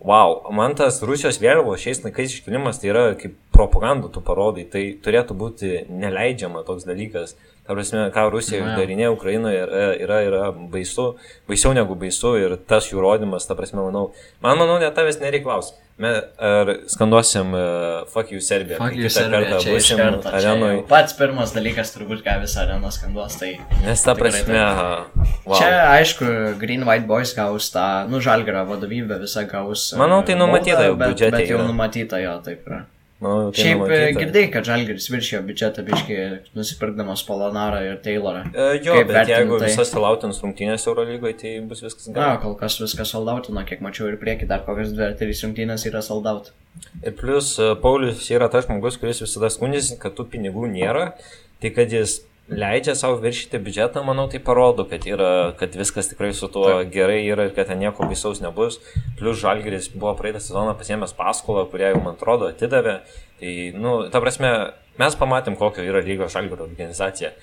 wow, 0.00 0.40
man 0.54 0.76
tas 0.78 1.00
Rusijos 1.02 1.40
vėliavos 1.42 1.82
šiais 1.82 2.02
laikais 2.04 2.38
iškilimas 2.38 2.80
tai 2.80 2.92
yra 2.92 3.04
kaip 3.18 3.34
propaganda 3.54 4.10
tu 4.12 4.22
parodai. 4.24 4.66
Tai 4.70 4.82
turėtų 5.04 5.36
būti 5.38 5.72
neleidžiama 5.90 6.64
toks 6.66 6.86
dalykas. 6.88 7.34
Ta 7.66 7.76
prasme, 7.76 8.06
ką 8.14 8.28
Rusija 8.32 8.62
išdarinė 8.62 9.10
Ukrainoje 9.12 9.64
yra, 9.66 9.82
yra, 10.00 10.20
yra 10.24 10.44
baisu, 10.72 11.10
baisiau 11.50 11.74
negu 11.76 11.98
baisu 12.00 12.32
ir 12.40 12.56
tas 12.70 12.88
jų 12.88 13.02
rodymas, 13.04 13.44
ta 13.44 13.58
prasme, 13.58 13.82
manau, 13.84 14.06
man 14.44 14.56
manau, 14.56 14.78
net 14.80 14.96
tavęs 14.96 15.20
nereiklaus. 15.20 15.74
Mes 15.98 16.18
ar 16.38 16.68
skanduosim 16.86 17.54
uh, 17.58 18.06
Fuck 18.12 18.30
You 18.30 18.40
Serbia. 18.40 18.76
Fuck 18.78 18.94
you, 18.94 19.08
Serbija, 19.10 19.58
čia 19.58 19.72
iš 19.74 19.88
karto. 19.98 20.30
čia 20.30 20.36
arenoj. 20.38 20.74
jau 20.76 20.84
Pats 20.86 21.16
pirmas 21.18 21.50
dalykas 21.56 21.90
turbūt, 21.90 22.20
ką 22.22 22.36
visą 22.44 22.60
areną 22.62 22.92
skanduos, 22.94 23.34
tai... 23.40 23.56
Nes 23.82 24.04
ta 24.06 24.14
prasme, 24.14 24.60
wow. 24.62 25.56
Čia, 25.58 25.72
aišku, 25.96 26.28
Green 26.60 26.86
White 26.86 27.08
Boys 27.10 27.34
gaus 27.34 27.72
tą, 27.74 27.88
nu, 28.12 28.22
žalgerio 28.22 28.62
vadovybę 28.68 29.18
visą 29.24 29.42
gaus. 29.50 29.88
e, 29.96 29.98
Manau, 29.98 30.20
tai 30.22 30.38
numatyta 30.38 30.78
baudą, 30.78 30.86
jau 30.86 31.00
bet, 31.02 31.08
biudžete 31.10 31.34
Bet 31.34 31.50
jau 31.50 31.66
numatyta 31.66 32.22
jo, 32.22 32.36
taip 32.46 32.70
yra. 32.70 32.84
Manau, 33.20 33.50
tai 33.50 33.62
Šiaip 33.64 33.74
e, 33.74 33.80
numatyta. 33.82 34.20
girdėjai, 34.22 34.50
kad 34.54 34.68
žalgeris 34.68 35.08
viršijo 35.10 35.40
biudžetą 35.48 35.84
biškai 35.88 36.18
nusipirkdamas 36.58 37.22
Polonarą 37.26 37.80
ir 37.88 37.96
Taylorą. 38.04 38.44
E, 38.54 38.68
Jo, 38.84 38.94
Kaip 39.00 39.10
bet 39.12 39.32
jeigu 39.32 39.58
tai? 39.58 39.68
visas 39.72 39.92
lautins 39.98 40.38
rungtynės 40.44 40.86
Eurolygoje, 40.86 41.34
tai 41.42 41.54
bus 41.70 41.82
viskas 41.82 42.06
Na, 42.08 42.14
gerai. 42.14 42.38
kol 42.44 42.54
kas 42.60 42.78
viskas 42.82 43.10
soldautino, 43.14 43.64
kiek 43.66 43.82
mačiau 43.84 44.08
ir 44.12 44.16
prieki, 44.22 44.46
dar 44.50 44.62
kokias 44.68 44.92
dvi 44.94 45.06
ar 45.08 45.16
trys 45.18 45.42
rungtynės 45.46 45.86
yra 45.90 46.02
soldaut. 46.06 46.52
Ir 47.02 47.12
plus, 47.18 47.56
e, 47.58 47.72
Paulius 47.82 48.28
yra 48.30 48.46
tas 48.52 48.66
žmogus, 48.68 49.00
kuris 49.02 49.22
visada 49.24 49.50
skundžiasi, 49.50 49.98
kad 49.98 50.14
tų 50.14 50.28
pinigų 50.36 50.68
nėra, 50.70 51.12
tai 51.62 51.72
kad 51.74 51.90
jis 51.90 52.20
leidžia 52.48 52.94
savo 52.96 53.18
viršyti 53.20 53.60
biudžetą, 53.60 54.02
manau, 54.06 54.26
tai 54.32 54.40
parodo, 54.44 54.86
kad, 54.88 55.04
yra, 55.08 55.52
kad 55.58 55.74
viskas 55.76 56.08
tikrai 56.10 56.32
su 56.36 56.48
tuo 56.52 56.66
Taip. 56.68 56.92
gerai 56.94 57.20
yra 57.28 57.48
ir 57.48 57.54
kad 57.56 57.68
ten 57.68 57.80
nieko 57.82 58.08
baisaus 58.08 58.40
nebus. 58.44 58.80
Plus, 59.18 59.38
Žalgeris 59.40 59.90
buvo 59.94 60.14
praeitą 60.18 60.40
sezoną 60.42 60.74
pasiemęs 60.78 61.14
paskolą, 61.18 61.66
kurią 61.70 61.92
jau, 61.92 62.02
man 62.04 62.16
atrodo, 62.16 62.48
atidavė. 62.52 62.98
Tai, 63.40 63.54
nu, 63.76 63.94
ta 64.12 64.22
prasme, 64.24 64.52
mes 65.00 65.18
pamatėm, 65.20 65.58
kokio 65.60 65.84
yra 65.84 66.02
lygos 66.04 66.32
Žalgerio 66.36 66.64
organizacija. 66.70 67.34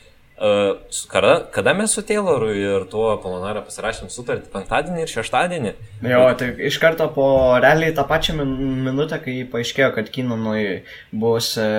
Kada, 1.08 1.48
kada 1.52 1.74
mes 1.74 1.92
su 1.96 2.02
Tayloru 2.04 2.50
ir 2.52 2.84
tuo 2.92 3.14
Polonarą 3.24 3.62
pasirašėm 3.64 4.10
sutartį 4.12 4.50
penktadienį 4.52 5.06
ir 5.06 5.12
šeštadienį? 5.14 5.72
Jo, 6.04 6.26
tai 6.36 6.50
iš 6.68 6.76
karto 6.84 7.08
po 7.16 7.28
realiai 7.64 7.94
tą 7.96 8.04
pačią 8.10 8.36
min 8.42 8.52
minutę, 8.84 9.22
kai 9.24 9.38
paaiškėjo, 9.54 9.94
kad 9.96 10.12
Kinonui 10.12 10.82
bus, 11.16 11.54
e, 11.56 11.70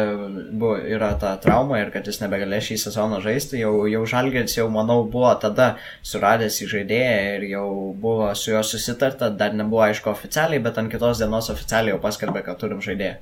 buvo, 0.57 0.78
yra 0.80 1.12
ta 1.20 1.34
trauma 1.42 1.82
ir 1.82 1.92
kad 1.92 2.09
jis 2.09 2.22
nebegalės 2.22 2.70
šį 2.70 2.78
sezoną 2.86 3.20
žaisti, 3.26 3.61
jau, 3.61 3.74
jau 3.92 4.07
Žalgeris 4.09 4.57
jau, 4.57 4.70
manau, 4.72 5.02
buvo 5.04 5.34
tada 5.42 5.74
suradęs 6.00 6.57
į 6.64 6.70
žaidėją 6.72 7.20
ir 7.36 7.46
jau 7.50 7.68
buvo 7.92 8.32
su 8.32 8.54
juo 8.54 8.64
susitarta, 8.64 9.28
dar 9.28 9.52
nebuvo 9.52 9.84
aišku 9.90 10.09
oficialiai, 10.14 10.64
bet 10.64 10.80
ant 10.80 10.88
kitos 10.92 11.20
dienos 11.20 11.52
oficialiai 11.52 11.92
jau 11.92 12.00
paskelbė, 12.09 12.46
kad 12.48 12.64
turim 12.64 12.80
žaidėją. 12.80 13.20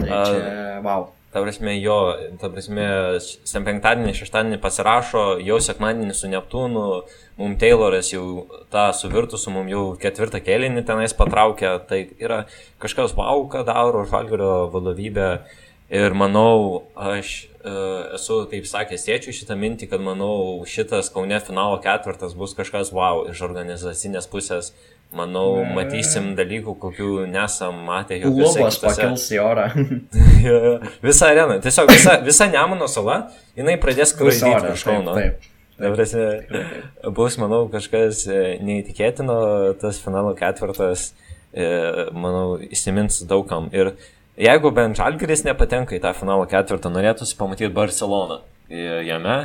Tai 0.00 0.08
čia, 0.08 0.80
wow. 0.84 1.10
Ta 1.36 1.42
prasme, 1.44 1.74
jo, 1.76 2.14
ta 2.40 2.48
prasme, 2.48 2.84
sem 3.20 3.64
penktadienį, 3.66 4.14
šeštadienį 4.16 4.56
pasirašo, 4.62 5.24
jau 5.44 5.58
sekmadienį 5.60 6.14
su 6.16 6.30
Neptūnu, 6.32 6.84
mum 7.36 7.56
Tayloras 7.60 8.08
jau 8.14 8.46
tą 8.72 8.86
suvirtų 8.96 9.36
su 9.36 9.52
mum 9.52 9.68
jau 9.68 9.82
ketvirtą 10.00 10.40
kėlinį 10.40 10.86
tenais 10.88 11.12
patraukia, 11.18 11.74
tai 11.90 12.06
yra 12.16 12.46
kažkas 12.80 13.12
wow, 13.18 13.44
ką 13.52 13.66
daro 13.68 14.06
Žalgerio 14.08 14.70
vadovybė. 14.72 15.28
Ir 15.92 16.16
manau, 16.16 16.88
aš 16.96 17.34
e, 17.44 17.74
esu 18.16 18.40
taip 18.48 18.64
sakęs 18.72 19.04
tėčiui 19.04 19.36
šitą 19.36 19.60
mintį, 19.60 19.90
kad 19.92 20.00
manau, 20.02 20.64
šitas 20.64 21.12
Kaune 21.12 21.36
finalo 21.44 21.76
ketvirtas 21.84 22.32
bus 22.32 22.56
kažkas 22.56 22.96
wow 22.96 23.26
iš 23.28 23.44
organizacinės 23.44 24.32
pusės. 24.32 24.72
Manau, 25.14 25.62
matysim 25.70 26.32
dalykų, 26.36 26.74
kokių 26.82 27.10
nesam 27.30 27.78
matę 27.86 28.18
jokiuose 28.18 28.58
Lubos 28.58 28.78
pakils 28.82 29.26
į 29.32 29.38
orą. 29.40 29.68
Visa 31.06 31.30
arena, 31.30 31.60
tiesiog 31.62 31.92
visa, 31.92 32.16
visa 32.26 32.48
Nemuno 32.50 32.88
sala, 32.90 33.20
jinai 33.56 33.78
pradės 33.80 34.12
orą, 34.50 34.74
iš 34.74 34.82
Kauno. 34.84 35.14
bus, 37.16 37.36
manau, 37.40 37.66
kažkas 37.72 38.24
e, 38.32 38.42
neįtikėtino, 38.64 39.38
tas 39.80 39.98
finalo 40.00 40.32
ketvirtas, 40.36 41.10
e, 41.52 41.66
manau, 42.16 42.56
įsimins 42.64 43.20
daugam. 43.28 43.68
Ir 43.76 43.92
jeigu 44.40 44.72
bent 44.76 44.96
Žalgiris 44.96 45.44
nepatenka 45.44 45.96
į 45.96 46.00
tą 46.04 46.14
finalo 46.16 46.48
ketvirtą, 46.48 46.92
norėtųsi 46.92 47.36
pamatyti 47.36 47.72
Barceloną 47.76 48.40
e, 48.68 48.86
jame, 49.06 49.36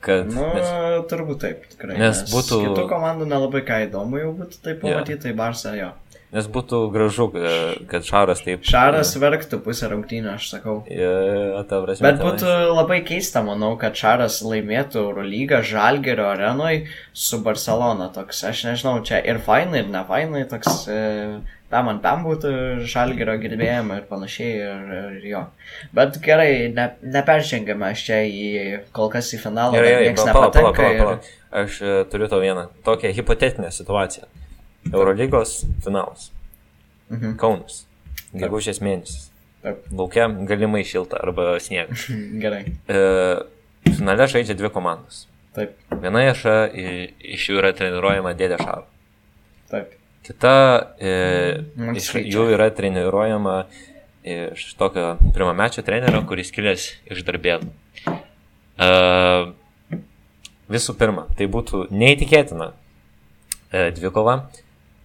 kad... 0.00 0.30
Nu, 0.32 0.46
nes, 0.56 0.70
turbūt 1.10 1.40
taip, 1.44 1.64
tikrai. 1.74 1.98
Nes 2.00 2.22
būtų- 2.32 2.60
Kitų 2.68 2.86
komandų 2.90 3.28
nelabai 3.30 3.62
ką 3.68 3.80
įdomu 3.88 4.20
jau 4.22 4.32
būtų 4.38 4.62
tai 4.64 4.74
pamatyti, 4.82 5.20
tai 5.26 5.32
Barça 5.36 5.74
jo. 5.76 5.90
Nes 6.34 6.46
būtų 6.50 6.80
gražu, 6.94 7.26
e, 7.34 7.52
kad 7.90 8.06
Šaras 8.06 8.42
taip... 8.44 8.64
Šaras 8.66 9.12
verktų 9.18 9.58
pusę 9.64 9.90
rungtynių, 9.90 10.34
aš 10.36 10.48
sakau. 10.54 10.76
E, 10.86 11.08
ta 11.68 11.80
prasme, 11.82 12.06
Bet 12.06 12.20
tenais- 12.20 12.26
būtų 12.26 12.56
labai 12.76 13.00
keista, 13.06 13.42
manau, 13.46 13.72
kad 13.80 13.98
Šaras 13.98 14.40
laimėtų 14.46 15.02
Eurolygą 15.02 15.62
Žalgerio 15.66 16.28
arenoj 16.30 16.84
su 17.12 17.40
Barcelona. 17.42 18.10
Toks, 18.14 18.44
aš 18.50 18.66
nežinau, 18.68 19.00
čia 19.06 19.18
ir 19.22 19.42
fainai, 19.42 19.82
ir 19.84 19.90
ne 19.90 20.04
fainai, 20.06 20.44
toks 20.50 20.84
e, 20.90 21.00
tam 21.70 21.90
ant 21.92 22.02
tam 22.04 22.22
būtų 22.26 22.52
Žalgerio 22.90 23.36
girdėjimai 23.42 24.00
ir 24.02 24.06
panašiai. 24.10 24.52
Ir, 24.58 24.96
ir 25.18 25.28
jo. 25.32 25.44
Bet 25.96 26.20
gerai, 26.22 26.50
ne, 26.74 26.92
neperžengiame 27.18 27.90
aš 27.90 28.06
čia 28.06 28.20
į 28.26 28.50
kol 28.94 29.10
kas 29.12 29.32
į 29.34 29.42
finalą. 29.46 29.78
Gerai, 29.78 29.96
gerai, 29.96 30.10
nieks 30.10 30.26
pala, 30.30 30.50
pala, 30.54 30.74
pala, 30.78 31.16
ir-. 31.18 31.32
Aš 31.64 31.80
e, 31.82 31.96
turiu 32.10 32.30
tau 32.30 32.38
vieną 32.42 32.68
tokią 32.86 33.10
hipotetinę 33.18 33.74
situaciją. 33.74 34.30
Eurolygos 34.88 35.64
finalas. 35.84 36.30
Mhm. 37.10 37.34
Kaunas. 37.40 37.82
Gegužės 38.32 38.78
mėnesis. 38.84 39.26
Taip. 39.60 39.82
Laukia 39.92 40.28
galimai 40.48 40.84
šilta 40.88 41.18
arba 41.20 41.58
sniegas. 41.60 42.06
Gerai. 42.42 42.62
E, 42.88 43.00
finale 43.90 44.26
žaidžia 44.30 44.56
dvi 44.56 44.70
komandos. 44.72 45.26
Taip, 45.56 45.74
Viena 46.00 46.22
iš, 46.30 46.44
iš 47.18 47.48
jų 47.50 47.58
yra 47.58 47.72
treniruojama 47.74 48.32
Dėdė 48.38 48.60
Šaro. 48.62 48.84
taip. 49.72 49.96
Kita 50.22 50.52
e, 51.00 51.12
Man 51.74 51.96
iš 51.98 52.10
skaičiai. 52.12 52.30
jų 52.30 52.44
yra 52.54 52.68
treniruojama 52.76 53.54
iš 54.22 54.66
tokio 54.78 55.16
pirmamečio 55.34 55.82
trenerio, 55.82 56.20
kuris 56.28 56.52
kilęs 56.54 56.84
iš 57.10 57.24
darbėnų. 57.26 57.72
E, 58.78 58.90
visų 60.70 60.94
pirma, 61.00 61.24
tai 61.36 61.48
būtų 61.50 61.86
neįtikėtina 61.90 62.70
e, 63.72 63.90
dvikova. 63.96 64.36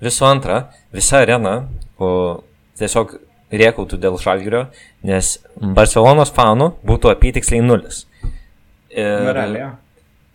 Visų 0.03 0.25
antra, 0.27 0.57
visa 0.93 1.21
arena 1.23 1.53
o, 1.99 2.41
tiesiog 2.79 3.15
riekautų 3.55 3.97
dėl 4.01 4.17
šalgirio, 4.19 4.65
nes 5.07 5.37
Barcelonos 5.55 6.31
fanų 6.35 6.71
būtų 6.85 7.11
apytiksliai 7.13 7.61
nulis. 7.63 8.01
Ir, 8.95 9.39
jo. 9.55 9.69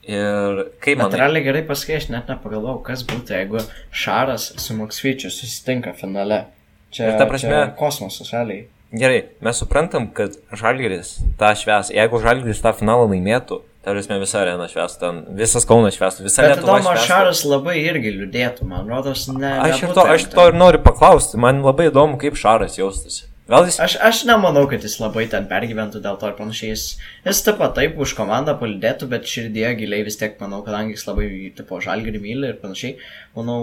ir 0.08 0.62
kaip 0.80 0.96
Bet 0.96 1.04
manai? 1.04 1.20
realiai 1.22 1.44
gerai 1.44 1.62
pasakai, 1.68 1.98
aš 2.00 2.08
net 2.12 2.28
nepagalvojau, 2.32 2.80
kas 2.86 3.04
būtų, 3.08 3.36
jeigu 3.36 3.62
Šaras 3.92 4.50
su 4.60 4.76
Moksvyčiu 4.78 5.30
susitinka 5.32 5.92
finale. 5.96 6.46
Čia, 6.90 7.12
Ir 7.12 7.18
ta 7.20 7.26
prasme- 7.30 7.50
čia 7.54 7.74
kosmosas, 7.78 8.32
realiai. 8.34 8.66
Gerai, 8.90 9.20
mes 9.40 9.60
suprantam, 9.62 10.08
kad 10.12 10.32
Žalgiris 10.50 11.20
tą 11.38 11.52
šves, 11.54 11.92
jeigu 11.94 12.18
Žalgiris 12.18 12.58
tą 12.64 12.72
finalą 12.74 13.04
laimėtų, 13.12 13.60
prasme 13.86 14.18
visa 14.20 14.42
arena 14.42 14.66
švestų, 14.68 15.00
ten 15.00 15.20
visas 15.38 15.64
Kaunas 15.68 15.96
švestų, 15.96 16.26
visa 16.26 16.44
Bet 16.44 16.58
Lietuva 16.58 16.76
tada 16.76 16.92
švestų. 16.92 17.08
Šaras 17.08 17.40
labai 17.48 17.78
irgi 17.80 18.12
liūdėtų, 18.18 18.68
man 18.68 18.90
rodos, 18.92 19.24
ne. 19.32 19.54
Aš 19.64 19.86
ir, 19.86 19.94
to, 19.96 20.04
aš 20.04 20.26
to 20.34 20.46
ir 20.50 20.58
noriu 20.60 20.82
paklausti, 20.84 21.40
man 21.40 21.62
labai 21.64 21.88
įdomu, 21.88 22.20
kaip 22.20 22.36
Šaras 22.36 22.76
jaustųsi. 22.76 23.30
Gal 23.50 23.66
jis... 23.66 23.80
Aš, 23.82 23.96
aš 24.06 24.20
nemanau, 24.28 24.66
kad 24.70 24.84
jis 24.86 24.98
labai 25.00 25.24
ten 25.32 25.48
pergyventų 25.50 26.04
dėl 26.04 26.20
to 26.20 26.28
ir 26.30 26.36
panašiai. 26.38 26.70
Jis, 26.70 26.84
jis 27.24 27.40
taip 27.42 27.56
pat 27.58 27.72
taip 27.80 27.96
už 27.98 28.12
komandą 28.18 28.54
palidėtų, 28.60 29.08
bet 29.10 29.26
širdie 29.26 29.66
giliai 29.80 30.04
vis 30.06 30.20
tiek, 30.20 30.36
manau, 30.38 30.60
kadangi 30.66 30.94
jis 30.94 31.08
labai, 31.08 31.26
tipo, 31.56 31.80
žalgerį 31.82 32.22
myli 32.22 32.52
ir 32.52 32.60
panašiai, 32.62 33.00
manau, 33.34 33.60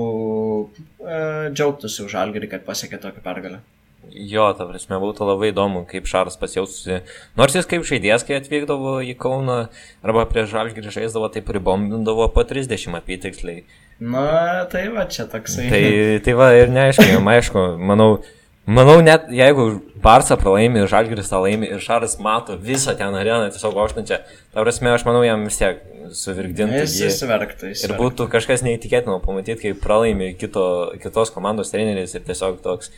e, 0.99 1.21
džiaugtųsi 1.53 2.03
už 2.03 2.17
žalgerį, 2.17 2.51
kad 2.57 2.67
pasiekė 2.67 2.99
tokią 3.05 3.23
pergalę. 3.23 3.61
Jo, 4.11 4.47
ta 4.57 4.67
prasme, 4.69 4.99
būtų 5.01 5.27
labai 5.27 5.51
įdomu, 5.51 5.83
kaip 5.89 6.07
Šaras 6.09 6.39
pasijaustųsi. 6.39 7.01
Nors 7.39 7.57
jis 7.57 7.67
kaip 7.69 7.85
žaidėjas, 7.87 8.25
kai 8.27 8.39
atvykdavo 8.39 8.99
į 9.05 9.17
Kauną 9.19 9.59
arba 10.05 10.25
prie 10.29 10.45
Žalgirį 10.49 10.93
žaisdavo, 10.95 11.29
taip 11.33 11.51
ribombindavo 11.53 12.29
po 12.33 12.45
30 12.47 12.97
apytiksliai. 13.01 13.65
Na, 13.99 14.65
tai 14.71 14.87
va, 14.93 15.07
čia 15.09 15.25
toksai. 15.29 15.69
Tai, 15.73 15.85
tai 16.25 16.35
va 16.37 16.51
ir 16.57 16.73
neaišku, 16.73 17.07
jam 17.11 17.31
aišku, 17.33 17.69
manau, 17.81 18.17
Manau, 18.67 18.97
net 18.99 19.29
jeigu 19.31 19.77
Barça 20.03 20.35
pralaimi, 20.35 20.81
Žalgiris 20.91 21.29
tą 21.31 21.39
laimi 21.39 21.69
ir 21.71 21.79
Šaras 21.79 22.17
mato 22.19 22.57
visą 22.59 22.97
ten 22.99 23.15
areną 23.15 23.47
tiesiog 23.55 23.77
auštančią, 23.79 24.17
ta 24.51 24.65
prasme, 24.65 24.91
aš 24.91 25.05
manau, 25.07 25.21
jam 25.23 25.45
vis 25.47 25.55
tiek 25.61 25.79
suvirgdintų. 26.11 26.81
Jis 26.83 26.97
įsiverktų. 27.07 27.71
Ir 27.71 27.93
būtų 27.95 28.27
kažkas 28.31 28.65
neįtikėtino 28.67 29.21
pamatyti, 29.23 29.69
kai 29.69 29.71
pralaimi 29.79 30.33
kito, 30.39 30.65
kitos 30.99 31.31
komandos 31.31 31.71
treneris 31.71 32.17
ir 32.19 32.27
tiesiog 32.27 32.59
toks 32.65 32.91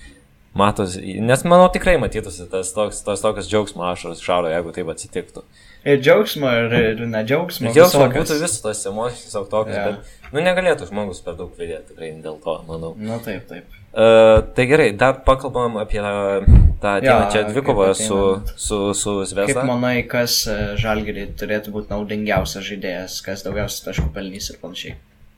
matosi, 0.60 1.16
nes 1.24 1.46
manau 1.48 1.70
tikrai 1.74 1.96
matytųsi 2.02 2.50
tas 2.52 2.74
toks, 2.76 3.02
tas 3.06 3.24
toks 3.24 3.50
džiaugsmo 3.50 3.88
ašaras 3.90 4.22
šaro, 4.24 4.52
jeigu 4.52 4.76
taip 4.76 4.92
atsitiktų. 4.94 5.46
Ir 5.88 6.02
džiaugsmo, 6.04 6.50
ir, 6.66 6.74
ir 6.92 7.04
nedžiaugsmo. 7.08 7.72
Džiaugsmo 7.72 8.04
visokias. 8.04 8.26
būtų 8.26 8.40
visas 8.42 8.64
tos 8.64 8.82
emocijos 8.90 9.22
tiesiog 9.30 9.46
tokios, 9.52 9.78
yeah. 9.78 9.92
bet, 9.94 10.32
nu, 10.34 10.42
negalėtų 10.44 10.90
žmogus 10.90 11.22
per 11.24 11.38
daug 11.40 11.54
liūdėti, 11.56 11.94
tikrai 11.94 12.10
dėl 12.20 12.36
to, 12.44 12.56
manau. 12.68 12.96
Na 13.00 13.20
taip, 13.24 13.46
taip. 13.48 13.78
Uh, 13.90 14.42
tai 14.54 14.66
gerai, 14.70 14.90
dar 15.00 15.22
pakalbam 15.26 15.80
apie 15.82 16.02
tą 16.04 16.92
ateinančią 17.00 17.40
Jo, 17.40 17.46
dvikovą 17.54 17.88
kaip 17.94 18.02
su, 18.04 18.20
su, 18.54 18.80
su 18.94 19.14
Kaip 19.24 19.30
Zvezda. 19.32 19.64
manai, 19.66 20.04
kas 20.08 20.42
žalgerį 20.84 21.30
turėtų 21.40 21.74
būti 21.74 21.90
naudingiausias 21.96 22.68
žaidėjas, 22.68 23.16
kas 23.26 23.46
daugiausiai 23.48 23.88
taškų 23.88 24.12
pelnys 24.14 24.52
ir 24.52 24.60
panašiai? 24.62 24.98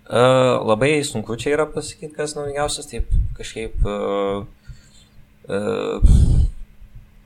Uh, 0.10 0.58
labai 0.68 0.98
sunku 1.08 1.38
čia 1.40 1.54
yra 1.54 1.68
pasakyti, 1.70 2.12
kas 2.18 2.34
naudingiausias, 2.40 2.90
taip 2.90 3.14
kažkaip... 3.38 3.78
Uh, 3.86 4.50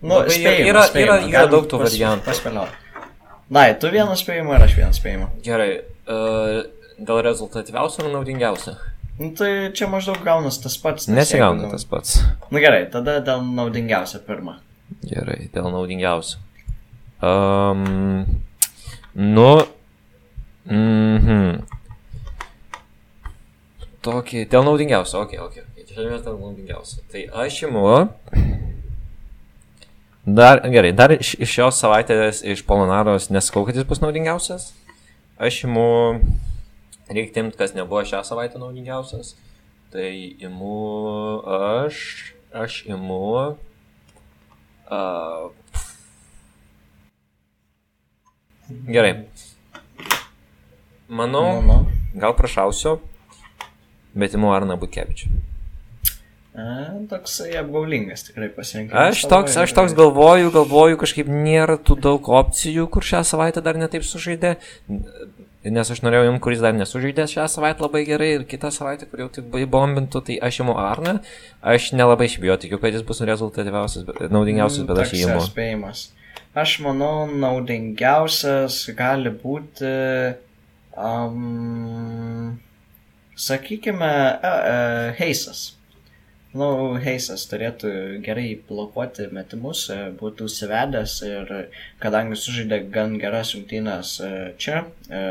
Nu, 0.05 0.17
Labai 0.19 0.29
spėjimą, 0.33 0.69
yra- 0.71 0.83
spėjimą. 0.89 1.13
yra- 1.17 1.29
yra 1.29 1.45
daug 1.49 1.65
tų 1.69 1.77
pas- 1.81 1.93
variantų. 1.93 2.25
Paspėliot. 2.25 2.69
Na, 3.49 3.73
tu 3.73 3.87
vieną 3.93 4.15
spėjimą 4.17 4.55
ir 4.57 4.63
aš 4.65 4.73
vieną 4.79 4.93
spėjimą. 4.97 5.27
gerai, 5.45 5.81
uh, 6.07 6.63
dėl 6.99 7.21
rezultatyviausio 7.23 8.05
ar 8.05 8.11
naudingiausio? 8.11 8.75
Nu, 9.19 9.31
tai 9.37 9.71
čia 9.71 9.87
maždaug 9.87 10.19
gaunas 10.23 10.57
tas 10.61 10.77
pats. 10.77 11.07
nes 11.07 11.15
Nesigauna 11.17 11.61
nu- 11.63 11.71
tas 11.71 11.85
pats. 11.85 12.19
Na 12.51 12.59
gerai, 12.59 12.89
tada 12.91 13.21
dėl 13.21 13.41
naudingiausio 13.55 14.19
pirmą. 14.27 14.57
Gerai, 15.05 15.49
dėl 15.53 15.71
naudingiausio. 15.71 16.37
Um, 17.21 18.25
nu. 19.15 19.65
Mhm. 20.67 21.61
Tokį, 24.05 24.47
dėl 24.49 24.63
naudingiausio, 24.67 25.21
okei, 25.25 25.39
okay, 25.39 25.61
okei. 25.61 25.61
Okay. 25.61 25.74
Čia 25.85 26.17
dėl 26.25 26.37
naudingiausio. 26.39 27.03
Tai 27.11 27.21
aš 27.45 27.59
imu. 27.67 27.83
Dar, 30.25 30.63
gerai, 30.73 30.89
dar 30.97 31.13
iš, 31.13 31.35
iš 31.37 31.51
šios 31.53 31.77
savaitės 31.77 32.41
iš 32.41 32.63
Polonaros 32.65 33.29
nesakau, 33.29 33.61
kad 33.67 33.77
jis 33.77 33.85
bus 33.85 34.01
naudingiausias. 34.01 34.71
Aš 35.37 35.59
imu. 35.67 35.85
Reikia 37.05 37.43
imti, 37.43 37.59
kas 37.59 37.75
nebuvo 37.77 38.01
šią 38.01 38.23
savaitę 38.25 38.57
naudingiausias. 38.57 39.35
Tai 39.93 40.09
imu 40.49 41.45
aš. 41.45 42.01
Aš 42.49 42.81
imu. 42.89 43.53
Uh, 44.89 45.53
gerai. 48.89 49.27
Manau, 51.07 51.61
nu. 51.61 51.85
gal 52.17 52.33
prašausiu, 52.33 52.97
bet 54.17 54.33
imu 54.33 54.49
Arną 54.55 54.77
Bukevičių. 54.81 55.54
Toksai 56.55 57.57
apgaulingas 57.59 58.23
tikrai 58.29 58.47
pasirinkimas. 58.55 59.09
Aš 59.11 59.25
toks, 59.27 59.57
aš 59.59 59.73
toks 59.75 59.95
galvoju, 59.97 60.53
galvoju, 60.55 60.99
kažkaip 61.01 61.27
nėra 61.27 61.75
tų 61.75 61.97
daug 61.99 62.29
opcijų, 62.31 62.85
kur 62.93 63.03
šią 63.03 63.25
savaitę 63.27 63.63
dar 63.65 63.75
netaip 63.75 64.05
sužaidė. 64.07 64.53
Nes 65.65 65.91
aš 65.91 65.99
norėjau 66.05 66.29
jums, 66.29 66.39
kuris 66.45 66.63
dar 66.63 66.71
nesužaidė 66.77 67.25
šią 67.27 67.49
savaitę 67.51 67.83
labai 67.83 68.05
gerai 68.07 68.31
ir 68.37 68.47
kitą 68.47 68.71
savaitę, 68.71 69.09
kur 69.11 69.25
jau 69.25 69.29
tik 69.35 69.51
bombintų, 69.51 70.23
tai 70.29 70.39
aš 70.47 70.61
imu 70.63 70.77
Arną. 70.79 71.17
Aš 71.59 71.91
nelabai 71.97 72.29
šiaip 72.31 72.47
tikiu, 72.63 72.79
kad 72.79 72.95
jis 72.95 73.03
bus 73.03 73.19
rezultatyviausias, 73.27 74.07
naudingiausias, 74.31 74.87
bet 74.87 75.03
aš 75.03 75.15
jį 75.17 75.27
imu. 75.27 75.43
Spėjimas. 75.43 76.07
Aš 76.55 76.79
manau, 76.85 77.25
naudingiausias 77.27 78.85
gali 78.95 79.33
būti, 79.43 79.89
um, 80.95 82.53
sakykime, 83.35 84.13
uh, 84.39 84.53
uh, 84.53 85.17
Heisas. 85.19 85.74
Nu, 86.55 86.67
Heisas 87.03 87.43
turėtų 87.51 87.89
gerai 88.23 88.53
blokuoti 88.69 89.25
metimus, 89.35 89.89
e, 89.91 89.97
būtų 90.15 90.45
užsivedęs 90.47 91.15
ir 91.27 91.51
kadangi 91.99 92.37
sužaidė 92.39 92.79
gan 92.93 93.17
geras 93.19 93.51
rungtynės 93.57 94.13
e, 94.23 94.29
čia, 94.61 94.85
e, 95.09 95.23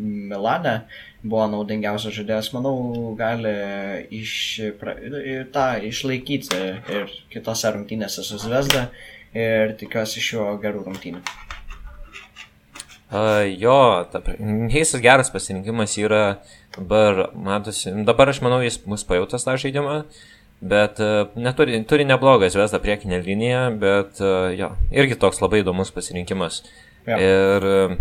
Milane, 0.00 0.74
buvo 1.20 1.44
naudingiausias 1.52 2.16
žaidėjas, 2.16 2.48
manau, 2.56 2.72
gali 3.18 3.52
iš, 4.22 4.32
pra, 4.80 4.96
tą 5.52 5.66
išlaikyti 5.90 6.64
ir 6.96 7.12
kitose 7.34 7.76
rungtynėse 7.76 8.24
su 8.24 8.40
Zvezda 8.40 8.88
ir 9.36 9.76
tikiuosi 9.84 10.22
iš 10.24 10.32
jo 10.38 10.48
gerų 10.64 10.88
rungtynių. 10.88 11.20
Uh, 13.10 13.42
jo, 13.58 14.06
ta 14.12 14.22
Heisas 14.70 15.02
geras 15.02 15.32
pasirinkimas 15.34 15.96
yra, 15.98 16.24
dabar, 16.76 17.24
matosi, 17.34 17.90
dabar 18.06 18.30
aš 18.30 18.38
manau, 18.46 18.60
jis 18.62 18.80
mus 18.86 19.02
pajutęs 19.04 19.44
tą 19.44 19.56
žaidimą, 19.58 20.04
bet 20.60 21.00
uh, 21.00 21.32
neturi, 21.40 21.80
turi 21.88 22.06
neblogą 22.08 22.50
Zvezdą 22.52 22.80
priekinę 22.82 23.20
liniją, 23.24 23.66
bet 23.80 24.20
uh, 24.22 24.50
jo, 24.56 24.74
irgi 24.92 25.18
toks 25.20 25.40
labai 25.40 25.64
įdomus 25.64 25.92
pasirinkimas. 25.94 26.62
Jo. 27.08 27.16
Ir 27.16 27.68
uh, 27.74 28.00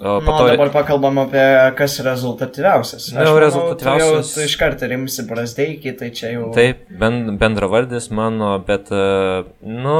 Na, 0.00 0.20
po 0.24 0.32
nu, 0.32 0.38
to... 0.38 0.44
dabar 0.48 0.70
pakalbam 0.72 1.18
apie 1.20 1.42
kas 1.76 1.98
rezultatyviausias. 2.00 3.10
Na, 3.12 3.26
jau 3.28 3.34
rezultatyviausias- 3.36 4.30
jau, 4.30 4.38
tu 4.38 4.46
iš 4.48 4.54
karto 4.56 4.88
rimsi 4.88 5.26
Brasdeikį, 5.28 5.92
tai 6.00 6.08
čia 6.16 6.30
jau... 6.32 6.46
Taip, 6.56 6.86
ben, 6.88 7.36
bendravardis 7.36 8.08
mano, 8.08 8.54
bet, 8.64 8.88
nu, 9.60 9.98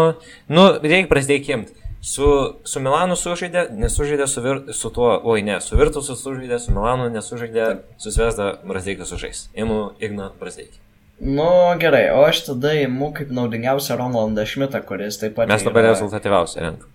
nu 0.49 0.64
reikia 0.80 1.11
prasidėti 1.11 1.53
imti. 1.53 1.76
Su, 2.01 2.24
su 2.64 2.80
Milanu 2.80 3.12
sužaidė, 3.12 3.66
nesužaidė 3.76 4.24
su, 4.24 4.41
vir, 4.41 4.62
su 4.72 4.88
tuo, 4.88 5.11
oi 5.20 5.43
ne, 5.45 5.59
su 5.61 5.76
Virtusu 5.76 6.16
sužaidė, 6.16 6.57
su 6.64 6.72
Milanu 6.72 7.11
nesužaidė, 7.12 7.66
su 8.01 8.14
Zvezda 8.14 8.55
Brazdeikas 8.64 9.12
sužais. 9.12 9.51
Imu 9.53 9.91
Igna 10.01 10.30
Brasdeikį. 10.41 10.80
Nu, 11.21 11.77
gerai, 11.81 12.07
o 12.16 12.23
aš 12.25 12.47
tada 12.47 12.73
imu 12.81 13.11
kaip 13.12 13.29
naudingiausią 13.37 13.99
Ronaldą 14.01 14.47
Šmitą, 14.49 14.81
kuris 14.89 15.21
taip 15.21 15.35
pat... 15.37 15.51
Mes 15.53 15.66
dabar 15.66 15.85
yra- 15.85 15.93
rezultatyviausiai 15.93 16.64
renkam. 16.64 16.89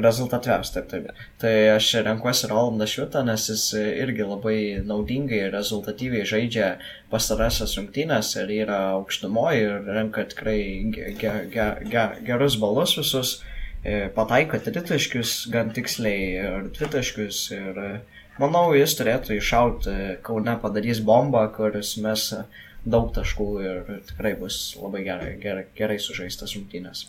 Rezultatyviausias, 0.00 0.70
taip, 0.72 0.86
taip. 0.88 1.08
Tai 1.42 1.52
aš 1.74 1.88
renkuosi 2.06 2.48
Rolandą 2.48 2.86
Švitą, 2.88 3.24
nes 3.26 3.48
jis 3.50 3.64
irgi 3.76 4.22
labai 4.24 4.58
naudingai 4.86 5.40
ir 5.48 5.52
rezultatyviai 5.52 6.28
žaidžia 6.30 6.68
pastarąsias 7.10 7.74
rungtynės 7.76 8.30
ir 8.38 8.52
yra 8.62 8.78
aukštumoje 8.94 9.64
ir 9.66 9.90
renka 9.98 10.24
tikrai 10.30 10.60
ge, 10.94 11.10
ge, 11.20 11.34
ge, 11.52 11.66
ge, 11.90 12.06
gerus 12.28 12.56
balus 12.62 12.94
visus, 13.00 13.34
e, 13.82 14.06
pataiko 14.14 14.62
tritaškius 14.62 15.34
gan 15.52 15.74
tiksliai 15.74 16.24
ir 16.38 16.70
dvitaškius 16.78 17.42
ir 17.58 17.82
e, 17.82 17.92
manau 18.40 18.70
jis 18.78 18.94
turėtų 18.96 19.36
iššauti, 19.40 19.98
Kaune 20.24 20.54
padarys 20.62 21.02
bombą, 21.02 21.48
kuris 21.58 21.96
mes 22.00 22.30
daug 22.84 23.10
taškų 23.14 23.48
ir 23.64 23.80
tikrai 24.08 24.34
bus 24.40 24.60
labai 24.80 25.04
gerai, 25.06 25.32
gerai, 25.42 25.64
gerai 25.76 25.98
sužaistas 26.02 26.54
rungtynės. 26.56 27.06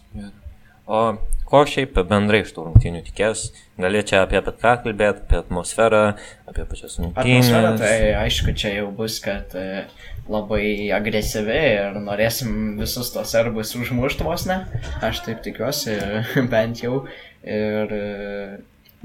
O 0.92 1.02
ko 1.48 1.62
šiaip 1.70 1.96
bendrai 2.10 2.42
iš 2.44 2.52
tų 2.56 2.66
rungtynių 2.66 3.04
tikės? 3.06 3.52
Gali 3.80 4.02
čia 4.08 4.24
apie 4.26 4.42
bet 4.44 4.58
ką 4.60 4.74
kalbėti, 4.84 5.22
apie 5.24 5.38
atmosferą, 5.40 6.02
apie 6.50 6.66
pačias 6.68 6.98
Atmosfera, 7.00 7.70
rungtynės. 7.70 7.80
tai 7.80 8.12
aišku, 8.26 8.56
čia 8.58 8.74
jau 8.80 8.90
bus, 8.98 9.20
kad 9.24 9.54
e, 9.56 9.86
labai 10.32 10.90
agresyvi 10.98 11.60
ir 11.78 12.00
norėsim 12.02 12.76
visus 12.82 13.14
tos 13.14 13.32
serbus 13.32 13.76
užmušti 13.78 14.28
vos 14.28 14.48
ne. 14.50 14.64
Aš 15.06 15.24
taip 15.28 15.44
tikiuosi, 15.46 15.96
bent 16.54 16.84
jau. 16.84 17.06
Ir 17.42 17.96
e, 17.96 18.06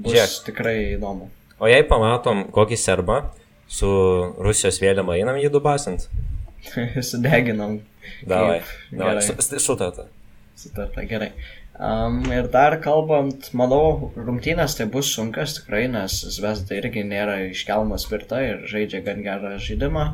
bus 0.00 0.16
Žiūrėk. 0.16 0.38
tikrai 0.48 0.78
įdomu. 0.96 1.30
O 1.60 1.70
jei 1.70 1.84
pamatom 1.88 2.48
kokį 2.52 2.76
serbą 2.80 3.20
su 3.68 3.88
Rusijos 4.42 4.80
vėliava, 4.82 5.14
einam 5.16 5.38
jį 5.40 5.52
dubasint. 5.54 6.08
Sudeginam. 7.10 7.80
Davai, 8.26 8.60
davai, 8.92 9.22
sutarta. 9.58 10.06
Sutarta, 10.56 11.04
gerai. 11.04 11.32
Um, 11.76 12.22
ir 12.32 12.46
dar 12.48 12.78
kalbant, 12.80 13.50
manau, 13.52 14.12
rungtynės 14.16 14.78
tai 14.78 14.86
bus 14.88 15.10
sunkas 15.12 15.58
tikrai, 15.58 15.82
nes 15.92 16.14
Zvezda 16.32 16.78
irgi 16.78 17.02
nėra 17.04 17.36
iškelmas 17.50 18.06
tvirta 18.08 18.40
ir 18.40 18.62
žaidžia 18.70 19.02
gan 19.04 19.20
gerą 19.26 19.56
žaidimą. 19.60 20.06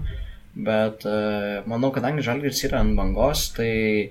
Bet 0.53 1.07
uh, 1.07 1.63
manau, 1.71 1.93
kadangi 1.95 2.25
Žalgiris 2.27 2.65
yra 2.67 2.83
ant 2.83 2.99
bangos, 2.99 3.47
tai, 3.57 3.71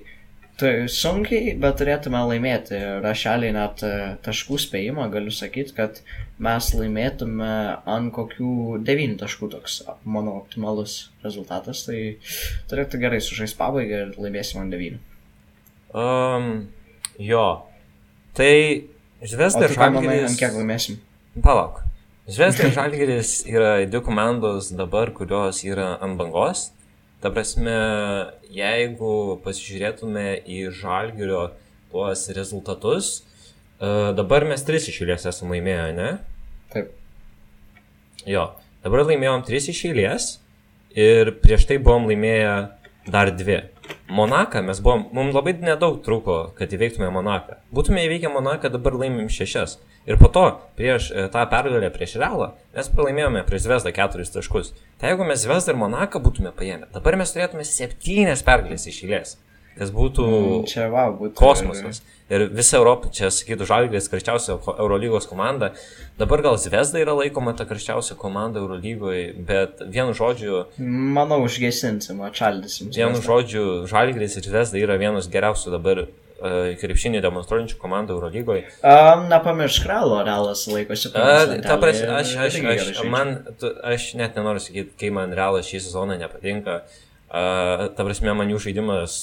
sunkiai, 0.92 1.54
bet 1.60 1.78
turėtume 1.80 2.20
laimėti. 2.30 2.76
Ir 2.78 3.08
aš 3.08 3.24
realiai 3.28 3.54
net 3.56 3.82
e, 3.86 3.92
taškų 4.24 4.58
spėjimą 4.64 5.08
galiu 5.12 5.32
sakyti, 5.34 5.74
kad 5.76 6.00
mes 6.42 6.70
laimėtume 6.76 7.50
ant 7.88 8.12
kokių 8.16 8.78
9 8.86 9.18
taškų 9.22 9.50
toks, 9.56 9.80
mano 10.04 10.38
optimalus 10.40 10.96
rezultatas. 11.24 11.84
Tai 11.88 11.98
turėtų 12.70 13.02
gerai 13.02 13.20
sužaisti 13.24 13.60
pabaigą 13.60 14.06
ir 14.06 14.16
laimėsim 14.18 14.62
ant 14.62 14.74
9. 14.74 14.98
Um, 15.92 16.50
jo. 17.20 17.46
Tai 18.38 18.52
O 19.22 19.26
Zvezda 19.30 19.68
ir 19.68 19.76
ką 19.78 19.86
manai, 19.94 20.16
ant 20.26 20.34
Žalgiris. 20.34 20.38
kiek 20.40 20.54
laimėsim? 20.58 20.96
Palauk. 21.44 21.82
Zvezda 22.26 22.66
ir 22.66 22.72
Žalgiris 22.74 23.34
yra 23.46 23.74
dvi 23.86 24.00
komandos 24.02 24.72
dabar, 24.74 25.12
kurios 25.14 25.60
yra 25.62 25.92
ant 26.02 26.18
bangos. 26.18 26.70
Ta 27.22 27.30
prasme, 27.30 27.74
jeigu 28.50 29.38
pasižiūrėtume 29.44 30.26
į 30.42 30.64
žalgerio 30.74 31.52
tuos 31.92 32.24
rezultatus, 32.34 33.12
uh, 33.78 34.10
dabar 34.18 34.46
mes 34.48 34.64
tris 34.66 34.88
išėlės 34.90 35.28
esame 35.30 35.60
laimėję, 35.60 35.84
ne? 35.98 36.08
Taip. 36.74 36.90
Jo, 38.26 38.48
dabar 38.82 39.04
laimėjom 39.06 39.44
tris 39.46 39.70
išėlės 39.70 40.32
ir 40.98 41.30
prieš 41.44 41.68
tai 41.70 41.78
buvom 41.82 42.10
laimėję 42.10 42.56
dar 43.14 43.30
dvi. 43.38 43.60
Monaką 44.12 44.62
mes 44.66 44.80
buvom, 44.84 45.06
mums 45.16 45.34
labai 45.34 45.54
nedaug 45.60 46.00
truko, 46.04 46.36
kad 46.58 46.72
įveiktume 46.74 47.08
Monaką. 47.14 47.58
Būtume 47.74 48.02
įveikę 48.06 48.30
Monaką, 48.32 48.70
dabar 48.72 48.96
laimim 49.00 49.30
šešias. 49.32 49.78
Ir 50.08 50.18
po 50.18 50.28
to, 50.34 50.44
prieš 50.78 51.10
e, 51.14 51.28
tą 51.32 51.44
pergalę 51.50 51.88
prieš 51.94 52.16
Realą, 52.20 52.50
mes 52.74 52.90
pralaimėjome 52.92 53.44
prieš 53.46 53.68
Zvezdą 53.68 53.94
keturis 53.94 54.34
taškus. 54.34 54.72
Tai 55.00 55.12
jeigu 55.12 55.28
mes 55.28 55.44
Zvezdą 55.44 55.74
ir 55.74 55.80
Monaką 55.80 56.20
būtume 56.24 56.52
paėmę, 56.58 56.90
dabar 56.94 57.16
mes 57.20 57.32
turėtume 57.34 57.64
septynias 57.68 58.44
pergalės 58.46 58.88
iš 58.90 59.04
Kas 59.78 59.90
būtų 59.94 60.24
Mm, 60.28 60.64
Čia, 60.68 60.88
wow, 60.92 61.14
būtų. 61.18 61.34
kosmosas. 61.38 62.02
Ir 62.32 62.46
visa 62.48 62.78
Europa, 62.78 63.10
čia 63.12 63.28
sakytų 63.28 63.66
Žalgris, 63.68 64.06
karščiausia 64.08 64.54
Eurolygos 64.80 65.26
komanda. 65.28 65.72
Dabar 66.16 66.40
gal 66.40 66.56
Zvezda 66.56 67.00
yra 67.02 67.12
laikoma 67.18 67.52
ta 67.56 67.66
karščiausia 67.68 68.16
komanda 68.16 68.60
Eurolygoje, 68.62 69.34
bet 69.36 69.82
vienu 69.92 70.14
žodžiu, 70.16 70.62
Manau, 70.78 71.42
užgesinsim, 71.44 72.22
atšaldysim. 72.24 72.88
vienu 72.94 73.20
žodžiu, 73.20 73.84
Žalgris 73.90 74.38
ir 74.40 74.48
Zvezda 74.48 74.80
yra 74.80 74.96
vienas 74.96 75.28
geriausių 75.28 75.74
dabar 75.76 76.02
uh, 76.06 76.72
krepšinį 76.80 77.20
demonstruojančių 77.20 77.76
komandų 77.82 78.16
Eurolygoje. 78.16 78.64
Um, 78.80 79.28
nepamiršk 79.28 79.84
Realo, 79.92 80.22
Realas 80.24 80.64
laikosi 80.72 81.12
pirmos 81.12 81.60
Ta 81.68 81.76
prasme, 81.76 82.08
aš, 82.16 82.32
aš, 82.36 82.56
aš, 82.64 82.84
žaidžia. 82.88 83.10
man, 83.12 83.36
tu, 83.60 83.68
aš 83.84 84.14
net 84.16 84.36
nenoriu 84.40 84.60
sakyti, 84.60 84.96
kai 85.00 85.10
man 85.12 85.32
realas 85.36 85.68
šį 85.68 85.84
sezoną 85.84 86.16
nepatinka. 86.22 86.82
Uh, 87.28 87.88
ta 87.96 88.04
prasme, 88.08 88.32
man 88.36 88.48
jų 88.52 88.58
žaidimas 88.70 89.20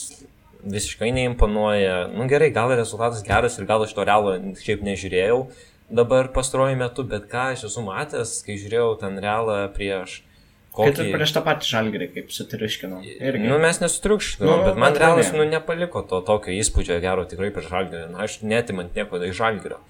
visiškai 0.64 1.12
neimponuoja. 1.16 2.08
Nu 2.12 2.28
gerai, 2.32 2.52
gal 2.56 2.74
rezultatas 2.76 3.24
geras 3.26 3.58
ir 3.60 3.68
gal 3.70 3.86
aš 3.86 3.94
to 3.96 4.06
realo 4.08 4.36
šiaip 4.60 4.86
nežiūrėjau 4.86 5.44
dabar 5.90 6.28
pastaruoju 6.34 6.78
metu, 6.78 7.04
bet 7.04 7.28
ką 7.32 7.52
aš 7.54 7.66
esu 7.70 7.84
matęs, 7.86 8.40
kai 8.46 8.58
žiūrėjau 8.62 8.98
ten 9.02 9.18
realą 9.22 9.62
prieš 9.74 10.22
Kaip 10.70 10.94
ir 10.94 11.00
kokį... 11.00 11.14
prieš 11.16 11.32
tą 11.36 11.42
patį 11.44 11.68
žalgerį, 11.68 12.08
kaip 12.14 12.34
sutriuškinau. 12.34 13.00
Irgi. 13.02 13.48
Nu, 13.50 13.58
mes 13.62 13.82
nesutriukškinom, 13.82 14.52
Nu, 14.52 14.68
bet 14.68 14.78
man 14.80 14.94
bet 14.94 15.02
realas 15.02 15.32
nu, 15.34 15.44
nepaliko 15.50 16.04
to 16.08 16.22
tokio 16.28 16.54
įspūdžio 16.56 17.00
gero 17.04 17.26
tikrai 17.28 17.50
prieš 17.56 17.72
žalgerį. 17.74 18.06
Na, 18.14 18.28
aš 18.28 18.38
netimant 18.46 18.96
nieko 18.96 19.20
iš 19.26 19.36
žalgerio. 19.42 19.82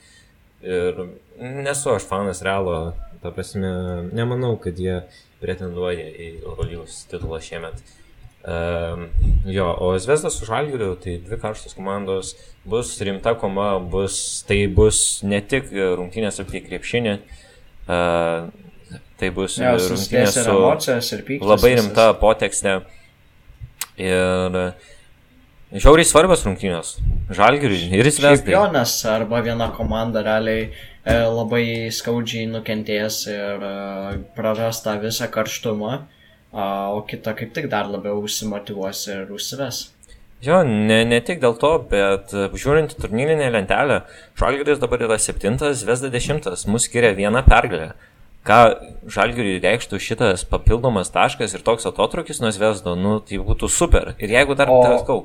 Ir 0.64 1.04
nesu 1.40 1.94
aš 1.94 2.08
fanas 2.08 2.42
realo, 2.48 2.96
ta 3.22 3.32
prasme, 3.36 3.70
nemanau, 4.16 4.56
kad 4.64 4.80
jie 4.80 5.02
pretenduoja 5.44 6.08
į 6.10 6.32
Eurolygos 6.40 7.04
titulą 7.12 7.44
šiemet. 7.44 7.84
Um, 8.40 9.10
jo, 9.52 9.68
o 9.84 9.92
Zvezdas 10.00 10.38
su 10.40 10.46
Žalgiriu, 10.48 10.94
tai 10.96 11.18
dvi 11.20 11.38
karštos 11.42 11.76
komandos, 11.76 12.32
bus 12.64 12.94
rimta 13.04 13.34
koma, 13.36 13.74
bus, 13.80 14.44
tai 14.48 14.62
bus 14.72 15.20
ne 15.28 15.42
tik 15.44 15.68
rungtynės 15.76 16.40
apie 16.40 16.62
krepšinį, 16.64 17.18
uh, 17.92 18.48
tai 19.20 19.32
bus 19.36 19.58
Jo, 19.60 19.74
rungtynės 19.76 20.38
su 20.40 20.46
emocijos, 20.56 21.12
ir 21.18 21.26
pyktis. 21.28 21.50
labai 21.52 21.74
rimta 21.82 22.06
potekstė. 22.22 22.78
Ir 24.00 24.56
žiauriai 25.76 26.08
svarbios 26.08 26.46
rungtynės. 26.48 26.94
Žalgiriui 27.36 27.90
ir 28.00 28.08
Zvezdai. 28.08 28.38
Čempionas 28.40 28.94
arba 29.12 29.42
viena 29.44 29.68
komanda 29.76 30.24
realiai 30.24 30.70
labai 31.10 31.92
skaudžiai 31.92 32.48
nukentės 32.48 33.26
ir 33.28 33.68
praras 34.38 34.80
tą 34.86 34.96
visą 35.04 35.28
karštumą, 35.32 36.06
o 36.54 37.02
kita 37.08 37.36
kaip 37.38 37.54
tik 37.54 37.70
dar 37.72 37.90
labiau 37.90 38.22
užsimotivuos 38.26 39.06
ir 39.14 39.32
užsives. 39.36 39.88
Jo, 40.42 40.62
ne, 40.64 41.02
ne 41.04 41.20
tik 41.20 41.42
dėl 41.44 41.58
to, 41.60 41.74
bet 41.92 42.32
e, 42.32 42.46
žiūrint 42.56 42.94
turnyrinę 42.96 43.50
lentelę, 43.52 44.04
Žalgiris 44.40 44.80
dabar 44.80 45.02
yra 45.04 45.18
septintas, 45.20 45.82
Zvezda 45.82 46.08
dešimtas, 46.14 46.64
mus 46.72 46.88
skiria 46.88 47.12
viena 47.18 47.42
pergalė. 47.44 47.90
Ką 48.48 48.60
Žalgiriui 49.12 49.58
reikštų 49.60 50.00
šitas 50.00 50.46
papildomas 50.48 51.12
taškas 51.12 51.58
ir 51.58 51.66
toks 51.68 51.90
atotrukis 51.90 52.40
nuo 52.40 52.54
Zvezdo, 52.56 52.96
nu 52.96 53.18
tai 53.20 53.42
būtų 53.44 53.68
super. 53.68 54.14
Ir 54.18 54.32
jeigu 54.32 54.56
dar, 54.56 54.72
O- 54.72 54.80
o... 54.80 54.96
sakau, 55.02 55.20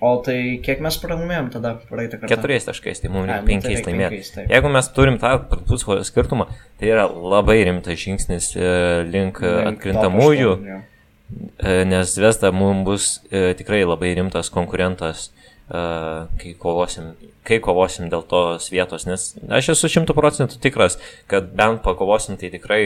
O 0.00 0.10
tai 0.20 0.58
kiek 0.64 0.82
mes 0.84 0.96
pralaimėjom 1.00 1.46
tada 1.54 1.72
praeitą 1.88 2.18
kartą? 2.20 2.28
keturiais 2.34 2.66
taškais, 2.68 3.00
tai 3.00 3.08
mums 3.12 3.30
reikia 3.30 3.40
nu 3.40 3.46
tai 3.46 3.52
penkiais 3.54 3.78
reikia 3.78 3.92
laimėti. 3.92 4.44
Jeigu 4.52 4.72
mes 4.74 4.90
turim 4.92 5.16
tą 5.22 5.30
pusvalandį 5.70 6.08
skirtumą, 6.10 6.46
tai 6.76 6.90
yra 6.92 7.06
labai 7.08 7.56
rimtas 7.64 8.02
žingsnis 8.02 8.50
e, 8.58 8.68
link 9.08 9.40
atkrintamųjų. 9.40 10.52
E, 10.60 11.78
nes 11.88 12.12
Vesda 12.20 12.52
mums 12.52 12.84
bus 12.84 13.08
e, 13.30 13.48
tikrai 13.56 13.80
labai 13.86 14.12
rimtas 14.18 14.52
konkurentas, 14.52 15.30
kai 15.66 16.52
kovosim, 16.62 17.16
kai 17.42 17.56
kovosim 17.58 18.06
dėl 18.12 18.22
tos 18.30 18.68
vietos, 18.70 19.02
nes 19.08 19.32
aš 19.50 19.72
esu 19.72 19.90
šimtų 19.96 20.14
procentų 20.14 20.60
tikras, 20.62 21.00
kad 21.26 21.48
bent 21.58 21.82
pakovosim 21.82 22.38
tai 22.38 22.52
tikrai 22.52 22.82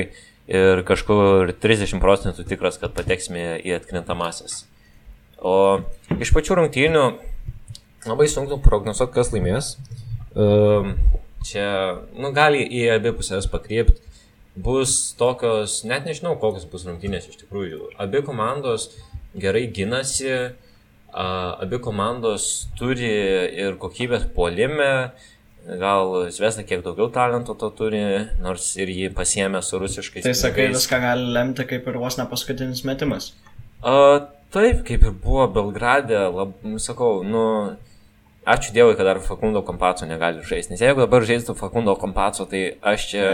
ir 0.48 0.80
kažkur 0.88 1.52
30 1.60 2.00
procentų 2.00 2.46
tikras, 2.48 2.80
kad 2.80 2.96
pateksime 2.96 3.58
į 3.60 3.76
atkrintamasis. 3.76 4.62
O 5.40 5.80
iš 6.20 6.32
pačių 6.36 6.58
rungtynių 6.60 7.04
labai 8.08 8.28
sunku 8.28 8.60
prognozuoti, 8.64 9.14
kas 9.16 9.32
laimės. 9.32 9.74
Um, 10.36 10.94
čia, 11.46 11.66
nu, 12.16 12.32
gali 12.36 12.62
į 12.64 12.86
abi 12.96 13.12
pusės 13.16 13.48
pakrypti. 13.50 13.98
Bus 14.60 15.14
tokios, 15.16 15.80
net 15.86 16.08
nežinau, 16.08 16.34
kokios 16.40 16.66
bus 16.68 16.84
rungtynės 16.84 17.30
iš 17.30 17.38
tikrųjų. 17.44 17.92
Abi 18.02 18.20
komandos 18.26 18.88
gerai 19.38 19.68
ginasi, 19.72 20.50
abi 21.14 21.78
komandos 21.82 22.66
turi 22.78 23.10
ir 23.62 23.78
kokybės 23.80 24.26
puolime. 24.34 25.12
Gal 25.60 26.30
Zvezda 26.32 26.64
kiek 26.66 26.82
daugiau 26.82 27.10
talento 27.12 27.54
to 27.54 27.68
turi, 27.76 28.02
nors 28.42 28.64
ir 28.80 28.90
jį 28.90 29.10
pasiemė 29.14 29.60
su 29.62 29.78
rusiškais. 29.78 30.24
Tai 30.24 30.32
sakai, 30.34 30.66
pinigais. 30.66 30.80
viską 30.80 31.00
gali 31.04 31.32
lemti 31.36 31.66
kaip 31.68 31.86
ir 31.86 31.98
vos 32.00 32.16
ne 32.18 32.24
paskutinis 32.30 32.80
metimas. 32.88 33.34
A, 33.84 34.26
taip, 34.54 34.84
kaip 34.86 35.04
ir 35.06 35.14
buvo 35.24 35.46
Belgrade, 35.54 36.18
lab, 36.34 36.56
sakau, 36.82 37.22
nu, 37.26 37.44
ačiū 38.46 38.74
Dievui, 38.74 38.96
kad 38.98 39.06
dar 39.06 39.20
Fakundo 39.24 39.62
Kompaco 39.66 40.08
negali 40.08 40.44
žaisti, 40.46 40.74
nes 40.74 40.82
jeigu 40.82 41.04
dabar 41.04 41.26
žaistų 41.28 41.56
Fakundo 41.58 41.94
Kompaco, 42.00 42.46
tai 42.50 42.62
aš 42.92 43.06
čia 43.12 43.28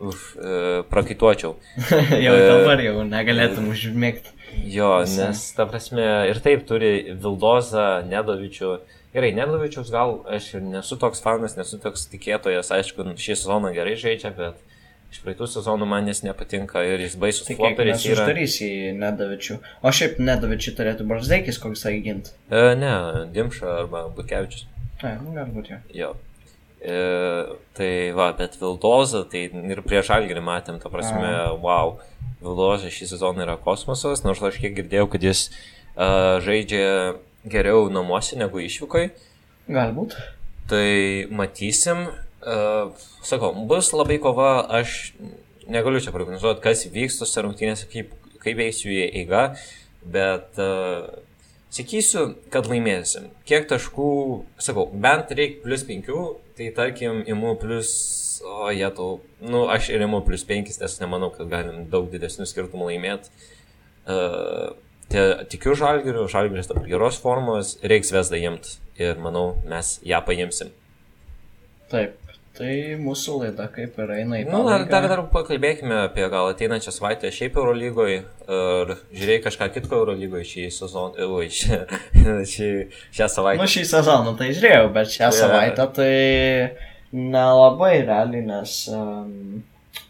uf, 0.00 0.34
e, 0.36 0.82
prakaituočiau. 0.90 1.56
jau 2.26 2.34
E, 2.36 2.46
dabar 2.48 2.82
jau 2.84 3.04
negalėtum 3.06 3.70
užmėgti. 3.72 4.36
Jo, 4.66 4.96
nes 5.06 5.44
ta 5.54 5.66
prasme 5.70 6.06
ir 6.26 6.40
taip 6.42 6.64
turi 6.66 7.14
Vildozą, 7.14 8.02
Nedovičių. 8.10 8.72
Gerai, 9.14 9.30
Nedovičius 9.34 9.92
gal 9.94 10.20
aš 10.30 10.54
ir 10.58 10.64
nesu 10.66 10.98
toks 10.98 11.22
fanas, 11.22 11.56
nesu 11.58 11.78
toks 11.82 12.08
tikėtojas, 12.10 12.72
aišku, 12.74 13.06
šį 13.18 13.36
sezoną 13.38 13.72
gerai 13.74 13.96
žaidžia, 13.98 14.32
bet 14.34 14.58
iš 15.10 15.20
praeitų 15.24 15.48
sezonų 15.50 15.86
man 15.90 16.06
jis 16.10 16.22
nepatinka 16.26 16.82
ir 16.86 17.02
jis 17.02 17.16
baisus 17.20 17.48
Tai 17.48 17.56
floperis 17.58 17.96
mes 17.98 18.06
yra. 18.06 18.24
uždarys 18.24 18.56
į 18.62 18.70
Nedavičių. 19.00 19.58
O 19.82 19.92
šiaip 19.94 20.18
Nedavičių 20.22 20.74
turėtų 20.78 21.06
Barzdeikis 21.10 21.58
koks 21.62 21.82
tai 21.86 21.96
gint. 22.04 22.32
E, 22.50 22.74
ne, 22.78 22.92
Dimša 23.34 23.72
arba 23.82 24.04
Bukevičius. 24.14 24.66
Ne, 25.02 25.16
nu 25.24 25.34
galbūt 25.36 25.72
jo. 25.72 25.80
Jo. 25.96 26.10
E, 26.80 27.00
tai 27.76 27.90
va, 28.16 28.30
bet 28.38 28.54
Vildoza, 28.60 29.24
tai 29.28 29.46
ir 29.50 29.82
prieš 29.84 30.12
Algerį 30.16 30.40
matėm, 30.46 30.78
ta 30.80 30.88
prasme, 30.92 31.26
A. 31.28 31.50
wow, 31.60 31.98
Vildoza 32.40 32.88
šį 32.92 33.10
sezoną 33.10 33.44
yra 33.44 33.58
kosmosas, 33.60 34.22
nors 34.24 34.40
aš 34.40 34.56
kiek 34.62 34.78
girdėjau, 34.78 35.10
kad 35.12 35.26
jis 35.26 35.42
uh, 35.50 36.38
žaidžia 36.40 37.18
geriau 37.44 37.90
namuose 37.92 38.38
negu 38.40 38.62
išvykai. 38.64 39.10
Galbūt. 39.68 40.16
Tai 40.70 40.86
matysim. 41.36 42.06
Uh, 42.40 42.96
sakau, 43.20 43.52
bus 43.68 43.90
labai 43.92 44.16
kova, 44.22 44.62
aš 44.80 45.12
negaliu 45.68 46.00
čia 46.00 46.12
prognozuoti, 46.14 46.62
kas 46.64 46.86
vyks 46.88 47.18
tose 47.20 47.42
rungtynėse, 47.44 47.88
kaip, 47.92 48.14
kaip 48.40 48.62
eisiu 48.64 48.88
į 48.94 49.02
eigą, 49.20 49.42
bet 50.08 50.56
uh, 50.56 51.10
sakysiu, 51.68 52.30
kad 52.52 52.68
laimėsim. 52.70 53.28
Kiek 53.48 53.68
taškų, 53.68 54.10
sakau, 54.62 54.86
bent 54.88 55.34
reikia 55.36 55.60
plus 55.66 55.84
5, 55.88 56.08
tai 56.56 56.70
tarkim, 56.76 57.20
imu 57.28 57.54
plus, 57.60 57.92
o 58.40 58.70
jie 58.72 58.88
tau, 58.96 59.20
nu, 59.44 59.66
aš 59.68 59.92
ir 59.92 60.06
imu 60.08 60.22
plus 60.24 60.46
5, 60.48 60.72
nes 60.80 60.96
nemanau, 61.02 61.28
kad 61.34 61.50
galim 61.52 61.84
daug 61.92 62.08
didesnių 62.08 62.48
skirtumų 62.48 62.88
laimėti. 62.94 63.28
Uh, 64.08 64.72
tai 65.12 65.26
tikiu 65.52 65.76
žalgiriu, 65.76 66.24
žalgiris 66.30 66.72
dabar 66.72 66.88
geros 66.88 67.20
formos, 67.20 67.76
reiks 67.84 68.16
vesdą 68.16 68.40
imti 68.40 68.78
ir 69.00 69.20
manau, 69.20 69.58
mes 69.68 69.98
ją 70.06 70.24
paimsim. 70.24 70.72
Taip. 71.90 72.29
Tai 72.58 72.70
mūsų 73.00 73.36
laida 73.44 73.68
kaip 73.72 73.94
ir 74.02 74.10
eina 74.16 74.40
į 74.40 74.46
Na, 74.48 74.50
nu, 74.58 74.64
dar, 74.66 74.82
pabaigą. 74.82 74.90
dar, 74.90 75.04
dar 75.12 75.20
pakalbėkime 75.32 75.94
apie 76.08 76.24
gal 76.32 76.48
ateinančią 76.50 76.92
savaitę 76.92 77.30
šiaip 77.32 77.54
Eurolygoje. 77.60 78.18
Ar 78.50 78.90
žiūrėjai 79.14 79.42
kažką 79.44 79.68
kitko 79.76 80.00
Eurolygoje 80.02 80.48
šį 80.50 80.64
sezoną, 80.74 81.28
oi, 81.38 81.46
šią, 81.60 81.78
šį, 82.50 82.70
šią 83.16 83.28
savaitę? 83.36 83.62
Nu, 83.62 83.70
šį 83.70 83.84
sezoną 83.92 84.34
tai 84.40 84.50
žiūrėjau, 84.56 84.90
bet 84.98 85.14
šią 85.14 85.28
Jo. 85.30 85.36
savaitę 85.38 85.86
tai 86.00 86.10
nelabai 87.12 87.94
realiai, 88.06 88.42
nes 88.50 88.74
um, 88.94 89.62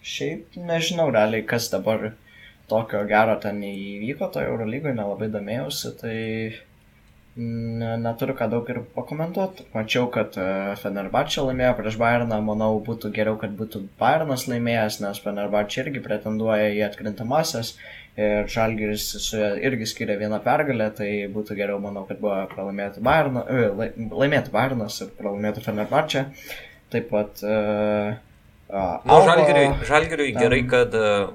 šiaip 0.05 0.57
nežinau 0.57 1.11
realiai, 1.15 1.45
kas 1.49 1.69
dabar 1.73 2.11
tokio 2.73 3.05
gero 3.11 3.37
ten 3.43 3.61
įvyko, 3.67 4.31
to 4.33 4.43
Eurolygoje 4.49 4.97
nelabai 4.97 5.29
domėjausi, 5.33 5.93
tai 6.01 6.19
ne, 7.37 7.91
neturiu 8.01 8.35
ką 8.39 8.49
daug 8.51 8.69
ir 8.73 8.81
pakomentuoti. 8.95 9.67
Mačiau, 9.75 10.09
kad 10.13 10.37
e, 10.41 10.47
Fenerbahčia 10.81 11.45
laimėjo 11.47 11.73
prieš 11.79 11.99
Bayerną, 12.01 12.41
manau, 12.45 12.73
būtų 12.87 13.13
geriau, 13.15 13.39
kad 13.41 13.55
būtų 13.59 13.85
Bayernas 14.01 14.47
laimėjęs, 14.51 15.01
nes 15.05 15.23
Fenerbahčia 15.25 15.85
irgi 15.85 16.03
pretenduoja 16.05 16.71
į 16.75 16.83
atkrintamasias 16.89 17.77
ir 18.21 18.49
Žalgiris 18.51 19.07
su 19.23 19.39
juo 19.39 19.53
irgi 19.63 19.87
skiria 19.89 20.19
vieną 20.21 20.41
pergalę, 20.45 20.91
tai 20.97 21.11
būtų 21.33 21.57
geriau, 21.59 21.79
manau, 21.83 22.03
kad 22.09 22.19
buvo 22.23 22.43
pralaimėti 22.51 23.05
Bayerną, 23.07 23.45
e, 23.47 23.93
laimėti 24.11 24.55
Bayernas 24.55 24.99
ir 25.05 25.15
pralaimėti 25.21 25.65
Fenerbahčia. 25.65 26.27
Taip 26.91 27.07
pat... 27.13 27.39
Uh, 27.47 28.17
uh, 28.75 28.97
nu, 29.07 29.21
Žalgiriui, 29.29 29.67
Žalgiriui 29.87 30.33
gerai, 30.35 30.65
kad 30.67 30.97
uh, 30.99 31.29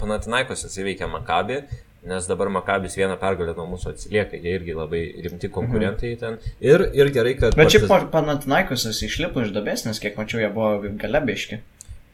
Panatinaikos 0.00 0.66
atsiveikė 0.66 1.06
Makabį, 1.12 1.60
nes 2.06 2.28
dabar 2.30 2.48
Makabis 2.54 2.96
vieną 2.98 3.16
pergalę 3.20 3.54
nuo 3.56 3.66
mūsų 3.72 3.92
atsilieka, 3.92 4.38
jie 4.38 4.54
irgi 4.58 4.76
labai 4.76 5.02
rimti 5.26 5.50
konkurentai 5.52 6.12
mhm. 6.14 6.20
ten. 6.22 6.54
Ir, 6.62 6.86
ir 6.96 7.10
gerai, 7.14 7.34
kad... 7.40 7.56
Bet 7.58 7.74
šiaip 7.74 7.88
partizan... 7.90 8.12
Panatinaikosas 8.14 9.02
išlipo 9.06 9.42
iš 9.44 9.52
dabės, 9.56 9.84
nes 9.88 10.00
kiek 10.02 10.18
mačiau, 10.20 10.40
jie 10.44 10.52
buvo 10.54 10.94
galebiški. 11.02 11.60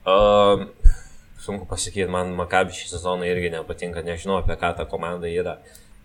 Uh, 0.09 0.67
sunku 1.45 1.69
pasakyti, 1.71 2.09
man 2.11 2.35
Makabis 2.39 2.81
šį 2.81 2.95
sezoną 2.97 3.29
irgi 3.29 3.53
nepatinka, 3.55 4.05
nežinau 4.07 4.41
apie 4.41 4.59
ką 4.59 4.75
ta 4.81 4.89
komanda 4.89 5.31
yra. 5.31 5.59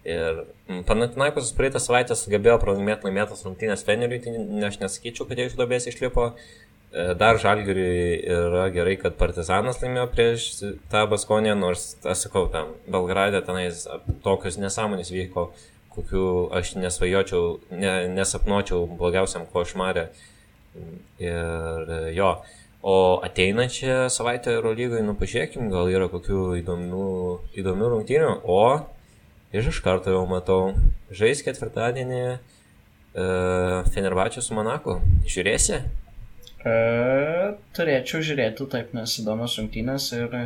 Ir 0.08 0.46
Panatinaikosas 0.88 1.56
praeitą 1.56 1.82
savaitę 1.84 2.16
sugebėjo 2.16 2.60
pralaimėti 2.62 3.10
laimėtas 3.10 3.44
rungtynės 3.48 3.84
Feneriui, 3.88 4.22
tai 4.24 4.36
aš 4.68 4.80
nesakyčiau, 4.84 5.28
kad 5.28 5.40
jie 5.40 5.50
iš 5.50 5.58
dabės 5.60 5.90
išlipo. 5.92 6.32
Uh, 6.32 6.67
dar 6.92 7.38
žalgiriui 7.40 8.22
yra 8.24 8.68
gerai, 8.72 8.96
kad 9.02 9.18
Partizanas 9.20 9.82
laimėjo 9.82 10.06
prieš 10.14 10.46
tą 10.92 11.04
Baskonę, 11.12 11.56
nors, 11.60 11.96
aš 12.08 12.28
sakau, 12.28 12.46
tam 12.52 12.72
Belgradė 12.88 13.42
tenais 13.46 13.84
tokios 14.24 14.60
nesąmonės 14.62 15.12
vyko, 15.12 15.50
kokių 15.98 16.28
aš 16.56 16.76
nesvajočiau, 16.80 17.58
ne, 17.76 17.94
nesapnuočiau 18.14 18.86
blogiausiam 19.00 19.48
košmarė. 19.52 20.08
Ir 21.20 21.94
jo, 22.14 22.32
o 22.86 22.98
ateinančią 23.26 24.06
savaitę 24.14 24.54
Eurolygai, 24.56 25.02
nu 25.04 25.18
pažiūrėkim, 25.18 25.72
gal 25.74 25.90
yra 25.92 26.08
kokių 26.12 26.44
įdomių, 26.62 27.08
įdomių 27.58 27.94
rungtynių, 27.96 28.34
o 28.46 28.62
ir 29.52 29.72
iš 29.74 29.82
karto 29.84 30.14
jau 30.14 30.24
matau, 30.30 30.62
žais 31.10 31.42
ketvirtadienį 31.44 32.22
e, 32.28 32.38
Fenerbačio 33.92 34.46
su 34.46 34.56
Monaku. 34.56 35.02
Žiūrėsi? 35.26 35.82
E, 36.66 36.76
turėčiau 37.78 38.24
žiūrėti 38.26 38.66
taip, 38.72 38.94
nes 38.98 39.14
įdomios 39.22 39.58
rungtynės 39.60 40.10
ir 40.18 40.38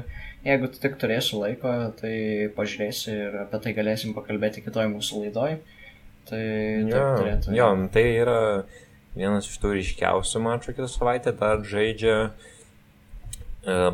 jeigu 0.45 0.69
tu 0.71 0.81
tik 0.83 0.97
turėsiu 1.01 1.39
laiko, 1.43 1.71
tai 1.99 2.13
pažiūrėsiu 2.57 3.11
ir 3.15 3.37
apie 3.45 3.61
tai 3.63 3.75
galėsim 3.77 4.15
pakalbėti 4.17 4.63
kitoj 4.65 4.89
mūsų 4.95 5.25
laidoj. 5.25 5.59
Tai 6.29 6.41
taip 6.91 7.11
turėtų. 7.17 7.53
Jo, 7.57 7.69
tai 7.93 8.05
yra 8.21 8.39
vienas 9.17 9.47
iš 9.49 9.59
tų 9.61 9.75
ryškiausių 9.77 10.41
mačų 10.45 10.75
kitą 10.75 10.89
savaitę, 10.91 11.33
dar 11.37 11.63
žaidžia 11.67 12.15
e, 12.27 12.29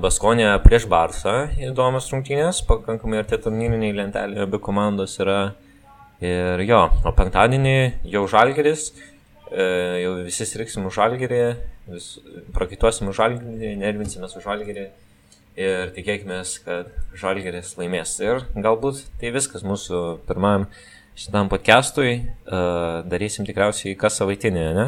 Baskonė 0.02 0.50
prieš 0.66 0.88
Barsą, 0.92 1.38
įdomios 1.70 2.10
rungtynės, 2.14 2.64
pakankamai 2.68 3.22
arti 3.24 3.40
turnyriniai 3.46 3.96
lentelė, 3.98 4.44
abi 4.48 4.62
komandos 4.64 5.18
yra. 5.24 5.40
Ir 6.18 6.64
jo, 6.66 6.80
o 7.06 7.12
penktadienį 7.14 7.76
jau 8.10 8.24
Žalgeris, 8.26 8.88
jau 9.52 10.14
visi 10.26 10.48
siriksim 10.48 10.88
už 10.90 11.00
Žalgerį, 11.00 11.42
vis 11.94 12.08
prakaituosim 12.56 13.12
už 13.12 13.20
žalgerį, 13.22 13.74
nervinsimės 13.82 14.36
už 14.40 14.48
žalgerį 14.48 14.88
ir 15.58 15.92
tikėkime, 15.96 16.42
kad 16.66 16.92
žalgeris 17.18 17.74
laimės. 17.80 18.18
Ir 18.22 18.46
galbūt 18.56 19.02
tai 19.22 19.34
viskas 19.36 19.66
mūsų 19.66 20.04
pirmam 20.30 20.68
šitam 21.18 21.50
podcastui. 21.50 22.20
Uh, 22.46 23.02
darysim 23.10 23.48
tikriausiai 23.48 23.98
kas 23.98 24.20
savaitinį, 24.22 24.66
ne? 24.78 24.88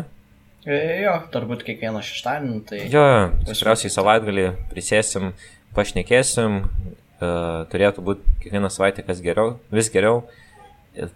E, 0.68 0.78
jo, 1.05 1.16
turbūt 1.34 1.64
kiekvieną 1.66 2.03
šeštadienį. 2.05 2.60
Tai... 2.70 2.82
Jo, 2.91 3.05
tikriausiai 3.47 3.93
savaitgalį 3.93 4.49
prisėsim, 4.70 5.32
pašnekėsim, 5.78 6.60
turėtų 7.72 8.03
būti 8.05 8.36
kiekvieną 8.43 8.72
savaitę 8.72 9.05
kas 9.07 9.24
geriau, 9.24 9.57
vis 9.72 9.89
geriau. 9.93 10.26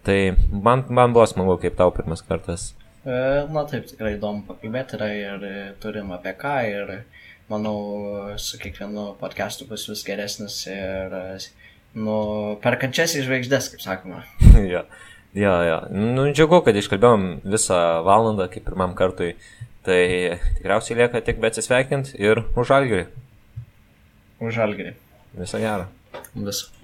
Tai 0.06 0.18
man, 0.48 0.84
man 0.88 1.12
buvo 1.12 1.26
smagu, 1.28 1.58
kaip 1.60 1.76
tau 1.76 1.92
pirmas 1.92 2.24
kartas. 2.24 2.72
Na 3.04 3.64
taip, 3.68 3.84
tikrai 3.90 4.14
įdomu 4.16 4.46
pakalbėti 4.48 4.96
yra 4.96 5.08
ir 5.12 5.42
turim 5.82 6.12
apie 6.16 6.32
ką 6.40 6.54
ir 6.70 6.92
manau 7.50 8.36
su 8.40 8.56
kiekvienu 8.62 9.10
podcastu 9.20 9.66
bus 9.68 9.84
vis 9.90 10.04
geresnis 10.06 10.62
ir 10.72 11.12
nu, 11.94 12.16
per 12.64 12.78
kančias 12.80 13.16
išvaigždės, 13.20 13.68
kaip 13.74 13.84
sakoma. 13.84 14.22
ja, 14.74 14.86
ja, 15.36 15.54
ja. 15.68 15.76
Nu, 15.92 16.30
džiugu, 16.32 16.62
kad 16.64 16.78
iškalbėjom 16.80 17.28
visą 17.44 17.80
valandą 18.06 18.48
kaip 18.52 18.64
pirmam 18.70 18.96
kartui. 18.98 19.34
Tai 19.84 20.00
tikriausiai 20.56 21.02
lieka 21.02 21.20
tik 21.26 21.42
be 21.42 21.50
atsisveikint 21.52 22.14
ir 22.16 22.40
už 22.56 22.70
žalgerį. 22.72 23.04
Už 24.40 24.56
žalgerį. 24.56 24.94
Visą 25.36 25.60
gerą. 25.60 25.90
Visą. 26.32 26.83